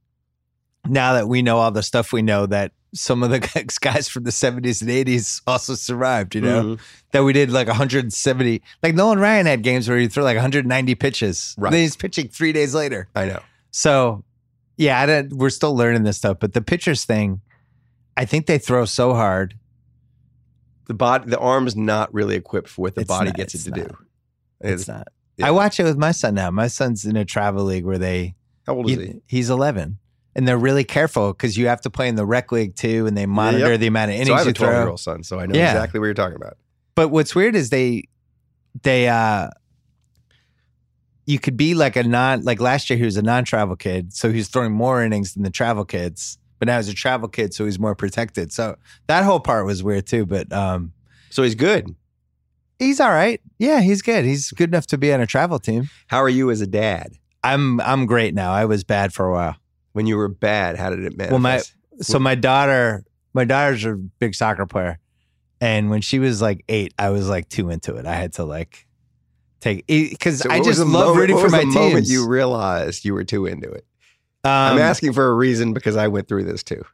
[0.87, 3.41] now that we know all the stuff we know that some of the
[3.81, 6.35] guys from the 70s and 80s also survived.
[6.35, 6.81] You know mhm.
[7.13, 8.63] that we did like 170.
[8.83, 11.55] Like Nolan Ryan had games where he threw like 190 pitches.
[11.59, 11.71] Right.
[11.71, 13.09] Then he's pitching three days later.
[13.15, 13.41] I know.
[13.71, 14.25] So,
[14.77, 16.39] yeah, we're still learning this stuff.
[16.41, 17.41] But the pitchers thing,
[18.17, 19.59] I think they throw so hard.
[20.87, 23.71] The body, the arm's not really equipped for what the body not- gets it to
[23.71, 23.89] not.
[23.89, 23.97] do.
[24.61, 25.09] It's, It's, not.
[25.43, 26.51] I watch it with my son now.
[26.51, 28.37] My son's in a travel league where they
[28.67, 29.21] how old is he- he?
[29.27, 29.99] he's 11,
[30.37, 33.17] and they're really careful because you have to play in the rec league too, and
[33.17, 33.81] they monitor Yep.
[33.81, 35.73] the amount of innings So I have a twelve-year-old son, so I know Yeah.
[35.73, 36.57] exactly what you're talking about.
[36.95, 38.05] But what's weird is they
[38.83, 39.49] they uh
[41.27, 44.31] you could be like a non like last year he was a non-travel kid, so
[44.33, 46.39] he's throwing more innings than the travel kids.
[46.59, 48.53] But now he's a travel kid, so he's more protected.
[48.53, 48.77] So
[49.07, 50.27] that whole part was weird too.
[50.27, 50.93] But um
[51.31, 51.95] So he's good.
[52.79, 53.41] he's all right.
[53.59, 54.25] Yeah, he's good.
[54.25, 55.89] He's good enough to be on a travel team.
[56.09, 57.13] How are you as a dad?
[57.43, 58.53] I'm I'm great now.
[58.53, 59.57] I was bad for a while.
[59.95, 61.31] When you were bad, how did it manifest?
[61.31, 61.63] Well, my
[62.03, 64.99] so my daughter, my daughter's a big soccer player,
[65.61, 68.05] and when she was like eight, I was like too into it.
[68.05, 68.87] I had to like
[69.61, 73.15] take because So I just love moment- rooting for my the moment you realized you
[73.15, 73.87] were too into it.
[74.45, 76.85] um, I'm asking for a reason because I went through this too.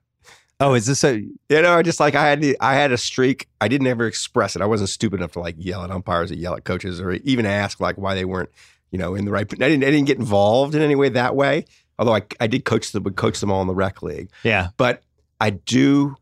[0.60, 1.18] Oh, is this a?
[1.18, 3.48] You know, I just like I had I had a streak.
[3.62, 4.60] I didn't ever express it.
[4.62, 7.46] I wasn't stupid enough to like yell at umpires or yell at coaches or even
[7.46, 8.50] ask like why they weren't,
[8.90, 9.50] you know, in the right.
[9.50, 9.84] I didn't.
[9.84, 11.64] I didn't get involved in any way that way.
[12.00, 14.30] Although I, I did coach them, would coach them all in the rec league.
[14.42, 15.02] Yeah, But
[15.40, 16.16] I do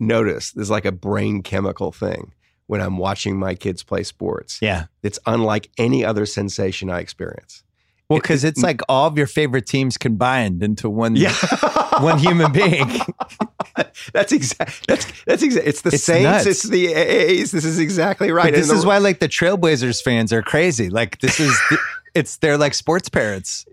[0.00, 2.32] notice there's like a brain chemical thing
[2.66, 4.58] when I'm watching my kids play sports.
[4.62, 4.86] yeah.
[5.02, 7.62] It's unlike any other sensation I experience.
[8.08, 11.16] Well, It- because it's like all of your favorite teams combined into one.
[11.16, 11.32] Yeah,
[12.00, 12.88] one human being.
[14.12, 14.86] that's exact.
[14.86, 15.66] That's that's exact.
[15.66, 16.24] It's the It's Saints.
[16.24, 16.46] nuts.
[16.46, 17.50] It's the A's.
[17.50, 18.46] This is exactly right.
[18.52, 20.90] But this And is the- why like the Trailblazers fans are crazy.
[20.90, 21.58] Like this is
[22.14, 23.66] it's they're like sports parents.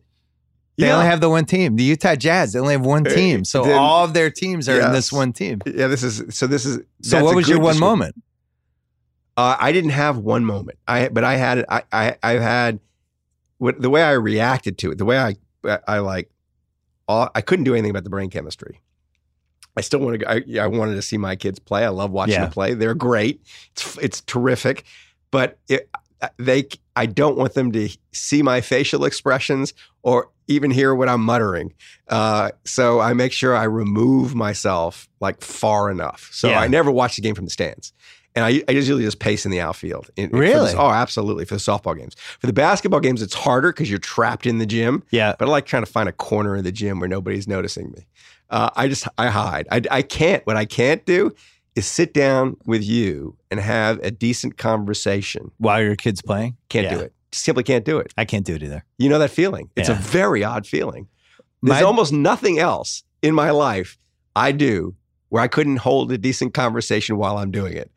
[0.82, 0.96] They Yeah.
[0.96, 1.76] only have the one team.
[1.76, 3.46] The Utah Jazz, they only have one team.
[3.46, 5.62] So then- all of their teams are in this one team.
[5.66, 6.48] Yeah, this is so.
[6.48, 8.16] This is So what was your one moment?
[9.38, 10.78] Uh, I didn't have one moment.
[10.88, 12.80] I but I had I I I've had
[13.60, 14.98] what the way I reacted to it.
[14.98, 15.36] The way I
[15.88, 16.30] I like
[17.08, 18.82] all, I couldn't do anything about the brain chemistry.
[19.78, 20.30] I still want to.
[20.30, 21.86] I, I wanted to see my kids play.
[21.86, 22.42] I love watching Yeah.
[22.42, 22.74] them play.
[22.74, 23.42] They're great.
[23.72, 24.84] It's it's terrific,
[25.32, 25.90] but it,
[26.38, 26.68] they.
[26.98, 29.74] I don't want them to see my facial expressions
[30.04, 31.74] or even hear what I'm muttering.
[32.08, 36.30] Uh, so I make sure I remove myself like far enough.
[36.32, 36.60] So Yeah.
[36.60, 37.94] I never watch the game from the stands.
[38.34, 40.06] And I, I usually just pace in the outfield.
[40.16, 40.74] For the- Really?
[40.74, 41.44] oh, absolutely.
[41.44, 42.16] For the softball games.
[42.40, 45.04] For the basketball games, it's harder because you're trapped in the gym.
[45.12, 45.36] Yeah.
[45.38, 48.08] But I like trying to find a corner in the gym where nobody's noticing me.
[48.50, 49.68] Uh, I just I hide.
[49.72, 50.46] I, I can't.
[50.48, 51.34] What I can't do
[51.76, 55.52] is sit down with you and have a decent conversation.
[55.58, 56.96] While your kid's playing, Can't Yeah.
[56.96, 57.14] do it.
[57.34, 58.14] Simply can't do it.
[58.18, 58.84] I can't do it either.
[58.98, 59.70] You know that feeling.
[59.76, 61.08] It's a very odd feeling.
[61.62, 63.98] There's My- almost nothing else in my life
[64.36, 64.96] I do
[65.30, 67.92] where I couldn't hold a decent conversation while I'm doing it.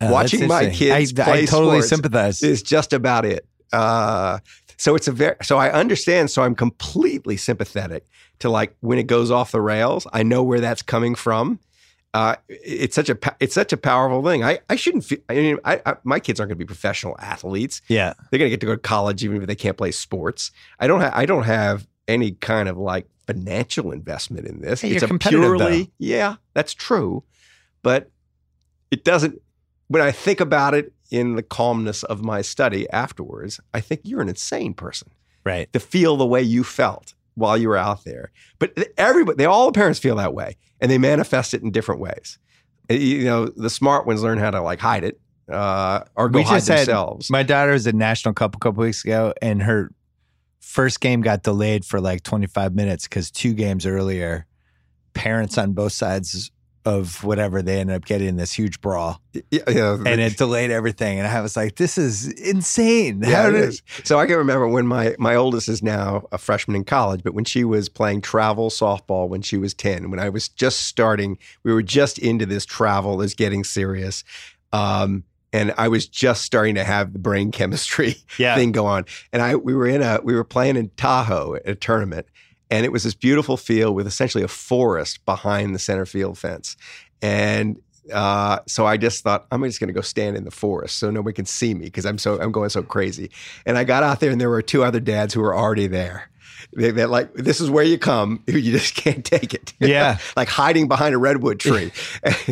[0.00, 2.42] Oh, Watching my kids I, I totally sports sympathize.
[2.42, 3.46] is just about it.
[3.72, 4.38] Uh,
[4.76, 6.30] so it's a very so I understand.
[6.30, 8.04] So I'm completely sympathetic
[8.40, 10.06] to like when it goes off the rails.
[10.12, 11.60] I know where that's coming from.
[12.14, 14.44] Uh, it's such a it's such a powerful thing.
[14.44, 15.18] I, I shouldn't feel.
[15.28, 17.82] I mean, I, I, my kids aren't going to be professional athletes.
[17.88, 18.14] yeah.
[18.30, 20.52] They're going to get to go to college even if they can't play sports.
[20.78, 21.00] I don't.
[21.00, 24.80] Ha- I don't have any kind of like financial investment in this.
[24.82, 27.24] Hey, it's a purely yeah, that's true,
[27.82, 28.10] but
[28.92, 29.40] it doesn't.
[29.88, 34.20] When I think about it in the calmness of my study afterwards, I think you're
[34.22, 35.10] an insane person
[35.44, 35.70] Right.
[35.72, 38.30] to feel the way you felt while you were out there.
[38.58, 42.00] But everybody, they all the parents feel that way, and they manifest it in different
[42.00, 42.38] ways.
[42.88, 45.20] You know, the smart ones learn how to like hide it
[45.50, 47.30] uh, or go We hide just had- themselves.
[47.30, 49.90] My daughter was at National Cup a couple weeks ago, and her
[50.60, 54.46] first game got delayed for like 25 minutes because two games earlier,
[55.14, 56.50] parents on both sides
[56.84, 59.20] of whatever they ended up getting this huge brawl,
[59.50, 61.18] yeah, yeah, and it delayed everything.
[61.18, 63.80] And I was like, "This is insane." Yeah, it.
[64.04, 67.32] So I can remember when my my oldest is now a freshman in college, but
[67.34, 71.38] when she was playing travel softball when she was ten, when I was just starting,
[71.62, 74.22] we were just into this travel is getting serious,
[74.72, 78.54] um, and I was just starting to have the brain chemistry Yeah.
[78.56, 81.66] thing go on, and I we were in a we were playing in Tahoe at
[81.68, 82.26] a tournament,
[82.74, 86.76] and it was this beautiful field with essentially a forest behind the center field fence,
[87.22, 87.76] and
[88.12, 91.10] uh, so I just thought I'm just going to go stand in the forest so
[91.10, 93.30] nobody can see me because I'm so I'm going so crazy.
[93.64, 96.28] And I got out there and there were two other dads who were already there.
[96.76, 98.42] They, they're like, "This is where you come.
[98.48, 100.18] You just can't take it." Yeah.
[100.36, 101.92] like hiding behind a redwood tree,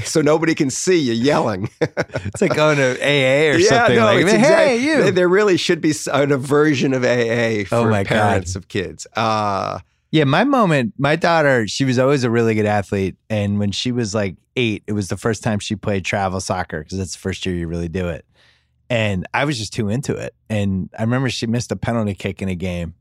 [0.05, 1.69] so nobody can see you yelling.
[1.81, 3.97] It's like going to AA or yeah, something.
[3.97, 5.11] no, like, it's hey, you.
[5.11, 8.09] There, really should be an aversion of AA for Oh my God.
[8.09, 9.07] parents of kids.
[9.17, 9.81] Uh,
[10.13, 13.17] Yeah, my moment, my daughter, she was always a really good athlete.
[13.31, 16.83] And when she was like eight, it was the first time she played travel soccer
[16.83, 18.27] because that's the first year you really do it.
[18.91, 20.35] And I was just too into it.
[20.51, 22.95] And I remember she missed a penalty kick in a game.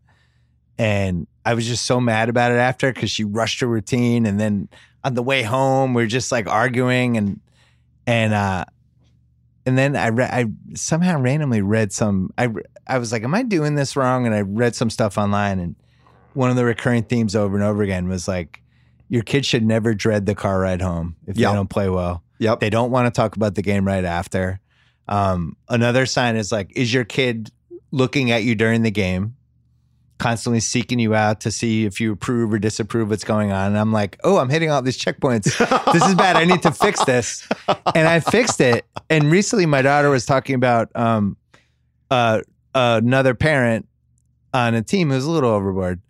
[0.77, 4.25] And I was just so mad about it after because she rushed her routine.
[4.25, 4.69] And then
[5.03, 7.41] on the way home, we are just like arguing and,
[8.07, 8.63] and, uh,
[9.65, 10.45] and then I re- I
[10.75, 12.31] somehow randomly read some.
[12.35, 12.47] I
[12.87, 15.75] I was like, "Am I doing this wrong?" And I read some stuff online, and
[16.33, 18.61] one of the recurring themes over and over again was like,
[19.09, 21.49] "Your kid should never dread the car ride home if Yeah.
[21.49, 22.23] they don't play well.
[22.39, 22.59] yep.
[22.59, 24.59] They don't want to talk about the game right after."
[25.07, 27.51] Um, another sign is like, "Is your kid
[27.91, 29.35] looking at you during the game?"
[30.19, 33.69] Constantly seeking you out to see if you approve or disapprove what's going on.
[33.69, 35.45] And I'm like, oh, I'm hitting all these checkpoints
[35.93, 36.35] this is bad.
[36.35, 37.47] I need to fix this.
[37.95, 38.85] And I fixed it.
[39.09, 41.37] And recently, my daughter was talking about um,
[42.11, 42.41] uh,
[42.75, 43.87] another parent
[44.53, 46.01] on a team who was a little overboard.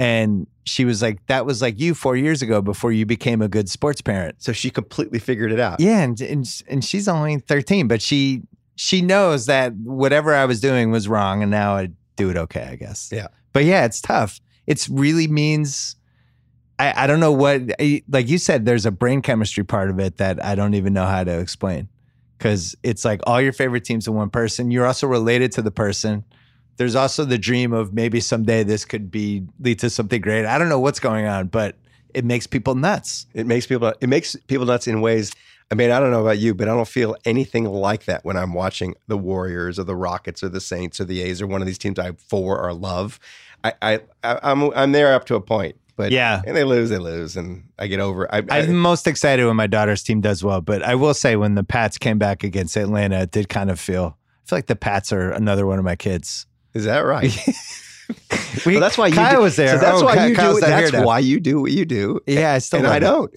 [0.00, 3.48] And she was like, that was like you four years ago before you became a
[3.48, 4.42] good sports parent.
[4.42, 5.78] so she completely figured it out.
[5.78, 6.00] Yeah.
[6.00, 8.42] And, and, and she's only 13, but she,
[8.76, 11.42] she knows that whatever I was doing was wrong.
[11.42, 13.10] And now I do it okay, I guess.
[13.12, 13.26] Yeah.
[13.52, 14.40] But yeah, it's tough.
[14.66, 15.96] It's really means
[16.78, 17.62] I, I don't know what
[18.08, 21.04] like you said there's a brain chemistry part of it that I don't even know
[21.04, 21.88] how to explain
[22.38, 25.70] cuz it's like all your favorite teams in one person you're also related to the
[25.70, 26.24] person
[26.80, 30.56] there's also the dream of maybe someday this could be lead to something great I
[30.58, 31.76] don't know what's going on but
[32.14, 35.32] it makes people nuts It makes people it makes people nuts in ways.
[35.70, 38.36] I mean, I don't know about you, but I don't feel anything like that when
[38.36, 41.60] I'm watching the Warriors or the Rockets or the Saints or the A's or one
[41.60, 43.20] of these teams I for or love.
[43.62, 46.42] I, I, I I'm I'm there up to a point, but Yeah.
[46.44, 48.26] and they lose, they lose, and I get over.
[48.34, 51.36] I, I, I'm most excited when my daughter's team does well but I will say
[51.36, 54.66] when the Pats came back against Atlanta it did kind of feel I feel like
[54.66, 57.32] the Pats are another one of my kids is that right?
[58.66, 60.36] we, Well, that's why you Kyle do, was there So that's Oh, why Ky- you
[60.36, 60.66] Kyle's do.
[60.66, 62.20] That's why you do what you do.
[62.26, 63.32] yeah I still and I don't.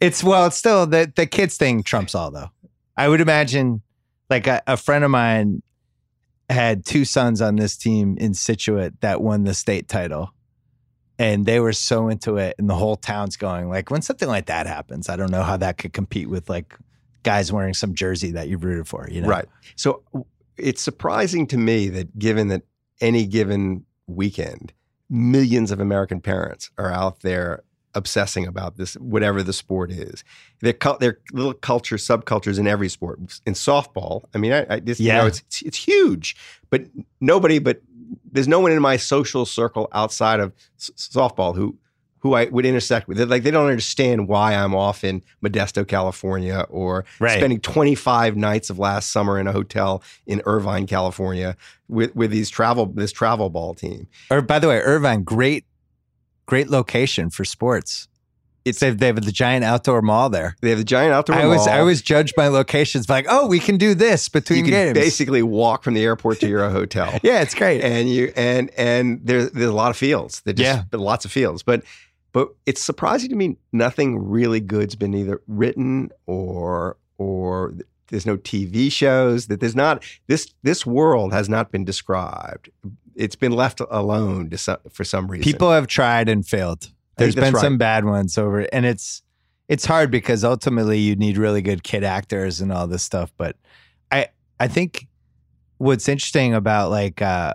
[0.00, 2.50] It's well, it's still the the kids thing trumps all though.
[2.96, 3.82] I would imagine,
[4.28, 5.62] like a, a friend of mine
[6.50, 10.32] had two sons on this team in Scituate that won the state title,
[11.18, 14.46] and they were so into it, and the whole town's going like, when something like
[14.46, 16.74] that happens, I don't know how that could compete with like
[17.22, 19.28] guys wearing some jersey that you rooted for, you know?
[19.28, 19.46] Right.
[19.76, 20.02] So
[20.56, 22.62] it's surprising to me that given that
[23.00, 24.72] any given weekend,
[25.10, 27.62] millions of American parents are out there
[27.94, 30.22] obsessing about this, whatever the sport is.
[30.60, 33.18] There are there are little culture, subcultures in every sport.
[33.46, 35.18] In softball, I mean, I, I just, you Yeah.
[35.22, 36.36] know, it's, it's it's huge,
[36.70, 36.84] but
[37.20, 37.80] nobody, but
[38.30, 41.76] there's no one in my social circle outside of s- softball who
[42.20, 43.20] who I would intersect with.
[43.30, 47.38] Like they don't understand why I'm off in Modesto, California, or Right.
[47.38, 51.56] spending 25 nights of last summer in a hotel in Irvine, California,
[51.88, 54.08] with with these travel this travel ball team.
[54.30, 55.64] Or by the way, Irvine, great,
[56.46, 58.08] great location for sports.
[58.64, 60.54] It's they, they have the giant outdoor mall there.
[60.60, 61.68] They have the giant outdoor I always mall.
[61.70, 64.70] I always judge my locations by like, oh, we can do this you between can
[64.72, 64.94] games.
[64.94, 67.18] basically walk from the airport to your hotel.
[67.22, 67.80] yeah, it's great.
[67.82, 70.42] and you and and there's there's a lot of fields.
[70.46, 70.82] Just Yeah.
[70.92, 71.62] lots of fields.
[71.62, 71.82] But
[72.32, 77.74] but it's surprising to me nothing really good's been either written or or
[78.08, 82.70] there's no TV shows that there's not this this world has not been described.
[83.14, 85.42] It's been left alone to some, for some reason.
[85.42, 86.90] People have tried and failed.
[87.16, 87.60] There's been right.
[87.60, 89.22] some bad ones over, and it's
[89.68, 93.32] it's hard because ultimately you need really good kid actors and all this stuff.
[93.36, 93.56] But
[94.12, 94.28] I
[94.60, 95.08] I think
[95.78, 97.54] what's interesting about like uh,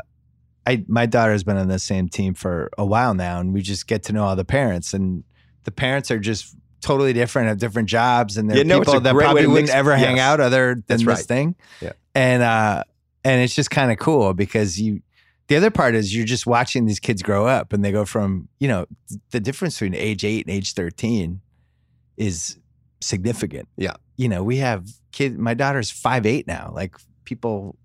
[0.65, 3.87] I my daughter's been on the same team for a while now, and we just
[3.87, 5.23] get to know all the parents, and
[5.63, 9.15] the parents are just totally different, have different jobs, and they're Yeah, no, people that
[9.15, 11.25] probably wouldn't ever hang out other than That's this right.
[11.25, 11.55] thing.
[11.81, 11.91] Yeah.
[12.15, 12.83] and uh,
[13.23, 15.01] and it's just kind of cool because you.
[15.47, 18.47] The other part is you're just watching these kids grow up, and they go from
[18.59, 18.85] you know
[19.31, 21.41] the difference between age eight and age thirteen
[22.15, 22.57] is
[23.01, 23.67] significant.
[23.75, 23.95] Yeah.
[24.15, 25.37] you know we have kid.
[25.37, 26.71] My daughter's five eight now.
[26.73, 26.95] Like
[27.25, 27.75] people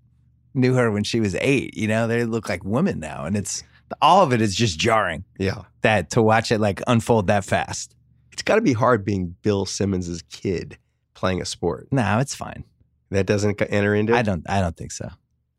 [0.53, 1.75] knew her when she was eight.
[1.77, 3.63] You know, they look like women now, and it's
[4.01, 5.23] all of it is just jarring.
[5.37, 5.63] yeah.
[5.81, 7.95] That to watch it like unfold that fast.
[8.33, 10.77] It's got to be hard being Bill Simmons's kid
[11.13, 11.87] playing a sport.
[11.91, 12.63] No, it's fine.
[13.11, 14.17] That doesn't enter into it.
[14.17, 14.47] I don't.
[14.49, 15.09] I don't think so.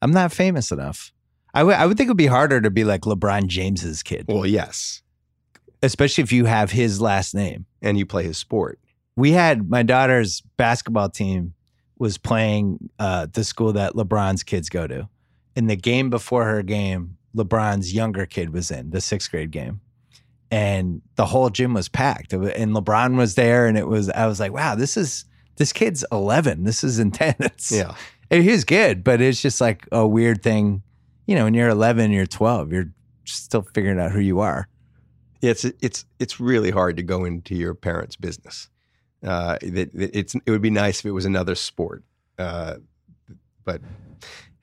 [0.03, 1.12] I'm not famous enough.
[1.53, 1.75] I would.
[1.75, 5.03] I would think it would be harder to be like LeBron James's kid, Well, yes.
[5.83, 7.67] especially if you have his last name.
[7.83, 8.79] And you play his sport.
[9.17, 11.55] We had my daughter's basketball team
[12.01, 15.09] was playing uh, the school that LeBron's kids go to.
[15.55, 19.81] In the game before her game, LeBron's younger kid was in the sixth grade game,
[20.51, 22.32] and the whole gym was packed.
[22.32, 24.09] And LeBron was there, and it was.
[24.09, 26.64] I was like, wow, this is this kid's 11.
[26.64, 27.70] This is intense.
[27.70, 27.94] Yeah.
[28.32, 30.85] And he's good, but it's just like a weird thing.
[31.27, 32.93] You know, when you're 11, you're 12, you're
[33.24, 34.68] still figuring out who you are.
[35.43, 38.70] It's it's it's really hard to go into your parents' business.
[39.23, 42.03] Uh, that that it's it would be nice if it was another sport,
[42.39, 42.77] uh,
[43.65, 43.81] but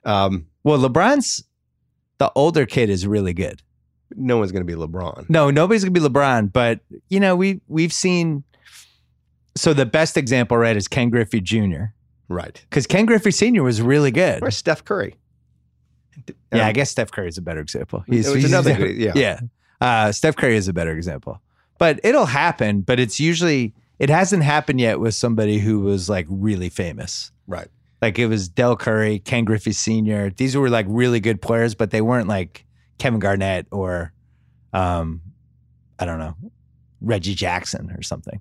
[0.04, 1.44] um, Well, LeBron's
[2.18, 3.62] the older kid is really good.
[4.16, 5.28] no one's going to be LeBron.
[5.30, 8.42] No, nobody's gonna be LeBron, but you know, we we've seen.
[9.56, 11.86] So the best example, right, is Ken Griffey Jr.
[12.28, 12.60] Right.
[12.68, 13.62] Because Ken Griffey Sr.
[13.62, 14.42] was really good.
[14.42, 15.16] Or Steph Curry.
[16.52, 18.04] yeah, I Um, guess Steph Curry is a better example.
[18.06, 19.12] It's another good- yeah.
[19.16, 19.40] yeah.
[19.80, 21.40] Uh, Steph Curry is a better example,
[21.78, 22.80] but it'll happen.
[22.82, 27.32] But it's usually it hasn't happened yet with somebody who was like really famous.
[27.46, 27.68] Right.
[28.00, 30.30] Like it was Del Curry, Ken Griffey Sr.
[30.30, 32.64] These were like really good players, but they weren't like
[32.98, 34.12] Kevin Garnett or,
[34.72, 35.20] um,
[35.98, 36.36] I don't know,
[37.00, 38.40] Reggie Jackson or something.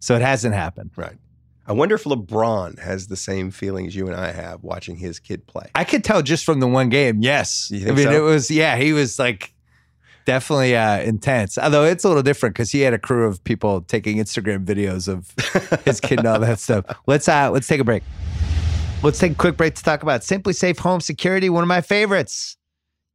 [0.00, 0.90] So it hasn't happened.
[0.96, 1.16] Right.
[1.64, 5.46] I wonder if LeBron has the same feelings you and I have watching his kid
[5.46, 5.70] play.
[5.76, 7.22] I could tell just from the one game.
[7.22, 8.10] Yes, I mean so?
[8.10, 8.50] it was.
[8.50, 9.54] Yeah, he was like
[10.24, 11.58] definitely uh, intense.
[11.58, 15.08] Although it's a little different because he had a crew of people taking Instagram videos
[15.08, 15.30] of
[15.84, 16.84] his kid and all that stuff.
[17.06, 18.02] Let's uh, let's take a break.
[19.02, 22.56] Let's take a quick break to talk about SimpliSafe Home Security, one of my favorites.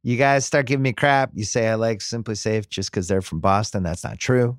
[0.02, 1.30] You guys start giving me crap.
[1.34, 3.82] You say I like SimpliSafe just because they're from Boston.
[3.82, 4.58] That's not true.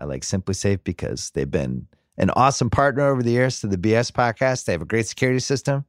[0.00, 1.86] I like SimpliSafe because they've been
[2.18, 4.64] an awesome partner over the years to the BS podcast.
[4.64, 5.84] They have a great security system,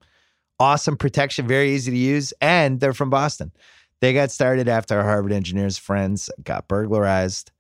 [0.60, 3.52] awesome protection, very easy to use, and they're from Boston.
[4.04, 7.54] They got started after our Harvard engineers friends got burglarized.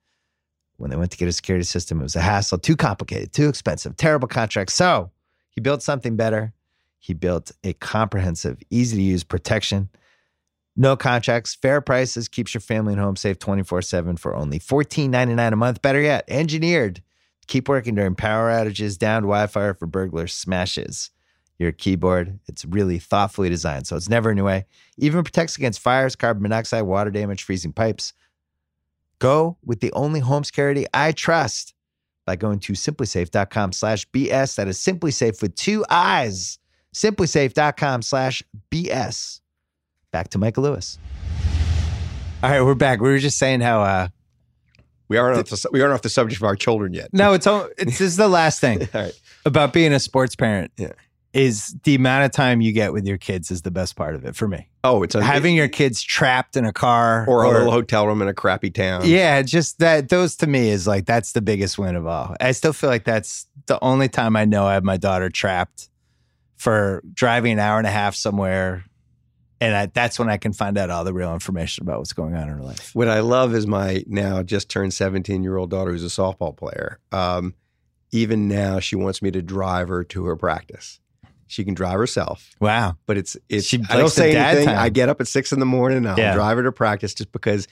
[0.75, 3.47] When they went to get a security system, it was a hassle, too complicated, too
[3.47, 4.73] expensive, terrible contract.
[4.73, 5.11] So
[5.51, 6.51] he built something better.
[6.99, 9.87] He built a comprehensive, easy to use protection.
[10.75, 15.53] No contracts, fair prices, keeps your family and home safe 24 7 for only $14.99
[15.53, 15.81] a month.
[15.81, 17.01] Better yet, engineered
[17.47, 21.09] keep working during power outages, downed Wi Fi, for burglar smashes.
[21.59, 24.65] Your keyboard, it's really thoughtfully designed, so it's never in your way.
[24.97, 28.13] Even protects against fires, carbon monoxide, water damage, freezing pipes.
[29.19, 31.73] Go with the only home security I trust
[32.25, 34.55] by going to simplisafe.com slash BS.
[34.55, 36.57] That is SimpliSafe with two eyes.
[36.93, 39.41] Simplisafe.com slash BS.
[40.11, 40.97] Back to Michael Lewis.
[42.41, 42.99] All right, we're back.
[42.99, 44.07] We were just saying how uh
[45.07, 47.09] We aren't off the, we aren't off the subject of our children yet.
[47.13, 49.19] No, it's all, it's this is the last thing All right.
[49.45, 50.71] about being a sports parent.
[50.77, 50.91] Yeah.
[51.34, 54.23] Is the amount of time you get with your kids is the best part of
[54.23, 54.69] it for me.
[54.84, 58.22] Oh, it's a, Having your kids trapped in a car or a little hotel room
[58.22, 59.01] in a crappy town.
[59.05, 62.35] Yeah, just that those to me is like that's the biggest win of all.
[62.39, 65.89] I still feel like that's the only time I know I have my daughter trapped
[66.55, 68.85] for driving an hour and a half somewhere.
[69.60, 72.35] And I, that's when I can find out all the real information about what's going
[72.35, 72.91] on in her life.
[72.93, 76.55] What I love is my now just turned 17 year old daughter who's a softball
[76.55, 76.99] player.
[77.11, 77.55] Um,
[78.11, 80.99] even now, she wants me to drive her to her practice.
[81.47, 82.97] She can drive herself, Wow.
[83.05, 83.67] but it's it's.
[83.67, 84.65] She I don't say anything.
[84.67, 84.77] time.
[84.79, 85.99] I get up at six in the morning.
[85.99, 86.33] and I'll Yeah.
[86.33, 87.67] drive her to practice just because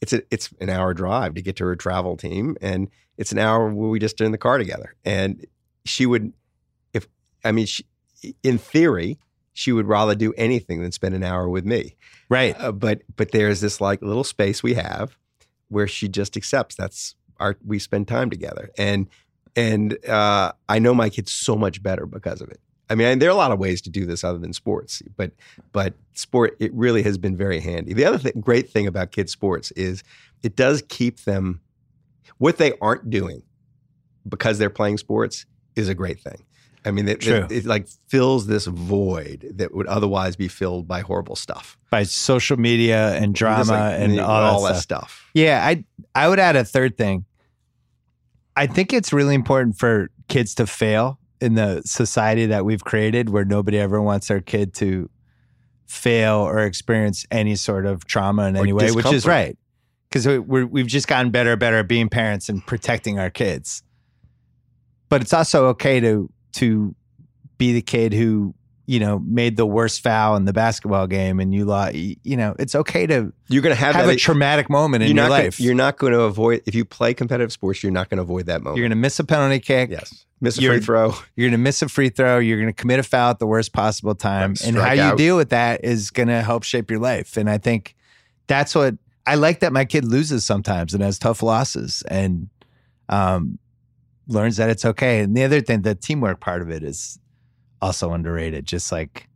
[0.00, 3.38] it's a, it's an hour drive to get to her travel team, and it's an
[3.38, 4.94] hour where we just are in the car together.
[5.04, 5.44] And
[5.84, 6.32] she would,
[6.92, 7.06] if
[7.44, 7.84] I mean, she,
[8.42, 9.18] in theory,
[9.54, 11.96] she would rather do anything than spend an hour with me.
[12.28, 12.54] Right.
[12.58, 15.16] Uh, but but there's this like little space we have
[15.68, 19.08] where she just accepts that's our we spend time together and
[19.56, 22.60] and uh, I know my kids so much better because of it.
[22.88, 25.32] I mean, there are a lot of ways to do this other than sports, but
[25.72, 27.92] but sport it really has been very handy.
[27.92, 30.02] The other thing, great thing about kids sports is
[30.42, 31.60] it does keep them
[32.38, 33.42] what they aren't doing
[34.28, 36.44] because they're playing sports is a great thing.
[36.84, 41.00] I mean, it, it, it like fills this void that would otherwise be filled by
[41.00, 45.10] horrible stuff By social media and drama like and the- all, that, that stuff.
[45.10, 45.30] stuff.
[45.34, 45.84] Yeah, I
[46.14, 47.24] I would add a third thing.
[48.56, 53.30] I think it's really important for kids to fail in the society that we've created
[53.30, 55.10] where nobody ever wants their kid to
[55.86, 59.56] fail or experience any sort of trauma in Or any way, which is right.
[60.08, 63.82] Because we're, we've just gotten better and better at being parents and protecting our kids.
[65.08, 66.94] But it's also okay to to
[67.58, 68.54] be the kid who
[68.86, 71.94] you know made the worst foul in the basketball game and you lost.
[71.94, 74.14] You know, it's okay to You're going to have, have that.
[74.14, 75.60] a traumatic moment in your not gonna- life.
[75.60, 77.82] you're not going to avoid if you play competitive sports.
[77.82, 78.76] You're not going to avoid that moment.
[78.78, 79.90] You're going to miss a penalty kick.
[79.90, 81.14] yes, miss a free throw.
[81.34, 82.38] You're going to miss a free throw.
[82.38, 84.54] You're going to commit a foul at the worst possible time.
[84.64, 87.36] And how strike you deal with that is going to help shape your life.
[87.36, 87.94] And I think
[88.46, 88.94] that's what
[89.26, 92.48] I like that my kid loses sometimes and has tough losses and
[93.08, 93.58] um,
[94.28, 95.20] learns that it's okay.
[95.20, 97.18] And the other thing, the teamwork part of it is
[97.86, 98.66] also underrated.
[98.66, 99.28] Just like,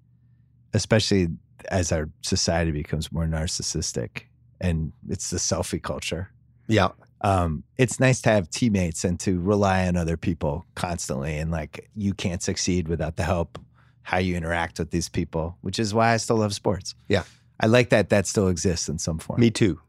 [0.74, 1.28] especially
[1.68, 4.22] as our society becomes more narcissistic
[4.60, 6.30] and it's the selfie culture.
[6.66, 6.88] Yeah,
[7.22, 11.36] um, it's nice to have teammates and to rely on other people constantly.
[11.36, 13.58] And like, you can't succeed without the help,
[14.02, 16.94] how you interact with these people, which is why I still love sports.
[17.08, 17.24] Yeah.
[17.60, 19.40] I like that that still exists in some form.
[19.40, 19.80] me too.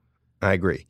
[0.41, 0.88] I agree.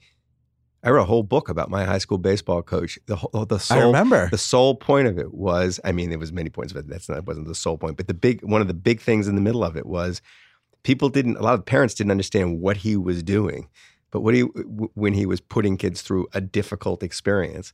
[0.84, 2.98] I wrote a whole book about my high school baseball coach.
[3.06, 4.30] The whole, the I sole, remember.
[4.30, 7.26] the sole point of it was, I mean, there was many points, but that's not
[7.28, 7.98] wasn't the sole point.
[7.98, 10.22] But the big one of the big things in the middle of it was
[10.84, 11.38] people didn't.
[11.38, 13.68] A lot of parents didn't understand what he was doing,
[14.10, 17.72] but what he w- when he was putting kids through a difficult experience.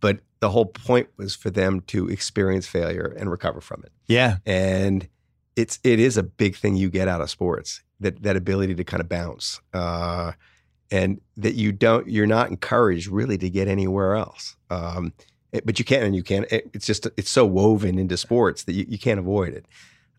[0.00, 3.92] But the whole point was for them to experience failure and recover from it.
[4.08, 4.38] yeah.
[4.46, 5.06] and
[5.56, 8.84] it's it is a big thing you get out of sports that that ability to
[8.84, 10.32] kind of bounce uh,
[10.90, 14.56] and that you don't you're not encouraged really to get anywhere else.
[14.70, 15.12] Um,
[15.52, 18.64] it- but you can and you can it, it's just it's so woven into sports
[18.64, 19.66] that you, you can't avoid it.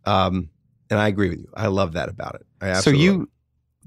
[0.05, 0.49] Um,
[0.89, 1.49] and I agree with you.
[1.53, 2.45] I love that about it.
[2.61, 3.29] I So you,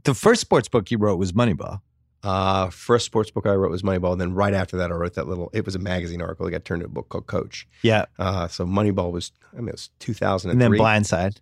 [0.04, 1.80] the first sports book you wrote was Moneyball.
[2.22, 4.12] uh, first sports book I wrote was Moneyball.
[4.12, 6.50] And then right after that I wrote that little it was a magazine article it
[6.52, 7.66] got turned into a book called Coach.
[7.82, 8.06] Yeah.
[8.18, 11.36] uh, so Moneyball was I mean it was 2003 And then Blindside.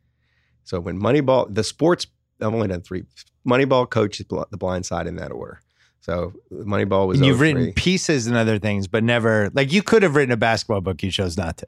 [0.65, 2.07] So when Moneyball, the sports,
[2.41, 3.05] I've only done three.
[3.47, 5.61] Moneyball, Coach, The Blind Side in that order.
[6.01, 7.19] So Moneyball was.
[7.19, 7.53] And you've 03.
[7.55, 11.03] written pieces and other things, but never, like, you could have written a basketball book.
[11.03, 11.67] You chose not to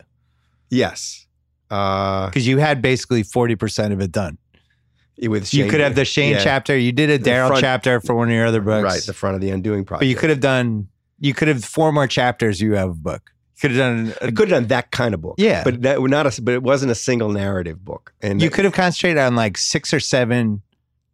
[0.70, 1.26] Yes.
[1.70, 4.38] Uh, because you had basically 40% of it done.
[5.20, 6.76] with you could have the Shane yeah, chapter.
[6.76, 8.84] You did a Daryl chapter for one of your other books.
[8.84, 9.02] right?
[9.02, 10.00] The front of the Undoing Project.
[10.00, 10.88] But you could have done,
[11.20, 12.60] you could have four more chapters.
[12.60, 13.30] You have a book.
[13.60, 15.36] Could have done, I a, could have done that kind of book.
[15.39, 15.62] Yeah.
[15.62, 16.43] but that not a.
[16.43, 18.12] But it wasn't a single narrative book.
[18.20, 20.62] And you could have concentrated on like six or seven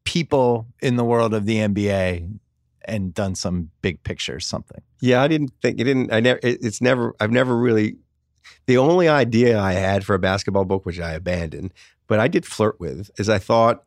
[0.05, 2.39] people in the world of the NBA
[2.85, 4.83] and done some big picture or something.
[5.01, 6.12] Yeah, I didn't think it didn't.
[6.12, 6.41] I never.
[6.43, 7.15] It, it's never.
[7.21, 7.97] I've never really.
[8.67, 11.73] The only idea I had for a basketball book, which I abandoned,
[12.07, 13.85] but I did flirt with, is I thought,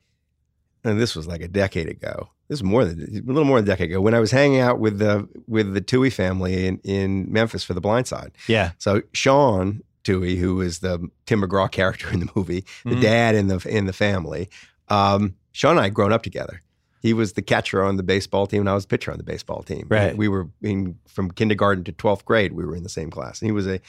[0.83, 2.29] and this was like a decade ago.
[2.49, 4.59] This is more than a little more than a decade ago when I was hanging
[4.59, 8.31] out with the with the Tuohy family in in Memphis for The Blind Side.
[8.47, 8.71] Yeah.
[8.77, 13.01] So Sean Tuohy, who is the Tim McGraw character in the movie, the Mhm.
[13.01, 14.49] dad in the in the family,
[14.89, 16.61] um, Sean and I had grown up together.
[17.01, 19.23] He was the catcher on the baseball team, and I was the pitcher on the
[19.25, 19.87] baseball team.
[19.89, 20.15] Right.
[20.15, 22.53] We were in from kindergarten to twelfth grade.
[22.53, 23.79] We were in the same class, and he was a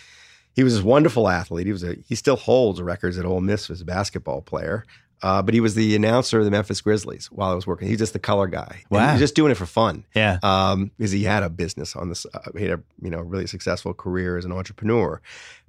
[0.53, 1.67] he was a wonderful athlete.
[1.67, 4.85] He was a he still holds records at Ole Miss as a basketball player.
[5.25, 7.89] Uh, but he was the announcer of the Memphis Grizzlies while I was working.
[7.89, 8.83] He's just the color guy.
[8.83, 9.07] And Wow.
[9.07, 10.39] He was just doing it for fun Yeah.
[10.43, 12.27] um, because he had a business on this.
[12.35, 15.23] Uh, he had a you know really successful career as an entrepreneur.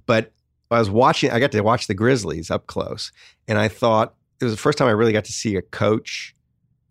[0.06, 0.34] But
[0.70, 1.32] I was watching.
[1.32, 3.12] I got to watch the Grizzlies up close,
[3.48, 6.36] and I thought it was the first time I really got to see a coach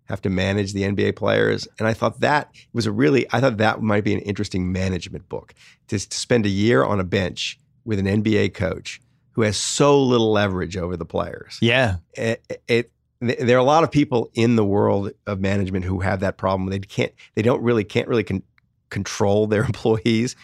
[0.06, 1.68] have to manage the NBA players.
[1.78, 3.26] And I thought that was a really.
[3.30, 5.52] I thought that might be an interesting management book
[5.88, 9.00] to, to spend a year on a bench with an NBA coach
[9.34, 11.96] who has so little leverage over the players Yeah.
[12.16, 12.90] Eh, eh, it,
[13.20, 16.36] it there are a lot of people in the world of management who have that
[16.36, 16.68] problem.
[16.68, 18.42] They can't, they don't really can't really con-
[18.90, 20.36] control their employees.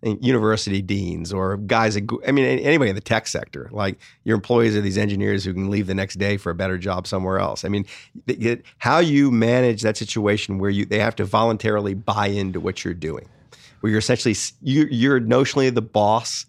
[0.00, 4.76] And university deans or guys, I mean, anybody in the tech sector, like your employees
[4.76, 7.64] are these engineers who can leave the next day for a better job somewhere else.
[7.64, 7.84] I mean,
[8.28, 12.84] it- how you manage that situation where you they have to voluntarily buy into what
[12.84, 13.28] you're doing,
[13.80, 16.46] where you're essentially you, you're notionally the boss,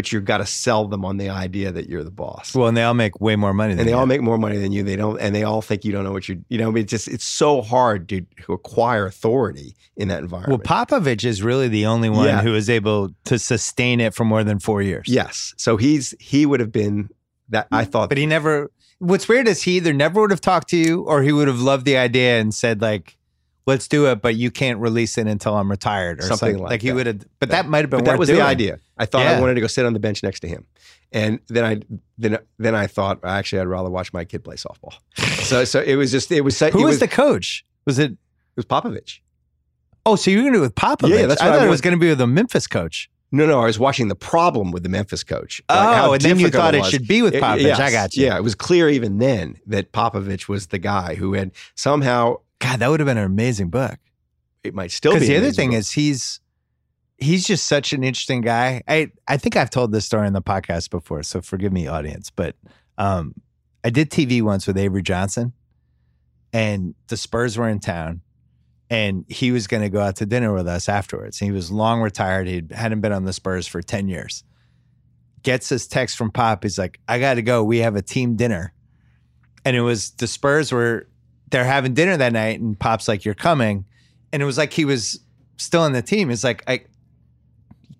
[0.00, 2.74] but you've got to sell them on the idea that you're the boss Well, and
[2.76, 3.98] they all make way more money than and they you.
[3.98, 4.82] all make more money than you.
[4.82, 6.68] They don't, and they all think you don't know what you, you know.
[6.68, 10.64] I mean, it's just it's so hard to, to acquire authority in that environment.
[10.66, 10.86] Well.
[10.86, 12.40] Popovich is really the only one Yeah.
[12.40, 15.06] who is able to sustain it for more than four years.
[15.06, 17.10] yes, so he's he would have been
[17.50, 17.68] that.
[17.70, 18.70] I thought, But he never.
[19.00, 21.60] What's weird is he either never would have talked to you or he would have
[21.60, 23.16] loved the idea and said like,
[23.66, 26.82] "Let's do it," but you can't release it until I'm retired or Something something, like
[26.82, 26.94] he that.
[26.96, 27.20] would have.
[27.38, 28.00] But that might have been.
[28.00, 28.40] but that was doing.
[28.40, 28.78] the idea.
[29.00, 30.66] I thought I wanted to go sit on the bench next to him,
[31.10, 31.80] and then I
[32.18, 34.94] then then I thought actually I'd rather watch my kid play softball.
[35.42, 37.64] so so it was just it was Who it was, the coach?
[37.86, 38.12] Was it?
[38.12, 38.18] it
[38.56, 39.20] was Popovich.
[40.06, 41.18] Oh, so you were going to do it with Popovich?
[41.18, 43.10] Yeah, that's I what I thought it was going to be with the Memphis coach.
[43.32, 45.62] No, no, I was watching the problem with the Memphis coach.
[45.68, 46.90] Like, Oh, and then you thought it was.
[46.90, 47.62] should be with It- Popovich.
[47.62, 47.78] yes.
[47.78, 48.24] I got you.
[48.26, 52.80] Yeah, it was clear even then that Popovich was the guy who had somehow God,
[52.80, 53.98] that would have been an amazing book.
[54.64, 55.78] it might still be Because the other thing book.
[55.78, 56.40] is he's
[57.20, 58.82] he's just such an interesting guy.
[58.88, 62.30] I I think I've told this story in the podcast before, so forgive me, audience.
[62.30, 62.56] But
[62.98, 63.34] um,
[63.84, 65.52] I did TV once with Avery Johnson,
[66.52, 68.22] and the Spurs were in town,
[68.88, 71.38] and he was going to go out to dinner with us afterwards.
[71.38, 72.48] He was long retired.
[72.48, 74.42] He hadn't been on the Spurs for ten years.
[75.42, 76.64] Gets this text from Pop.
[76.64, 77.62] He's like, "I got to go.
[77.62, 78.72] We have a team dinner,"
[79.64, 81.06] and it was the Spurs were
[81.50, 83.84] they're having dinner that night, and Pop's like, "You're coming,"
[84.32, 85.20] and it was like he was
[85.56, 86.30] still in the team.
[86.30, 86.82] It's like I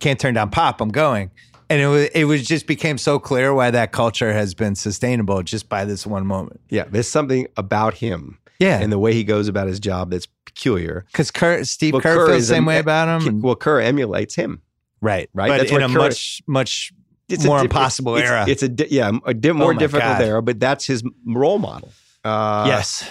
[0.00, 0.80] can't turn down Pop.
[0.80, 1.30] I'm going.
[1.68, 5.42] And it was it was just became so clear why that culture has been sustainable
[5.44, 6.60] just by this one moment.
[6.68, 10.26] yeah, there's something about him Yeah, and the way he goes about his job that's
[10.46, 11.04] peculiar.
[11.12, 13.28] because Kerr, Steve Well, Kerr, Kerr feels the same a- way about him.
[13.28, 14.62] and- Well, Kerr emulates him.
[15.00, 15.48] right, right?
[15.48, 16.92] But That's in what a Kerr- much much
[17.28, 18.44] It's more a impossible it's, era.
[18.48, 20.22] It's a di- yeah, a di- more my difficult God.
[20.22, 21.92] era, but that's his role model.
[22.24, 23.08] Uh, yes.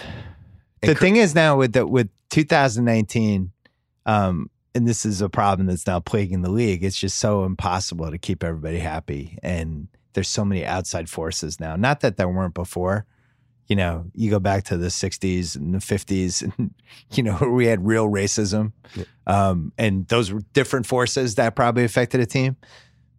[0.82, 3.52] The Kerr- thing is now with the with 2019,
[4.06, 4.49] um,
[4.80, 6.84] and this is a problem that's now plaguing the league.
[6.86, 11.76] It's just so impossible to keep everybody happy, and there's so many outside forces now.
[11.76, 13.06] Not that there weren't before.
[13.68, 16.74] You know, you go back to the 60s and the 50s, and
[17.12, 19.04] you know we had real racism, Yeah.
[19.28, 22.56] um, and those were different forces that probably affected a team.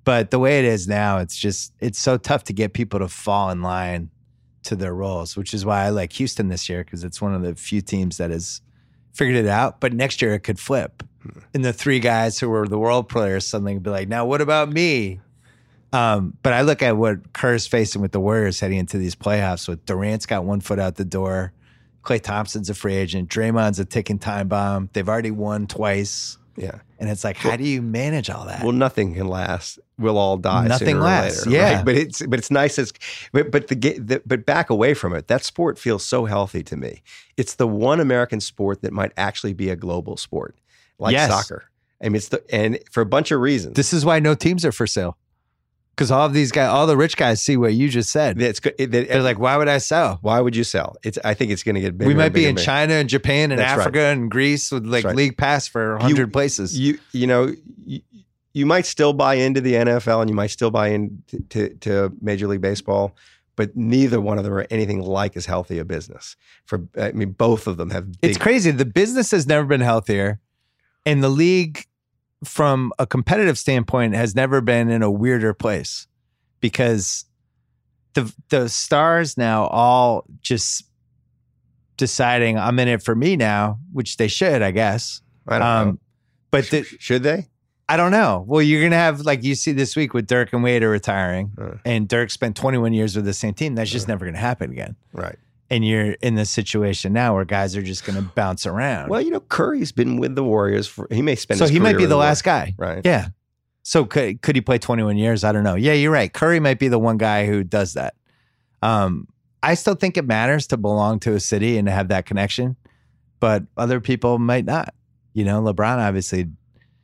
[0.05, 3.09] But the way it is now, it's just it's so tough to get people to
[3.09, 4.09] fall in line
[4.63, 7.43] to their roles, which is why I like Houston this year because it's one of
[7.43, 8.63] the few teams that has
[9.13, 9.81] figured it out.
[9.81, 11.03] But next year it could flip,
[11.55, 14.71] and the three guys who were the world players suddenly be like, "Now what about
[14.73, 15.21] me?"
[15.93, 19.69] Um, but I look at what Kerr's facing with the Warriors heading into these playoffs.
[19.69, 21.53] With Durant's got one foot out the door,
[22.05, 24.89] Klay Thompson's a free agent, Draymond's a ticking time bomb.
[24.93, 26.79] They've already won twice, yeah.
[27.01, 28.63] And it's like, how do you manage all that?
[28.63, 29.79] Well, nothing can last.
[29.99, 30.69] We'll all die.
[30.69, 31.77] Nothing sooner or lasts, later, yeah.
[31.77, 31.85] right?
[31.85, 32.93] But it's but it's nice as
[33.33, 35.27] but but the, the but back away from it.
[35.29, 37.03] That sport feels so healthy to me.
[37.37, 40.57] It's the one American sport that might actually be a global sport,
[40.99, 41.31] like Yes.
[41.31, 41.65] soccer.
[42.03, 43.75] I mean, it's the and for a bunch of reasons.
[43.75, 45.17] this is why no teams are for sale.
[45.97, 48.41] Because all of these guys, all the rich guys see what you just said.
[48.41, 48.75] it's good.
[48.79, 50.19] It, They're like, why would I sell?
[50.23, 50.97] why would you sell?
[51.03, 51.19] It's.
[51.25, 52.09] I think it's going to get bigger.
[52.09, 52.65] we might be in bigger.
[52.65, 53.81] China and Japan and That's right.
[53.81, 55.15] Africa and Greece with like right.
[55.15, 56.79] league pass for You- 100 places.
[56.79, 57.55] You you know
[57.85, 58.01] you,
[58.55, 62.13] you might still buy into the NFL and you might still buy into to, to
[62.21, 63.15] Major League Baseball,
[63.57, 66.35] but neither one of them are anything like as healthy a business.
[66.65, 68.11] For I mean, both of them have.
[68.21, 68.71] Big, it's crazy.
[68.71, 70.41] The business has never been healthier,
[71.05, 71.85] and the league,
[72.45, 76.07] from a competitive standpoint, has never been in a weirder place
[76.61, 77.25] because
[78.15, 80.85] the the stars now all just
[81.97, 85.21] deciding I'm in it for me now, which they should, I guess.
[85.47, 85.91] I don't know.
[85.91, 86.01] Um,
[86.51, 87.47] but the, Should they?
[87.89, 88.45] I don't know.
[88.47, 91.53] Well, you're gonna have like you see this week with Dirk and Wade are retiring,
[91.61, 91.77] Uh.
[91.85, 93.75] and Dirk spent 21 years with the same team.
[93.75, 94.13] That's just Uh.
[94.13, 94.97] never gonna happen again.
[95.13, 95.37] Right.
[95.73, 99.09] And you're in this situation now where guys are just gonna bounce around.
[99.09, 101.07] Well, you know, Curry's been with the Warriors for.
[101.11, 101.59] He may spend.
[101.59, 102.75] so he might be the last guy.
[102.77, 103.01] Right.
[103.05, 103.29] Yeah.
[103.83, 105.45] So could could he play 21 years?
[105.45, 105.77] I don't know.
[105.77, 106.33] Yeah, you're right.
[106.33, 108.15] Curry might be the one guy who does that.
[108.83, 109.29] Um,
[109.63, 112.77] I still think it matters to belong to a city and to have that connection,
[113.41, 114.93] but other people might not.
[115.35, 116.49] You know, LeBron obviously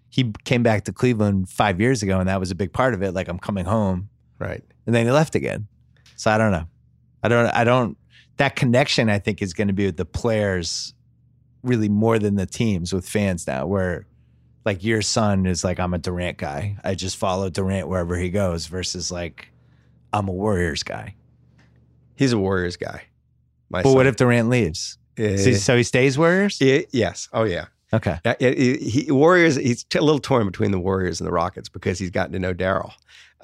[0.08, 3.02] he came back to Cleveland five years ago, and that was a big part of
[3.02, 3.12] it.
[3.12, 4.08] Like I'm coming home,
[4.40, 4.64] Right.
[4.86, 5.68] and then he left again.
[6.16, 6.66] So I don't know.
[7.22, 7.46] I don't.
[7.48, 7.96] I don't.
[8.38, 10.94] That connection, I think, is going to be with the players,
[11.62, 13.66] really more than the teams with fans now.
[13.66, 14.06] Where,
[14.64, 16.76] like, your son is like, I'm a Durant guy.
[16.84, 18.66] I just follow Durant wherever he goes.
[18.66, 19.48] Versus like,
[20.12, 21.14] I'm a Warriors guy.
[22.16, 23.04] He's a Warriors guy.
[23.70, 23.94] But son.
[23.94, 24.98] what if Durant leaves?
[25.18, 26.58] Eh, So, so he stays Warriors.
[26.60, 27.28] eh, yes.
[27.32, 27.66] Oh yeah.
[27.92, 28.18] Okay.
[28.24, 29.56] Uh, eh, eh, he, Warriors.
[29.56, 32.38] He's t- a little torn between the Warriors and the Rockets because he's gotten to
[32.38, 32.92] know Daryl.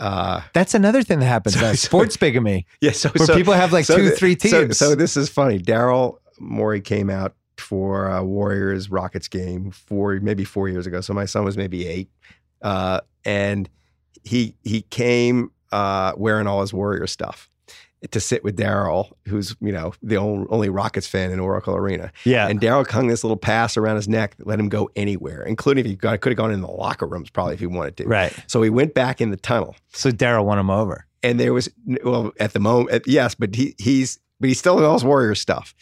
[0.02, 1.58] Uh, That's another thing that happens.
[1.58, 2.90] So- uh, so- sports bigamy, yeah.
[2.90, 4.78] So, where so people have like so two, three so- teams.
[4.78, 5.60] So, this is funny.
[5.60, 11.00] Daryl Morey came out for a Warriors Rockets game four maybe four years ago.
[11.00, 12.10] So my son was maybe eight,
[12.62, 13.68] uh, and
[14.24, 17.48] he he came uh, wearing all his Warrior stuff
[18.10, 22.10] to sit with Daryl, who's you know the only, Rockets fan in Oracle Arena.
[22.24, 22.48] yeah.
[22.48, 25.84] And Daryl hung this little pass around his neck that let him go anywhere, including
[25.84, 28.04] if he got, could have gone in the locker rooms probably if he wanted to.
[28.08, 28.32] right.
[28.48, 31.06] So he went back in the tunnel So Daryl won him over.
[31.22, 31.68] and there was
[32.04, 35.72] well at the moment yes but he he's but he still knows warrior stuff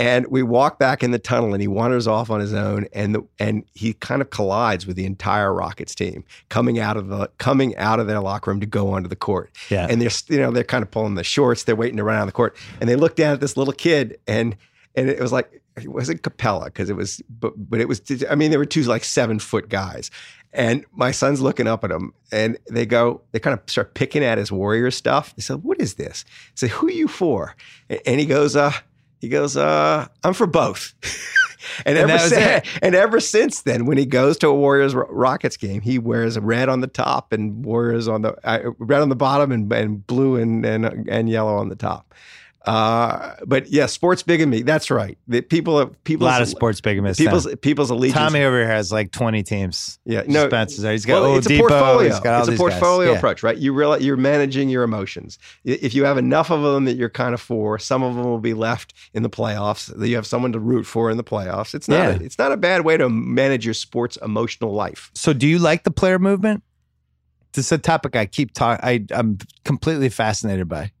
[0.00, 3.14] and we walk back in the tunnel and he wanders off on his own and
[3.14, 7.30] the, and he kind of collides with the entire rockets team coming out of the
[7.36, 9.54] coming out of their locker room to go onto the court.
[9.68, 9.86] Yeah.
[9.88, 11.64] and they're you know they're kind of pulling the shorts.
[11.64, 12.56] They're waiting to run out of the court.
[12.80, 14.56] And they look down at this little kid and
[14.96, 18.00] and it was like it wasn't Capela because it was but but it was
[18.30, 20.10] I mean there were two like seven foot guys.
[20.52, 24.24] And my son's looking up at him and they go they kind of start picking
[24.24, 25.36] at his warrior stuff.
[25.36, 26.24] They said what is this?
[26.28, 27.54] I said who are you for?
[28.06, 28.72] And he goes uh
[29.20, 30.94] he goes uh I'm for both.
[31.84, 35.56] And, And ever since, and ever since then when he goes to a Warriors Rockets
[35.56, 39.16] game he wears red on the top and Warriors on the uh, red on the
[39.16, 42.14] bottom and, and blue and, and and yellow on the top
[42.66, 44.62] uh, but yeah, sports bigamy.
[44.62, 45.16] That's right.
[45.28, 47.16] The people, a lot of sports bigamists.
[47.16, 48.18] people's, people's allegiance.
[48.18, 49.98] Tommy over here has like 20 teams.
[50.04, 50.92] yeah, no, Spencer's there.
[50.92, 52.08] He's got well, it's a portfolio.
[52.10, 52.58] He's got all it's a guys.
[52.58, 53.16] portfolio Yeah.
[53.18, 53.56] approach, right?
[53.56, 55.38] You realize you're managing your emotions.
[55.64, 58.38] If you have enough of them that you're kind of for, some of them will
[58.40, 59.96] be left in the playoffs.
[59.96, 61.74] That you have someone to root for in the playoffs.
[61.74, 61.96] It's not.
[61.96, 62.10] Yeah.
[62.10, 65.10] A, it's not a bad way to manage your sports emotional life.
[65.14, 66.62] So, do you like the player movement?
[67.52, 69.08] This is a topic I keep talking.
[69.12, 70.92] I'm completely fascinated by.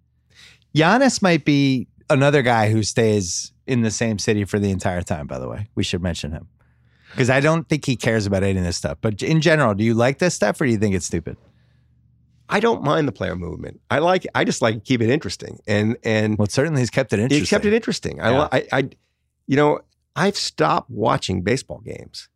[0.74, 5.26] Giannis might be another guy who stays in the same city for the entire time.
[5.26, 6.48] By the way, we should mention him
[7.10, 8.98] because I don't think he cares about any of this stuff.
[9.00, 11.36] But in general, do you like this stuff or do you think it's stupid?
[12.48, 13.80] I don't mind the player movement.
[13.90, 14.26] I like.
[14.34, 15.60] I just like to keep it interesting.
[15.68, 17.44] And and Well, certainly he's kept it interesting.
[17.44, 18.20] He kept it interesting.
[18.20, 18.42] I, Yeah.
[18.42, 18.88] li- I, I,
[19.46, 19.80] you know,
[20.16, 22.28] I've stopped watching baseball games.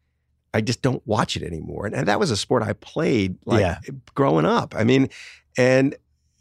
[0.52, 1.84] I just don't watch it anymore.
[1.86, 3.78] And, and that was a sport I played like Yeah.
[4.14, 4.72] growing up.
[4.76, 5.08] I mean,
[5.58, 5.96] and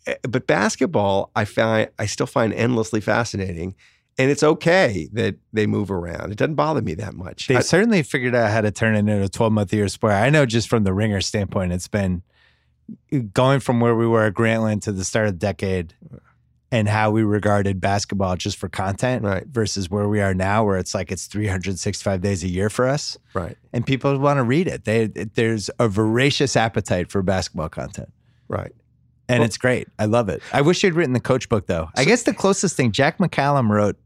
[0.05, 3.75] Eh, but basketball, I find I still find endlessly fascinating.
[4.19, 6.31] And it's okay that they move around.
[6.31, 7.47] It doesn't bother me that much.
[7.47, 10.13] They've I- certainly figured out how to turn it into a 12 month year sport.
[10.13, 12.21] I know just from the ringer standpoint, it's been
[13.11, 15.95] eh, going from where we were at Grantland to the start of the decade
[16.71, 19.45] and how we regarded basketball just for content Right.
[19.47, 23.17] versus where we are now, where it's like it's 365 days a year for us
[23.35, 24.83] right, and people want to read it.
[24.85, 28.11] They, there's a voracious appetite for basketball content.
[28.47, 28.73] right.
[29.29, 29.87] And Well- it's great.
[29.97, 30.41] I love it.
[30.51, 31.89] I wish you'd written the coach book though.
[31.95, 33.97] I guess the closest thing, Jack McCallum wrote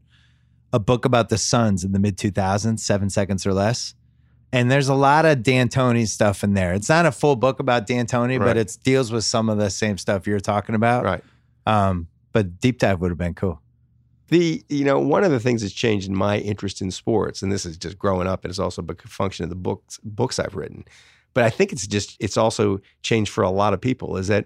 [0.72, 3.94] a book about the Suns in the mid 2000s, seven seconds or less.
[4.52, 6.72] And there's a lot of D'Antoni stuff in there.
[6.72, 8.46] It's not a full book about D'Antoni, Right.
[8.46, 11.04] but it deals with some of the same stuff you're talking about.
[11.04, 11.24] Right.
[11.66, 13.60] Um, but deep dive would have been cool.
[14.28, 17.50] The you know one of the things that's changed in my interest in sports, and
[17.50, 20.54] this is just growing up, and it's also a function of the books books I've
[20.54, 20.84] written.
[21.34, 24.16] But I think it's just it's also changed for a lot of people.
[24.18, 24.44] Is that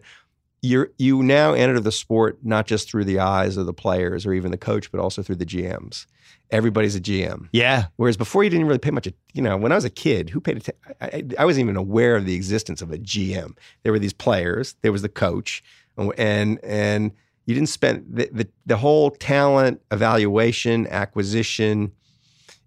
[0.63, 4.33] you're you now enter the sport not just through the eyes of the players or
[4.33, 6.07] even the coach, but also through the GMs.
[6.53, 7.49] Everybody's a GM.
[7.53, 7.87] Yeah.
[7.97, 9.09] Whereas before you didn't really pay much.
[9.33, 10.95] You know, when I was a kid, who paid attention?
[11.01, 13.57] I, I, I wasn't even aware of the existence of a GM.
[13.83, 14.77] There were these players.
[14.83, 15.65] There was the coach,
[15.97, 17.13] and and
[17.47, 21.93] you didn't spend the the, the whole talent evaluation acquisition.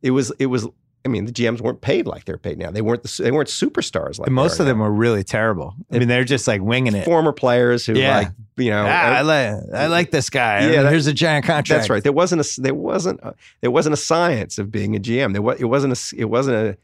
[0.01, 0.67] It was it was.
[1.05, 2.71] I mean, the GMs weren't paid like they're paid now.
[2.71, 5.75] They weren't the, they weren't superstars like most of them were really terrible.
[5.91, 7.05] I mean, they're just like winging it.
[7.05, 8.17] former players who Yeah.
[8.17, 8.85] like you know.
[8.87, 10.61] Ah, I like I like this guy.
[10.61, 11.67] Yeah, Yeah, that- here's a giant contract.
[11.69, 12.01] That's right.
[12.03, 15.33] There wasn't a there wasn't a, there wasn't a science of being a GM.
[15.33, 16.77] There was it wasn't a it wasn't a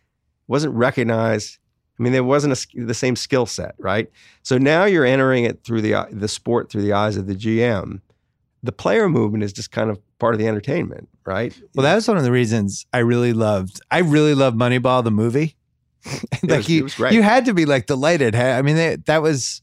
[0.48, 1.57] wasn't recognized.
[1.99, 4.10] I mean, there wasn't a, the same skill set, right?
[4.43, 8.02] So now you're entering it through the the sport through the eyes of the GM.
[8.63, 11.57] The player movement is just kind of part of the entertainment, right?
[11.75, 13.81] Well, that was one of the reasons I really loved.
[13.89, 15.55] I really loved Moneyball, the movie.
[16.43, 18.35] like was- you, you had to be like delighted.
[18.35, 19.61] I mean, that, that was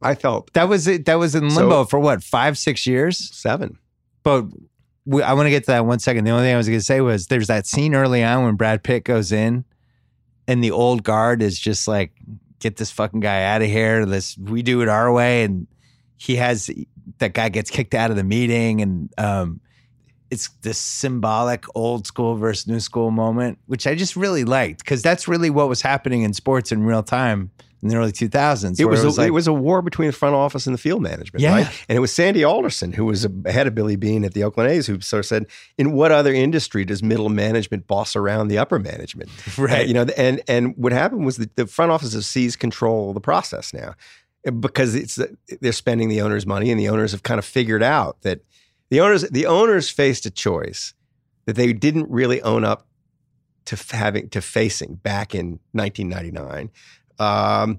[0.00, 1.04] I felt that was it.
[1.06, 3.18] That was in So- limbo for what five, six years.
[3.34, 3.78] seven.
[4.22, 4.46] but
[5.04, 6.24] we, I want to get to that one second.
[6.24, 8.54] The only thing I was going to say was there's that scene early on when
[8.54, 9.64] Brad Pitt goes in,
[10.46, 12.12] and the old guard is just like,
[12.60, 14.06] "Get this fucking guy out of here.
[14.06, 15.66] This we do it our way." And
[16.16, 16.70] he has
[17.18, 19.60] that guy gets kicked out of the meeting, and um,
[20.30, 25.02] it's this symbolic old school versus new school moment, which I just really liked because
[25.02, 27.50] that's really what was happening in sports in real time
[27.82, 28.78] in the early 2000s.
[28.78, 30.78] It where was, a, like, it was a war between the front office and the
[30.78, 31.52] field management, Yeah.
[31.56, 31.84] right?
[31.88, 34.86] And it was Sandy Alderson, who was ahead of Billy Beane at the Oakland A's,
[34.86, 35.46] who sort of said,
[35.76, 39.80] "In what other industry does middle management boss around the upper management?" right.
[39.80, 43.10] Uh, you know, and and what happened was that the front office has seized control
[43.10, 43.94] of the process now
[44.58, 45.18] because it's
[45.60, 48.40] they're spending the owner's money, and the owners have kind of figured out that
[48.90, 50.94] the owners the owners faced a choice
[51.46, 52.86] that they didn't really own up
[53.66, 56.70] to having to facing back in 1999.
[57.18, 57.78] Um,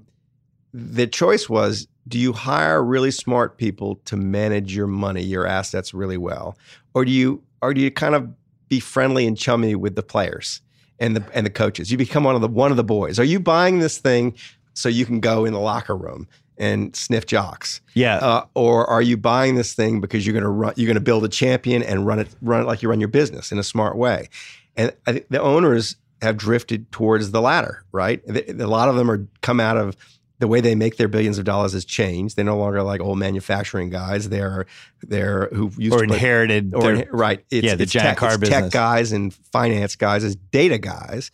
[0.72, 5.92] the choice was: Do you hire really smart people to manage your money, your assets
[5.92, 6.56] really well,
[6.94, 8.28] or do you or do you kind of
[8.68, 10.62] be friendly and chummy with the players
[10.98, 11.92] and the and the coaches?
[11.92, 13.18] You become one of the one of the boys.
[13.18, 14.34] Are you buying this thing
[14.72, 16.26] so you can go in the locker room
[16.56, 18.16] and sniff jocks, yeah.
[18.16, 20.74] uh, or are you buying this thing because you're going to run?
[20.76, 23.08] You're going to build a champion and run it run it like you run your
[23.08, 24.28] business in a smart way.
[24.76, 27.84] And I think the owners have drifted towards the latter.
[27.92, 29.96] Right, a lot of them are come out of
[30.40, 32.36] the way they make their billions of dollars has changed.
[32.36, 34.28] They're no longer like old manufacturing guys.
[34.28, 34.66] They're
[35.02, 36.74] they're who used or to inherited.
[36.74, 37.44] or their- right.
[37.50, 38.62] It's, yeah, the it's giant tech, car it's business.
[38.64, 41.30] tech guys and finance guys as data guys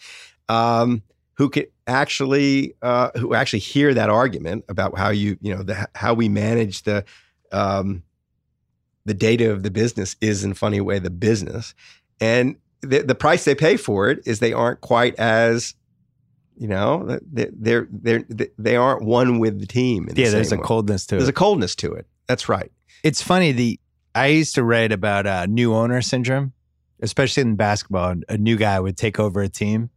[0.51, 1.03] um,
[1.41, 5.89] who can actually uh, who actually hear that argument about how you you know the,
[5.95, 7.03] how we manage the
[7.51, 8.03] um,
[9.07, 11.75] the data of the business is in a funny way the business
[12.21, 15.75] and the, the price they pay for it is they aren't quite as
[16.57, 17.49] you know they're
[17.91, 20.63] they're, they're they aren't one with the team in the yeah, there's a way.
[20.63, 21.19] coldness to it.
[21.21, 22.71] there's a coldness to it that's right
[23.03, 23.53] it's funny.
[23.53, 23.81] The
[24.15, 26.53] I used to write about uh, new owner syndrome,
[27.01, 28.17] especially in basketball.
[28.29, 29.91] A new guy would take over a team,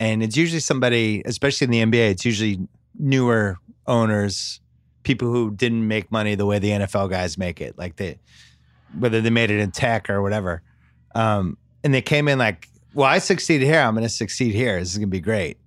[0.00, 2.10] and it's usually somebody, especially in the NBA.
[2.10, 2.58] It's usually
[2.98, 4.60] newer owners,
[5.02, 8.18] people who didn't make money the way the NFL guys make it, like they,
[8.98, 10.62] whether they made it in tech or whatever.
[11.14, 13.80] Um, and they came in like, "Well, I succeeded here.
[13.80, 14.78] I'm going to succeed here.
[14.78, 15.58] This is going to be great."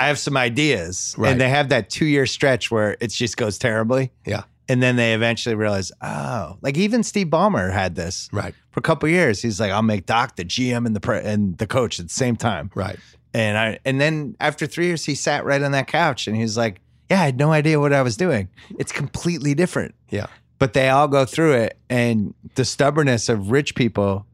[0.00, 1.32] I have some ideas, Right.
[1.32, 4.12] and they have that two year stretch where it just goes terribly.
[4.24, 4.44] Yeah.
[4.68, 8.82] And then they eventually realize, oh, like even Steve Ballmer had this right for a
[8.82, 9.42] couple years.
[9.42, 12.14] He's like, I'll make Doc the GM and the pre- and the coach at the
[12.14, 12.70] same time.
[12.74, 12.98] right
[13.34, 16.42] And I and then after three years, he sat right on that couch and he
[16.42, 16.80] was like,
[17.10, 18.48] Yeah, I had no idea what I was doing.
[18.78, 19.94] It's completely different.
[20.10, 20.26] Yeah.
[20.58, 24.26] But they all go through it, and the stubbornness of rich people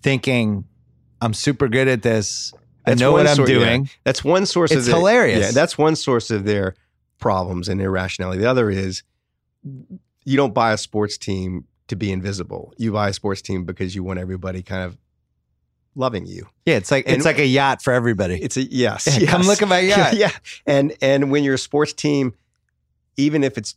[0.00, 0.64] thinking,
[1.20, 2.52] I'm super good at this.
[2.86, 3.46] I know what I'm yeah.
[3.46, 3.90] doing.
[4.04, 5.40] That's one source of It's their, hilarious.
[5.40, 6.76] Yeah, that's one source of their
[7.18, 8.42] problems and irrationality.
[8.42, 9.02] The other is
[10.24, 12.72] you don't buy a sports team to be invisible.
[12.76, 14.96] You buy a sports team because you want everybody kind of
[15.96, 16.46] loving you.
[16.64, 18.40] Yeah, it's like And- it's like a yacht for everybody.
[18.40, 19.18] It's a yes.
[19.18, 20.14] Yeah, come look at my yacht.
[20.14, 20.30] yeah.
[20.66, 22.34] And and when you're a sports team,
[23.16, 23.74] even if it's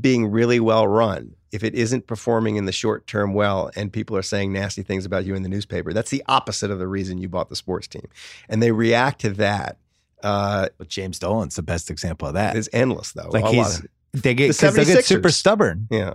[0.00, 4.16] being really well run, if it isn't performing in the short term well and people
[4.16, 7.18] are saying nasty things about you in the newspaper, that's the opposite of the reason
[7.18, 8.06] you bought the sports team.
[8.48, 9.78] And they react to that.
[10.22, 12.56] Uh, But James Dolan's the best example of that.
[12.56, 13.30] it's endless though.
[13.30, 15.86] like A lot he's of- they get The because they get super stubborn.
[15.90, 16.14] yeah.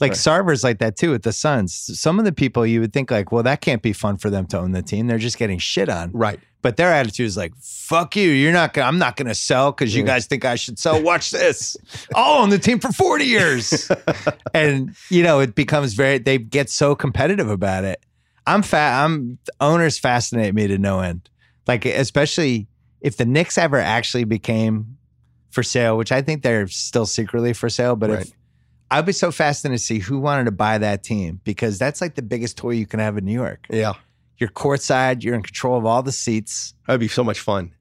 [0.00, 0.16] Like Right.
[0.18, 1.74] Sarver's like that too with the Suns.
[2.00, 4.46] Some of the people you would think like, well, that can't be fun for them
[4.46, 5.06] to own the team.
[5.06, 6.10] They're just getting shit on.
[6.12, 6.40] Right.
[6.62, 8.30] But their attitude is like, fuck you.
[8.30, 10.06] You're not gonna I'm not gonna sell because you Yeah.
[10.08, 11.02] guys think I should sell.
[11.02, 11.76] Watch this.
[12.14, 13.90] I'll own the team for 40 years.
[14.54, 18.02] and you know, it becomes very they get so competitive about it.
[18.46, 21.28] I'm fat I'm owners fascinate me to no end.
[21.66, 22.68] Like especially
[23.00, 24.96] if the Knicks ever actually became
[25.50, 28.20] for sale, which I think they're still secretly for sale, but Right.
[28.26, 28.32] if
[28.90, 32.14] I'd be so fascinated to see who wanted to buy that team because that's like
[32.16, 33.66] the biggest toy you can have in New York.
[33.70, 33.94] Yeah.
[34.38, 36.74] You're courtside, you're in control of all the seats.
[36.86, 37.72] That'd be so much fun.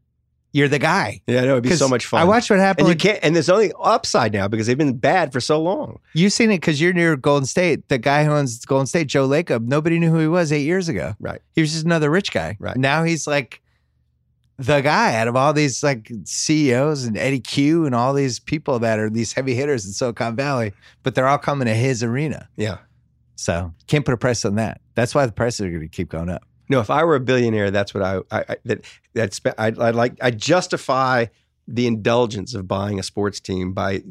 [0.52, 1.22] You're the guy.
[1.27, 2.22] Yeah, no, it'd be so much fun.
[2.22, 2.88] I watched what happened.
[2.90, 5.99] and you can't and there's only upside now because they've been bad for so long.
[6.14, 7.88] You've seen it because you're near Golden State.
[7.88, 10.90] The guy who owns Golden State, Joe Lacob, nobody knew who he was eight years
[10.90, 11.15] ago.
[11.19, 11.41] Right.
[11.53, 12.57] He was just another rich guy.
[12.60, 12.76] Right.
[12.77, 13.61] Now he's like
[14.60, 18.77] the guy out of all these like CEOs and Eddy Cue and all these people
[18.80, 22.49] that are these heavy hitters in Silicon Valley, but they're all coming to his arena.
[22.57, 22.80] Yeah.
[23.36, 24.81] So can't put a price on that.
[24.95, 26.44] That's why the prices are going to keep going up.
[26.68, 29.95] No, if I were a billionaire, that's what I, I, I that that I'd, I'd
[29.95, 31.26] like I justify
[31.68, 34.03] the indulgence of buying a sports team by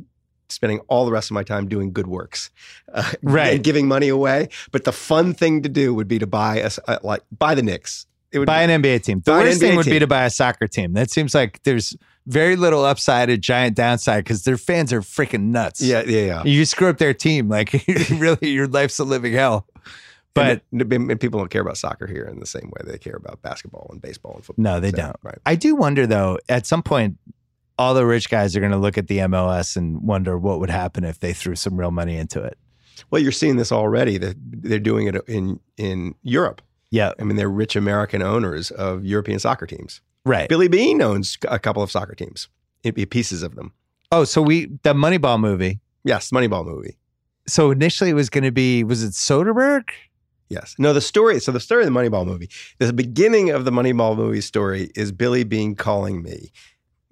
[0.49, 2.51] spending all the rest of my time doing good works,
[2.95, 3.55] uh, Right.
[3.57, 4.49] and giving money away.
[4.73, 6.57] But the fun thing to do would be to buy
[6.89, 8.07] a, like buy the Knicks.
[8.31, 9.23] It would Buy an NBA team.
[9.25, 10.93] The worst thing would be to buy a soccer team.
[10.93, 11.97] That seems like there's
[12.27, 15.81] very little upside, a giant downside because their fans are freaking nuts.
[15.81, 16.45] yeah, yeah, yeah.
[16.45, 17.73] You screw up their team, like
[18.11, 19.67] really, your life's a living hell.
[20.35, 23.17] But and, and people don't care about soccer here in the same way they care
[23.17, 24.63] about basketball and baseball and football.
[24.63, 25.17] no, they So, don't.
[25.23, 25.39] Right.
[25.47, 27.17] I do wonder though, at some point,
[27.79, 30.71] all the rich guys are going to look at the MLS and wonder what would
[30.71, 32.59] happen if they threw some real money into it.
[33.11, 34.19] Well, you're seeing this already.
[34.19, 36.61] That they're doing it in in Europe.
[36.91, 40.01] Yeah, I mean, they're rich American owners of European soccer teams.
[40.25, 40.49] right.
[40.49, 42.49] Billy Beane owns a couple of soccer teams,
[42.83, 43.73] It'd be pieces of them.
[44.11, 45.81] Oh, so we the Moneyball movie.
[46.05, 46.97] Yes, Moneyball movie.
[47.47, 49.89] So initially it was going to be was it Soderbergh?
[50.49, 50.75] Yes.
[50.79, 51.41] No, the story.
[51.41, 52.49] So the story of the Moneyball movie.
[52.79, 56.53] The beginning of the Moneyball movie story is Billy Beane calling me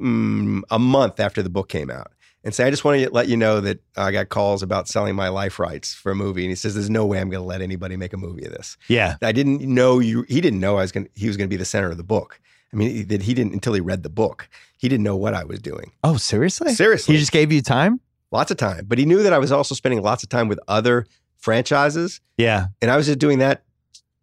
[0.00, 2.12] mm, a month after the book came out
[2.47, 5.14] and say, "I just want to let you know that I got calls about selling
[5.14, 7.47] my life rights for a movie." And he says, "There's no way I'm going to
[7.47, 9.16] let anybody make a movie of this." Yeah.
[9.20, 10.24] I didn't know you.
[10.28, 11.05] He didn't know I was going.
[11.06, 12.40] to, He was going to be the center of the book.
[12.73, 14.48] I mean, that he didn't until he read the book.
[14.78, 15.93] He didn't know what I was doing.
[16.02, 16.73] Oh, seriously?
[16.74, 18.01] Seriously, He just gave you time?
[18.32, 18.85] lots of time.
[18.89, 21.06] But he knew that I was also spending lots of time with other
[21.36, 22.66] franchises, Yeah.
[22.82, 23.62] and I was just doing that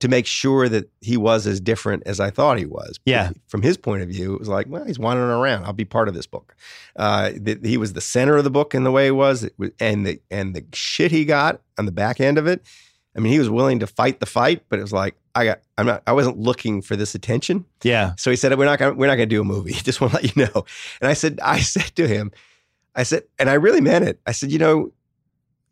[0.04, 3.00] to make sure that he was as different as I thought he was.
[3.06, 3.32] Yeah.
[3.48, 5.64] From his point of view, it was like, well, he's wandering around.
[5.64, 6.58] I'll be part of this book.
[6.98, 9.54] Uh, that he was the center of the book in the way it was, it
[9.58, 12.66] was, and the and the shit he got on the back end of it.
[13.16, 15.62] I mean, he was willing to fight the fight, but it was like, I got,
[15.78, 17.64] I'm not, I wasn't looking for this attention.
[17.82, 18.16] Yeah.
[18.18, 19.72] So he said, "We're not gonna, we're not gonna do a movie.
[19.72, 20.66] Just want to let you know."
[21.00, 22.34] And I said, I said to him,
[22.94, 24.20] I said, and I really meant it.
[24.28, 24.92] I said, you know,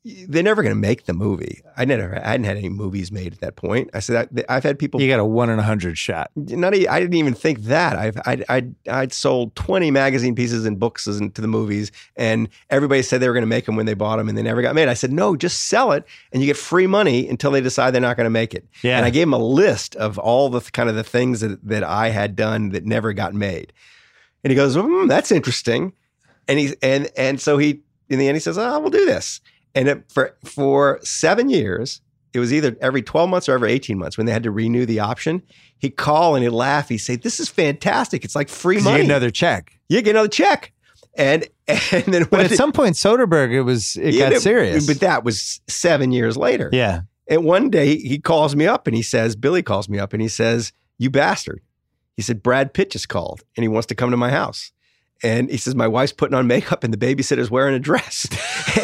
[0.04, 1.62] they're never gonna make the movie.
[1.78, 3.90] I never, I hadn't had any movies made at that point.
[3.94, 5.00] I said, I, I've had people.
[5.00, 6.32] You got a one in a hundred shot.
[6.36, 7.98] Not, e- I didn't even think that.
[7.98, 13.04] I've, I'd, I'd, I'd sold twenty magazine pieces and books to the movies, and everybody
[13.04, 14.74] said they were going to make them when they bought them, and they never got
[14.74, 14.88] made.
[14.88, 16.04] I said, no, just sell it,
[16.34, 18.68] and you get free money until they decide they're not going to make it.
[18.82, 18.98] Yeah.
[18.98, 21.84] And I gave him a list of all the kind of the things that, that
[21.84, 23.72] I had done that never got made.
[24.44, 25.94] And he goes, hmm, that's interesting.
[26.48, 29.40] And he's and and so he in the end he says, oh, we'll do this.
[29.76, 32.02] And it, for for seven years,
[32.34, 34.86] it was either every 12 months or every 18 months when they had to renew
[34.86, 35.42] the option.
[35.80, 36.90] He'd call and he'd laugh.
[36.90, 38.24] He'd say, This is fantastic.
[38.26, 39.04] It's like free 'Cause you money.
[39.04, 39.80] get another check.
[39.90, 40.72] you get another check.
[41.16, 44.88] And and then But at some point, Soderbergh, it was it got serious.
[44.88, 46.70] But that was seven years later.
[46.72, 47.02] yeah.
[47.28, 50.22] And one day he calls me up and he says, Billy calls me up and
[50.22, 51.62] he says, You bastard.
[52.18, 54.72] He said, Brad Pitt just called and he wants to come to my house.
[55.24, 58.28] And he says, My wife's putting on makeup and the babysitter's wearing a dress.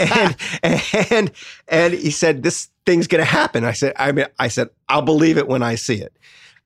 [0.64, 1.32] and, and
[1.68, 3.64] and he said, This thing's gonna happen.
[3.64, 6.18] I said, I mean, I said, I'll believe it when I see it.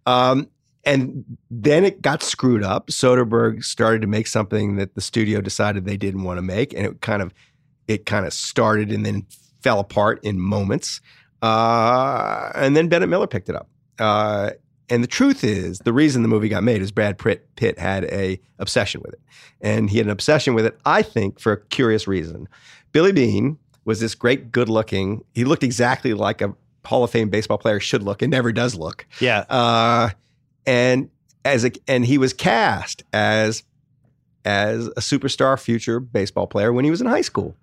[0.06, 0.49] Um,
[0.84, 2.88] and then it got screwed up.
[2.88, 6.85] Soderbergh started to make something that the studio decided they didn't want to make, and
[6.85, 7.34] it kind of
[7.88, 9.26] it kind of started and then
[9.61, 11.02] fell apart in moments.
[11.41, 13.68] Uh, and then Bennett Miller picked it up.
[13.99, 14.52] Uh,
[14.91, 18.03] and the truth is, the reason the movie got made is Brad Pitt, Pitt had
[18.05, 19.22] a obsession with it,
[19.61, 20.77] and he had an obsession with it.
[20.85, 22.47] I think for a curious reason.
[22.91, 25.23] Billy Beane was this great, good-looking.
[25.34, 26.53] He looked exactly like a
[26.85, 29.07] Hall of Fame baseball player should look, and never does look.
[29.19, 29.45] Yeah.
[29.49, 30.09] Uh,
[30.65, 31.09] and
[31.45, 33.63] as a, and he was cast as
[34.43, 37.55] as a superstar future baseball player when he was in high school,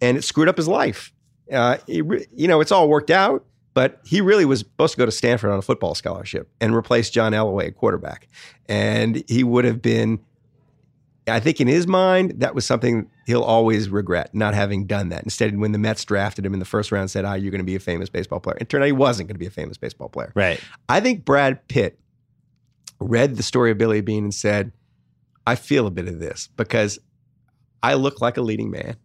[0.00, 1.12] and it screwed up his life.
[1.52, 3.44] Uh, you know, it's all worked out,
[3.74, 7.10] but he really was supposed to go to Stanford on a football scholarship and replace
[7.10, 8.28] John Elway at quarterback,
[8.68, 10.20] and he would have been.
[11.26, 15.22] I think in his mind, that was something he'll always regret not having done that.
[15.22, 17.64] Instead, when the Mets drafted him in the first round, said, "Ah, you're going to
[17.64, 19.78] be a famous baseball player." It turned out he wasn't going to be a famous
[19.78, 20.32] baseball player.
[20.34, 20.60] Right.
[20.88, 21.98] I think Brad Pitt
[23.00, 24.72] read the story of Billy Beane and said,
[25.46, 26.98] I feel a bit of this because
[27.82, 28.96] I look like a leading man.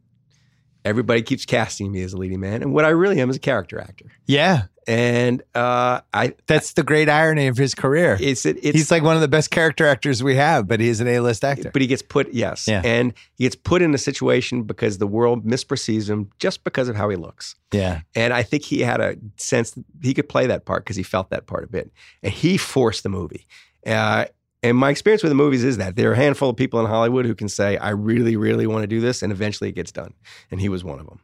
[0.86, 2.62] Everybody keeps casting me as a leading man.
[2.62, 4.06] And what I really am is a character actor.
[4.26, 4.64] Yeah.
[4.88, 8.18] And uh, I That's the great irony of his career.
[8.20, 11.00] it's it, it's He's like one of the best character actors we have, but he's
[11.00, 11.70] an A-list actor.
[11.72, 12.68] but he gets put yes.
[12.68, 12.82] Yeah.
[12.84, 16.96] And he gets put in a situation because the world misperceives him just because of
[16.96, 17.56] how he looks.
[17.72, 18.02] Yeah.
[18.16, 21.04] And I think he had a sense that he could play that part because he
[21.04, 21.92] felt that part a bit.
[22.24, 23.46] And he forced the movie.
[23.86, 24.26] Uh,
[24.61, 26.86] and my experience with the movies is that there are a handful of people in
[26.86, 29.22] Hollywood who can say, I really, really want to do this.
[29.22, 30.14] And eventually it gets done.
[30.52, 31.22] And he was one of them.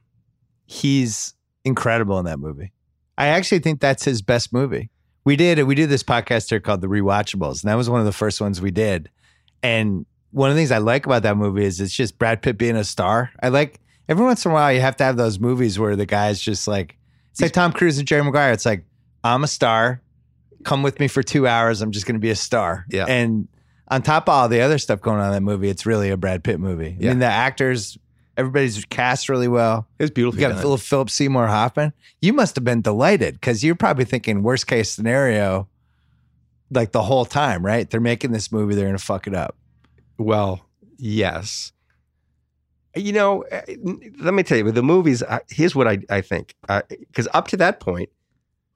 [0.65, 1.33] He's
[1.65, 2.71] incredible in that movie.
[3.17, 4.89] I actually think that's his best movie.
[5.25, 8.05] We did we did this podcast here called The Rewatchables, and that was one of
[8.05, 9.09] the first ones we did.
[9.63, 12.57] And one of the things I like about that movie is it's just Brad Pitt
[12.57, 13.31] being a star.
[13.41, 16.05] I like every once in a while you have to have those movies where the
[16.05, 16.97] guy's just like
[17.31, 18.51] it's like Tom Cruise and Jerry Maguire.
[18.51, 18.85] It's like
[19.23, 20.01] I'm a star.
[20.65, 21.81] Come with me for two hours.
[21.81, 22.85] I'm just going to be a star.
[22.89, 23.05] Yeah.
[23.07, 23.47] And
[23.87, 26.17] on top of all the other stuff going on in that movie, it's really a
[26.17, 26.97] Brad Pitt movie.
[26.99, 27.09] I Yeah.
[27.11, 27.97] mean, the actors,
[28.35, 29.87] everybody's cast really well.
[29.99, 30.41] It was beautiful.
[30.41, 31.93] You got a little Philip Seymour Hoffman.
[32.21, 35.69] You must have been delighted because you're probably thinking worst case scenario,
[36.71, 37.89] like the whole time, right?
[37.89, 39.55] They're making this movie, they're going to fuck it up.
[40.17, 40.65] Well,
[40.97, 41.71] yes.
[42.95, 43.61] You know, uh,
[44.19, 46.55] let me tell you, with the movies, I, here's what I, I think.
[46.89, 48.09] Because up to that point,